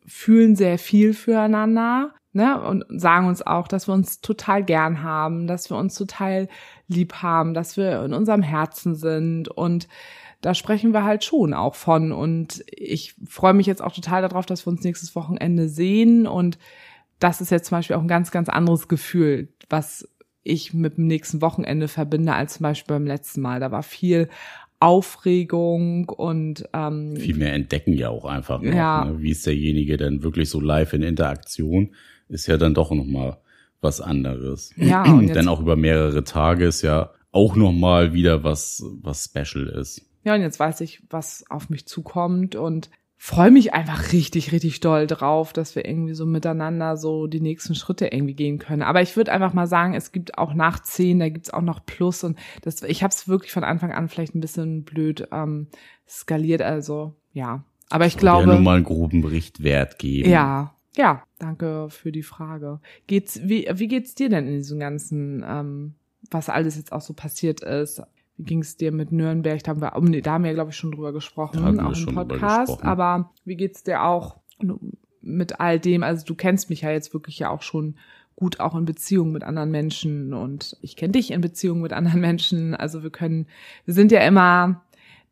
fühlen 0.06 0.56
sehr 0.56 0.78
viel 0.78 1.14
füreinander. 1.14 2.12
Ne, 2.32 2.60
und 2.60 2.84
sagen 2.90 3.28
uns 3.28 3.40
auch, 3.40 3.66
dass 3.66 3.88
wir 3.88 3.94
uns 3.94 4.20
total 4.20 4.62
gern 4.62 5.02
haben, 5.02 5.46
dass 5.46 5.70
wir 5.70 5.78
uns 5.78 5.94
total 5.94 6.48
lieb 6.86 7.22
haben, 7.22 7.54
dass 7.54 7.78
wir 7.78 8.04
in 8.04 8.12
unserem 8.12 8.42
Herzen 8.42 8.94
sind 8.94 9.48
und 9.48 9.88
da 10.42 10.52
sprechen 10.52 10.92
wir 10.92 11.02
halt 11.02 11.24
schon 11.24 11.54
auch 11.54 11.74
von 11.74 12.12
und 12.12 12.62
ich 12.68 13.14
freue 13.26 13.54
mich 13.54 13.66
jetzt 13.66 13.82
auch 13.82 13.92
total 13.92 14.20
darauf, 14.20 14.44
dass 14.44 14.66
wir 14.66 14.70
uns 14.70 14.84
nächstes 14.84 15.16
Wochenende 15.16 15.70
sehen 15.70 16.26
und 16.26 16.58
das 17.20 17.40
ist 17.40 17.50
jetzt 17.50 17.68
zum 17.68 17.78
Beispiel 17.78 17.96
auch 17.96 18.02
ein 18.02 18.08
ganz, 18.08 18.30
ganz 18.30 18.50
anderes 18.50 18.88
Gefühl, 18.88 19.48
was 19.70 20.06
ich 20.46 20.72
mit 20.74 20.96
dem 20.96 21.06
nächsten 21.06 21.40
Wochenende 21.42 21.88
verbinde 21.88 22.32
als 22.34 22.54
zum 22.54 22.64
Beispiel 22.64 22.94
beim 22.96 23.06
letzten 23.06 23.40
Mal. 23.40 23.60
Da 23.60 23.70
war 23.70 23.82
viel 23.82 24.28
Aufregung 24.78 26.08
und 26.08 26.68
ähm, 26.72 27.16
Viel 27.16 27.36
mehr 27.36 27.52
entdecken 27.54 27.92
ja 27.94 28.08
auch 28.08 28.24
einfach. 28.24 28.60
Noch, 28.62 28.72
Ja. 28.74 29.04
ne? 29.04 29.20
Wie 29.20 29.30
ist 29.30 29.46
derjenige 29.46 29.96
denn 29.96 30.22
wirklich 30.22 30.48
so 30.48 30.60
live 30.60 30.92
in 30.92 31.02
Interaktion? 31.02 31.94
Ist 32.28 32.46
ja 32.46 32.56
dann 32.56 32.74
doch 32.74 32.90
nochmal 32.90 33.38
was 33.80 34.00
anderes. 34.00 34.72
Ja, 34.76 35.02
und 35.12 35.34
dann 35.34 35.48
auch 35.48 35.60
über 35.60 35.76
mehrere 35.76 36.24
Tage 36.24 36.66
ist 36.66 36.82
ja 36.82 37.10
auch 37.32 37.56
nochmal 37.56 38.14
wieder 38.14 38.44
was, 38.44 38.82
was 39.02 39.24
special 39.24 39.66
ist. 39.66 40.02
Ja, 40.24 40.34
und 40.34 40.40
jetzt 40.40 40.58
weiß 40.58 40.80
ich, 40.80 41.02
was 41.10 41.44
auf 41.50 41.68
mich 41.68 41.86
zukommt 41.86 42.54
und 42.56 42.90
freue 43.26 43.50
mich 43.50 43.74
einfach 43.74 44.12
richtig, 44.12 44.52
richtig 44.52 44.78
doll 44.78 45.08
drauf, 45.08 45.52
dass 45.52 45.74
wir 45.74 45.84
irgendwie 45.84 46.14
so 46.14 46.26
miteinander 46.26 46.96
so 46.96 47.26
die 47.26 47.40
nächsten 47.40 47.74
Schritte 47.74 48.06
irgendwie 48.06 48.34
gehen 48.34 48.60
können. 48.60 48.82
Aber 48.82 49.02
ich 49.02 49.16
würde 49.16 49.32
einfach 49.32 49.52
mal 49.52 49.66
sagen, 49.66 49.94
es 49.94 50.12
gibt 50.12 50.38
auch 50.38 50.54
nach 50.54 50.78
zehn, 50.78 51.18
da 51.18 51.28
gibt's 51.28 51.50
auch 51.50 51.60
noch 51.60 51.84
Plus 51.84 52.22
und 52.22 52.38
das, 52.62 52.82
ich 52.82 53.02
habe 53.02 53.10
es 53.10 53.26
wirklich 53.26 53.50
von 53.50 53.64
Anfang 53.64 53.90
an 53.90 54.08
vielleicht 54.08 54.36
ein 54.36 54.40
bisschen 54.40 54.84
blöd 54.84 55.26
ähm, 55.32 55.66
skaliert, 56.08 56.62
also 56.62 57.16
ja. 57.32 57.64
Aber 57.90 58.06
ich 58.06 58.14
Und 58.14 58.20
glaube, 58.20 58.42
ja 58.42 58.54
nur 58.54 58.60
mal 58.60 58.76
einen 58.76 58.84
groben 58.84 59.22
Bericht 59.22 59.60
wert 59.60 59.98
geben. 59.98 60.30
ja, 60.30 60.72
ja, 60.96 61.24
danke 61.40 61.88
für 61.90 62.12
die 62.12 62.22
Frage. 62.22 62.78
Geht's, 63.08 63.40
wie, 63.42 63.68
wie 63.74 63.88
geht's 63.88 64.14
dir 64.14 64.28
denn 64.28 64.46
in 64.46 64.58
diesem 64.58 64.78
ganzen, 64.78 65.44
ähm, 65.44 65.94
was 66.30 66.48
alles 66.48 66.76
jetzt 66.76 66.92
auch 66.92 67.00
so 67.00 67.12
passiert 67.12 67.60
ist? 67.60 68.02
Wie 68.36 68.44
ging's 68.44 68.76
dir 68.76 68.92
mit 68.92 69.12
Nürnberg? 69.12 69.62
Da 69.62 69.70
haben 69.72 69.80
wir, 69.80 69.92
nee, 70.00 70.20
da 70.20 70.32
haben 70.32 70.44
wir, 70.44 70.54
glaube 70.54 70.70
ich, 70.70 70.76
schon 70.76 70.92
drüber 70.92 71.12
gesprochen, 71.12 71.58
Da 71.58 71.64
haben 71.64 71.80
auch 71.80 71.96
im 71.96 72.14
Podcast. 72.14 72.66
gesprochen. 72.68 72.86
Aber 72.86 73.30
wie 73.44 73.56
geht's 73.56 73.82
dir 73.82 74.02
auch 74.04 74.38
mit 75.22 75.60
all 75.60 75.80
dem? 75.80 76.02
Also 76.02 76.24
du 76.26 76.34
kennst 76.34 76.70
mich 76.70 76.82
ja 76.82 76.90
jetzt 76.90 77.12
wirklich 77.14 77.38
ja 77.38 77.50
auch 77.50 77.62
schon 77.62 77.96
gut 78.34 78.60
auch 78.60 78.74
in 78.74 78.84
Beziehung 78.84 79.32
mit 79.32 79.42
anderen 79.44 79.70
Menschen 79.70 80.34
und 80.34 80.76
ich 80.82 80.94
kenne 80.96 81.12
dich 81.12 81.30
in 81.30 81.40
Beziehung 81.40 81.80
mit 81.80 81.94
anderen 81.94 82.20
Menschen. 82.20 82.74
Also 82.74 83.02
wir 83.02 83.10
können, 83.10 83.46
wir 83.86 83.94
sind 83.94 84.12
ja 84.12 84.20
immer 84.20 84.82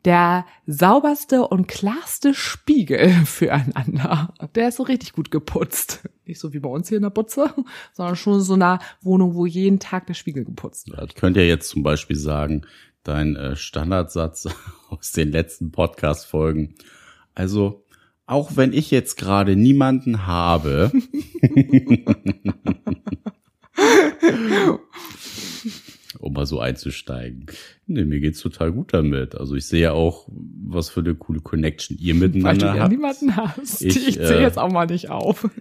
der 0.05 0.45
sauberste 0.67 1.47
und 1.47 1.67
klarste 1.67 2.33
Spiegel 2.33 3.09
füreinander. 3.25 4.33
Der 4.55 4.69
ist 4.69 4.77
so 4.77 4.83
richtig 4.83 5.13
gut 5.13 5.31
geputzt. 5.31 6.07
Nicht 6.25 6.39
so 6.39 6.53
wie 6.53 6.59
bei 6.59 6.69
uns 6.69 6.89
hier 6.89 6.97
in 6.97 7.03
der 7.03 7.09
Butze, 7.11 7.53
sondern 7.93 8.15
schon 8.15 8.41
so 8.41 8.53
einer 8.53 8.79
Wohnung, 9.01 9.35
wo 9.35 9.45
jeden 9.45 9.79
Tag 9.79 10.07
der 10.07 10.13
Spiegel 10.15 10.45
geputzt 10.45 10.89
wird. 10.91 11.11
Ich 11.11 11.15
könnte 11.15 11.41
ja 11.41 11.47
jetzt 11.47 11.69
zum 11.69 11.83
Beispiel 11.83 12.15
sagen, 12.15 12.65
dein 13.07 13.35
äh, 13.35 13.55
Standardsatz 13.55 14.47
aus 14.89 15.11
den 15.13 15.31
letzten 15.31 15.71
Podcast-Folgen. 15.71 16.75
Also, 17.33 17.85
auch 18.25 18.57
wenn 18.57 18.73
ich 18.73 18.91
jetzt 18.91 19.15
gerade 19.17 19.55
niemanden 19.55 20.25
habe, 20.27 20.91
um 26.19 26.33
mal 26.33 26.45
so 26.45 26.59
einzusteigen. 26.59 27.45
Nee, 27.85 28.05
mir 28.05 28.19
geht's 28.19 28.39
total 28.39 28.71
gut 28.71 28.93
damit. 28.93 29.35
Also 29.35 29.55
ich 29.55 29.67
sehe 29.67 29.81
ja 29.81 29.91
auch, 29.91 30.27
was 30.29 30.89
für 30.89 31.01
eine 31.01 31.13
coole 31.15 31.41
Connection 31.41 31.97
ihr 31.99 32.19
Weil 32.19 32.29
du 32.29 32.37
miteinander 32.37 32.75
ja 32.75 32.81
habt. 32.81 32.91
niemanden 32.91 33.35
hast. 33.35 33.81
Ich, 33.83 34.07
Ich, 34.07 34.15
zähle 34.15 34.39
äh, 34.39 34.41
jetzt 34.41 34.57
auch 34.57 34.71
mal 34.71 34.87
nicht 34.87 35.09
auf. 35.09 35.47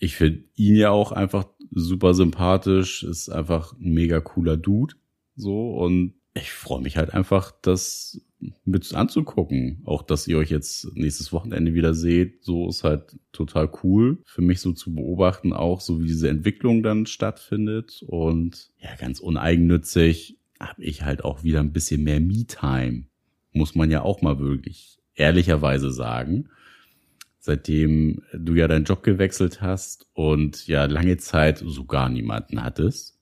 Ich 0.00 0.14
finde 0.14 0.44
ihn 0.54 0.76
ja 0.76 0.90
auch 0.90 1.10
einfach 1.10 1.46
super 1.72 2.14
sympathisch, 2.14 3.02
ist 3.02 3.30
einfach 3.30 3.72
ein 3.72 3.94
mega 3.94 4.20
cooler 4.20 4.56
Dude. 4.56 4.94
So, 5.34 5.70
und 5.72 6.14
ich 6.38 6.50
freue 6.50 6.80
mich 6.80 6.96
halt 6.96 7.14
einfach, 7.14 7.52
das 7.62 8.20
mit 8.64 8.94
anzugucken. 8.94 9.82
Auch, 9.84 10.02
dass 10.02 10.28
ihr 10.28 10.38
euch 10.38 10.50
jetzt 10.50 10.96
nächstes 10.96 11.32
Wochenende 11.32 11.74
wieder 11.74 11.94
seht, 11.94 12.44
so 12.44 12.68
ist 12.68 12.84
halt 12.84 13.18
total 13.32 13.70
cool 13.82 14.18
für 14.24 14.42
mich 14.42 14.60
so 14.60 14.72
zu 14.72 14.94
beobachten, 14.94 15.52
auch 15.52 15.80
so 15.80 16.00
wie 16.00 16.06
diese 16.06 16.28
Entwicklung 16.28 16.82
dann 16.82 17.06
stattfindet. 17.06 18.02
Und 18.06 18.70
ja, 18.78 18.94
ganz 18.96 19.20
uneigennützig 19.20 20.38
habe 20.60 20.82
ich 20.82 21.02
halt 21.02 21.24
auch 21.24 21.42
wieder 21.42 21.60
ein 21.60 21.72
bisschen 21.72 22.04
mehr 22.04 22.20
Me-Time. 22.20 23.04
Muss 23.52 23.74
man 23.74 23.90
ja 23.90 24.02
auch 24.02 24.22
mal 24.22 24.38
wirklich 24.38 24.98
ehrlicherweise 25.14 25.90
sagen, 25.90 26.48
seitdem 27.38 28.22
du 28.32 28.54
ja 28.54 28.68
deinen 28.68 28.84
Job 28.84 29.02
gewechselt 29.02 29.60
hast 29.60 30.06
und 30.12 30.66
ja 30.66 30.84
lange 30.84 31.16
Zeit 31.16 31.62
sogar 31.64 32.08
niemanden 32.08 32.62
hattest. 32.62 33.17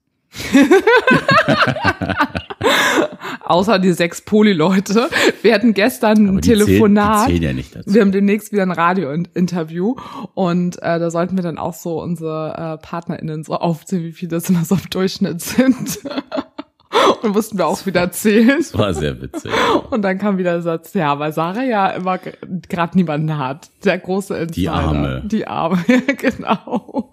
Außer 3.44 3.78
die 3.78 3.92
sechs 3.92 4.22
Poli-Leute. 4.22 5.08
Wir 5.42 5.54
hatten 5.54 5.72
gestern 5.72 6.26
ein 6.26 6.40
Telefonat. 6.40 7.26
Zählen, 7.26 7.28
zählen 7.28 7.42
ja 7.42 7.52
nicht 7.52 7.76
dazu. 7.76 7.94
Wir 7.94 8.00
haben 8.00 8.12
demnächst 8.12 8.52
wieder 8.52 8.62
ein 8.62 8.72
Radio-Interview 8.72 9.94
und 10.34 10.82
äh, 10.82 10.98
da 10.98 11.10
sollten 11.10 11.36
wir 11.36 11.42
dann 11.42 11.58
auch 11.58 11.74
so 11.74 12.02
unsere 12.02 12.78
äh, 12.80 12.84
PartnerInnen 12.84 13.44
so 13.44 13.54
aufzählen, 13.54 14.04
wie 14.04 14.12
viele 14.12 14.30
das 14.30 14.50
immer 14.50 14.64
so 14.64 14.74
im 14.74 14.90
Durchschnitt 14.90 15.40
sind. 15.40 16.00
und 17.22 17.34
mussten 17.34 17.58
wir 17.58 17.66
auch 17.66 17.84
wieder 17.86 18.10
zählen. 18.10 18.58
Das 18.58 18.76
war 18.76 18.94
sehr 18.94 19.20
witzig. 19.20 19.50
Und 19.90 20.02
dann 20.02 20.18
kam 20.18 20.38
wieder 20.38 20.52
der 20.52 20.62
Satz, 20.62 20.94
ja, 20.94 21.18
weil 21.18 21.32
Sarah 21.32 21.64
ja 21.64 21.88
immer 21.90 22.18
gerade 22.18 22.96
niemanden 22.96 23.38
hat. 23.38 23.70
Der 23.84 23.98
große 23.98 24.36
Insider. 24.36 24.54
Die 24.54 24.68
Arme. 24.68 25.22
Die 25.24 25.46
Arme, 25.46 25.84
genau. 26.18 27.12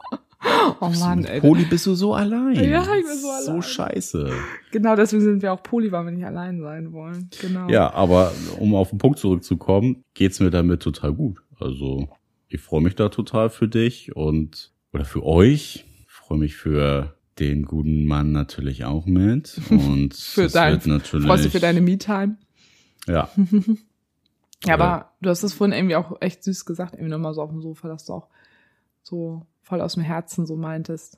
Oh 0.84 1.00
Mann, 1.00 1.26
ey. 1.26 1.40
Poli 1.40 1.66
bist 1.66 1.86
du 1.86 1.96
so 1.96 2.14
allein. 2.14 2.56
Ja, 2.56 2.82
ich 2.96 3.06
bin 3.06 3.18
so 3.18 3.30
allein. 3.30 3.46
So 3.46 3.62
scheiße. 3.62 4.32
Genau, 4.72 4.96
deswegen 4.96 5.22
sind 5.22 5.42
wir 5.42 5.54
auch 5.54 5.64
Poli, 5.64 5.92
weil 5.92 6.06
wir 6.06 6.12
nicht 6.12 6.26
allein 6.26 6.62
sein 6.62 6.92
wollen. 6.92 7.30
Genau. 7.42 7.70
Ja, 7.70 7.94
aber 7.94 8.32
um 8.60 8.76
auf 8.76 8.90
den 8.90 8.98
Punkt 8.98 9.20
zurückzukommen, 9.20 10.04
geht's 10.14 10.40
mir 10.40 10.50
damit 10.50 10.82
total 10.82 11.14
gut. 11.14 11.42
Also, 11.60 12.10
ich 12.50 12.62
freue 12.62 12.82
mich 12.82 12.96
da 12.96 13.10
total 13.10 13.50
für 13.50 13.68
dich 13.68 14.16
und 14.16 14.72
oder 14.92 15.06
für 15.06 15.24
euch. 15.24 15.86
Ich 16.06 16.12
freue 16.12 16.38
mich 16.38 16.56
für 16.56 17.16
den 17.40 17.64
guten 17.66 18.06
Mann 18.06 18.32
natürlich 18.32 18.86
auch 18.86 19.06
mit. 19.06 19.60
Und 19.70 20.14
für 20.14 20.44
das 20.44 20.54
dein, 20.54 20.74
wird 20.74 20.86
natürlich. 20.86 21.26
freust 21.26 21.46
du 21.46 21.50
für 21.50 21.60
deine 21.60 21.82
Me-Time? 21.82 22.38
Ja. 23.08 23.30
Ja, 24.66 24.76
aber 24.76 25.12
du 25.20 25.30
hast 25.30 25.44
es 25.44 25.54
vorhin 25.54 25.76
irgendwie 25.76 25.98
auch 25.98 26.22
echt 26.22 26.42
süß 26.42 26.64
gesagt, 26.64 26.94
irgendwie 26.94 27.12
nochmal 27.12 27.34
so 27.34 27.42
auf 27.42 27.50
dem 27.50 27.62
Sofa, 27.62 27.90
dass 27.90 28.06
du 28.06 28.14
auch 28.14 28.30
so 29.02 29.46
voll 29.64 29.82
aus 29.82 29.96
dem 29.96 30.04
Herzen 30.04 30.46
so 30.46 30.56
meintest. 30.56 31.18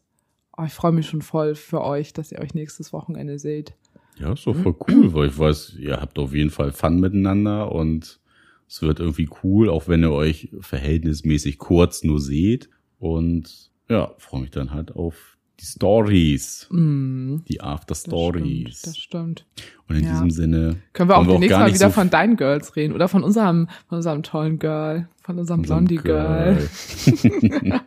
Oh, 0.57 0.63
ich 0.65 0.73
freue 0.73 0.93
mich 0.93 1.07
schon 1.07 1.21
voll 1.21 1.55
für 1.55 1.81
euch, 1.83 2.13
dass 2.13 2.31
ihr 2.31 2.39
euch 2.39 2.53
nächstes 2.53 2.93
Wochenende 2.93 3.37
seht. 3.39 3.73
Ja, 4.17 4.31
ist 4.31 4.47
doch 4.47 4.55
voll 4.55 4.75
cool, 4.87 5.13
weil 5.13 5.27
ich 5.27 5.37
weiß, 5.37 5.75
ihr 5.77 5.99
habt 5.99 6.17
auf 6.17 6.33
jeden 6.33 6.49
Fall 6.51 6.71
Fun 6.71 7.01
miteinander 7.01 7.71
und 7.73 8.21
es 8.67 8.81
wird 8.81 8.99
irgendwie 9.01 9.27
cool, 9.43 9.69
auch 9.69 9.89
wenn 9.89 10.01
ihr 10.03 10.11
euch 10.13 10.49
verhältnismäßig 10.61 11.57
kurz 11.57 12.03
nur 12.03 12.21
seht. 12.21 12.69
Und 12.99 13.71
ja, 13.89 14.13
freue 14.17 14.41
mich 14.41 14.51
dann 14.51 14.71
halt 14.71 14.95
auf 14.95 15.37
die 15.59 15.65
Stories, 15.65 16.67
Mm, 16.71 17.37
die 17.47 17.61
After 17.61 17.87
das 17.87 18.01
Stories. 18.01 18.79
Stimmt, 18.79 18.85
das 18.87 18.97
stimmt. 18.97 19.45
Und 19.87 19.97
in 19.97 20.03
Ja. 20.05 20.11
diesem 20.11 20.31
Sinne 20.31 20.77
Können 20.93 21.09
wir 21.09 21.17
auch 21.17 21.27
demnächst 21.27 21.57
mal 21.57 21.67
wieder 21.73 21.87
so 21.89 21.93
von 21.93 22.09
deinen 22.09 22.35
Girls 22.37 22.75
reden 22.75 22.93
oder 22.93 23.07
von 23.07 23.23
unserem, 23.23 23.67
von 23.87 23.97
unserem 23.97 24.23
tollen 24.23 24.59
Girl, 24.59 25.07
von 25.21 25.37
unserem 25.39 25.59
unserem 25.61 25.85
Blondie 25.85 25.97
Girl. 26.03 26.69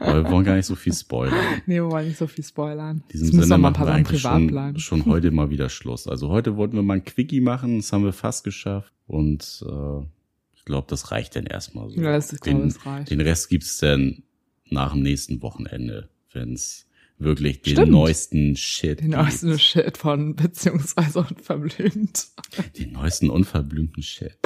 Aber 0.00 0.24
wir 0.24 0.30
wollen 0.30 0.44
gar 0.44 0.56
nicht 0.56 0.66
so 0.66 0.74
viel 0.74 0.92
spoilern. 0.92 1.34
Nee, 1.66 1.74
wir 1.76 1.90
wollen 1.90 2.06
nicht 2.08 2.18
so 2.18 2.26
viel 2.26 2.44
spoilern. 2.44 2.98
In 2.98 3.08
diesem 3.12 3.26
Es 3.28 3.32
müssen 3.34 3.42
Sinne 3.48 3.54
noch 3.54 3.58
mal 3.58 3.68
ein 3.68 3.72
machen 3.72 3.74
paar 3.74 3.86
wir 3.86 3.90
Sachen 3.92 3.98
eigentlich 3.98 4.22
privat 4.22 4.32
schon, 4.38 4.46
bleiben. 4.46 4.78
schon 4.78 5.06
heute 5.06 5.30
mal 5.30 5.50
wieder 5.50 5.68
Schluss. 5.68 6.06
Also 6.06 6.28
heute 6.28 6.56
wollten 6.56 6.76
wir 6.76 6.82
mal 6.82 6.94
ein 6.94 7.04
Quickie 7.04 7.40
machen, 7.40 7.78
das 7.78 7.92
haben 7.92 8.04
wir 8.04 8.12
fast 8.12 8.44
geschafft. 8.44 8.92
Und 9.06 9.64
äh, 9.68 10.04
ich 10.54 10.64
glaube, 10.64 10.86
das 10.90 11.10
reicht 11.10 11.36
dann 11.36 11.46
erstmal 11.46 11.90
so. 11.90 12.00
Ja, 12.00 12.12
das- 12.12 12.32
ich 12.32 12.40
glaube, 12.40 12.58
den, 12.60 12.68
das 12.68 12.86
reicht. 12.86 13.10
den 13.10 13.20
Rest 13.20 13.48
gibt's 13.48 13.78
dann 13.78 14.22
nach 14.68 14.92
dem 14.92 15.02
nächsten 15.02 15.42
Wochenende, 15.42 16.08
wenn's 16.32 16.86
wirklich 17.18 17.60
den 17.60 17.74
Stimmt. 17.74 17.90
neuesten 17.92 18.56
Shit 18.56 19.00
Den 19.00 19.10
gibt. 19.10 19.22
neuesten 19.22 19.58
Shit 19.58 19.98
von 19.98 20.36
beziehungsweise 20.36 21.18
unverblümt. 21.20 22.28
Den 22.78 22.92
neuesten 22.92 23.28
unverblümten 23.28 24.02
Shit. 24.02 24.38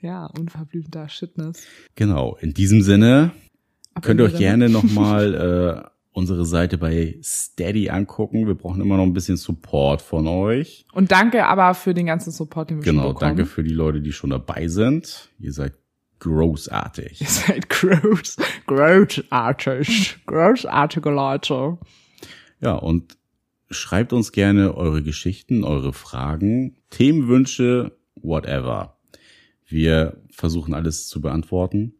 Ja, 0.00 0.26
unverblümter 0.26 1.08
Shitness. 1.08 1.62
Genau, 1.94 2.36
in 2.40 2.52
diesem 2.52 2.82
Sinne 2.82 3.30
Ab 3.96 4.02
könnt 4.02 4.20
ihr 4.20 4.26
euch 4.26 4.36
gerne 4.36 4.68
nochmal 4.68 5.34
äh, 5.84 5.88
unsere 6.12 6.44
Seite 6.44 6.76
bei 6.76 7.18
Steady 7.22 7.88
angucken. 7.88 8.46
Wir 8.46 8.54
brauchen 8.54 8.80
immer 8.82 8.98
noch 8.98 9.04
ein 9.04 9.14
bisschen 9.14 9.38
Support 9.38 10.02
von 10.02 10.26
euch. 10.26 10.84
Und 10.92 11.10
danke 11.12 11.46
aber 11.46 11.72
für 11.74 11.94
den 11.94 12.04
ganzen 12.06 12.30
Support, 12.30 12.70
den 12.70 12.76
wir 12.78 12.84
Genau, 12.84 13.02
schon 13.04 13.14
bekommen. 13.14 13.36
danke 13.36 13.46
für 13.46 13.64
die 13.64 13.72
Leute, 13.72 14.00
die 14.02 14.12
schon 14.12 14.30
dabei 14.30 14.68
sind. 14.68 15.30
Ihr 15.38 15.52
seid 15.52 15.72
großartig. 16.20 17.20
Ihr 17.22 17.26
seid 17.26 17.68
groß, 17.70 18.36
großartig, 18.66 20.18
großartige 20.26 21.10
Leute. 21.10 21.78
Ja, 22.60 22.74
und 22.74 23.16
schreibt 23.70 24.12
uns 24.12 24.32
gerne 24.32 24.74
eure 24.74 25.02
Geschichten, 25.02 25.64
eure 25.64 25.92
Fragen, 25.94 26.76
Themenwünsche, 26.90 27.96
whatever. 28.14 28.98
Wir 29.66 30.18
versuchen 30.30 30.74
alles 30.74 31.08
zu 31.08 31.20
beantworten. 31.20 31.94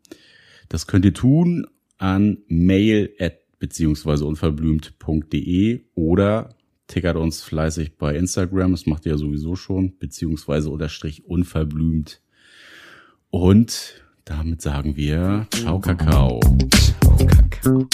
Das 0.69 0.87
könnt 0.87 1.05
ihr 1.05 1.15
tun 1.15 1.67
an 1.99 2.39
mail 2.49 3.11
at 3.19 3.41
beziehungsweise 3.59 4.25
unverblümt.de 4.27 5.81
oder 5.95 6.51
tickert 6.87 7.17
uns 7.17 7.43
fleißig 7.43 7.97
bei 7.97 8.15
Instagram, 8.15 8.73
das 8.73 8.87
macht 8.87 9.07
ihr 9.07 9.13
ja 9.13 9.19
sowieso 9.19 9.57
schon, 9.57 9.99
beziehungsweise 9.99 10.71
unterstrich 10.71 11.25
unverblümt. 11.25 12.21
Und 13.31 14.03
damit 14.25 14.63
sagen 14.63 14.97
wir 14.97 15.47
Ciao 15.51 15.81
Kakao. 15.81 16.41
Kacke. 17.27 17.87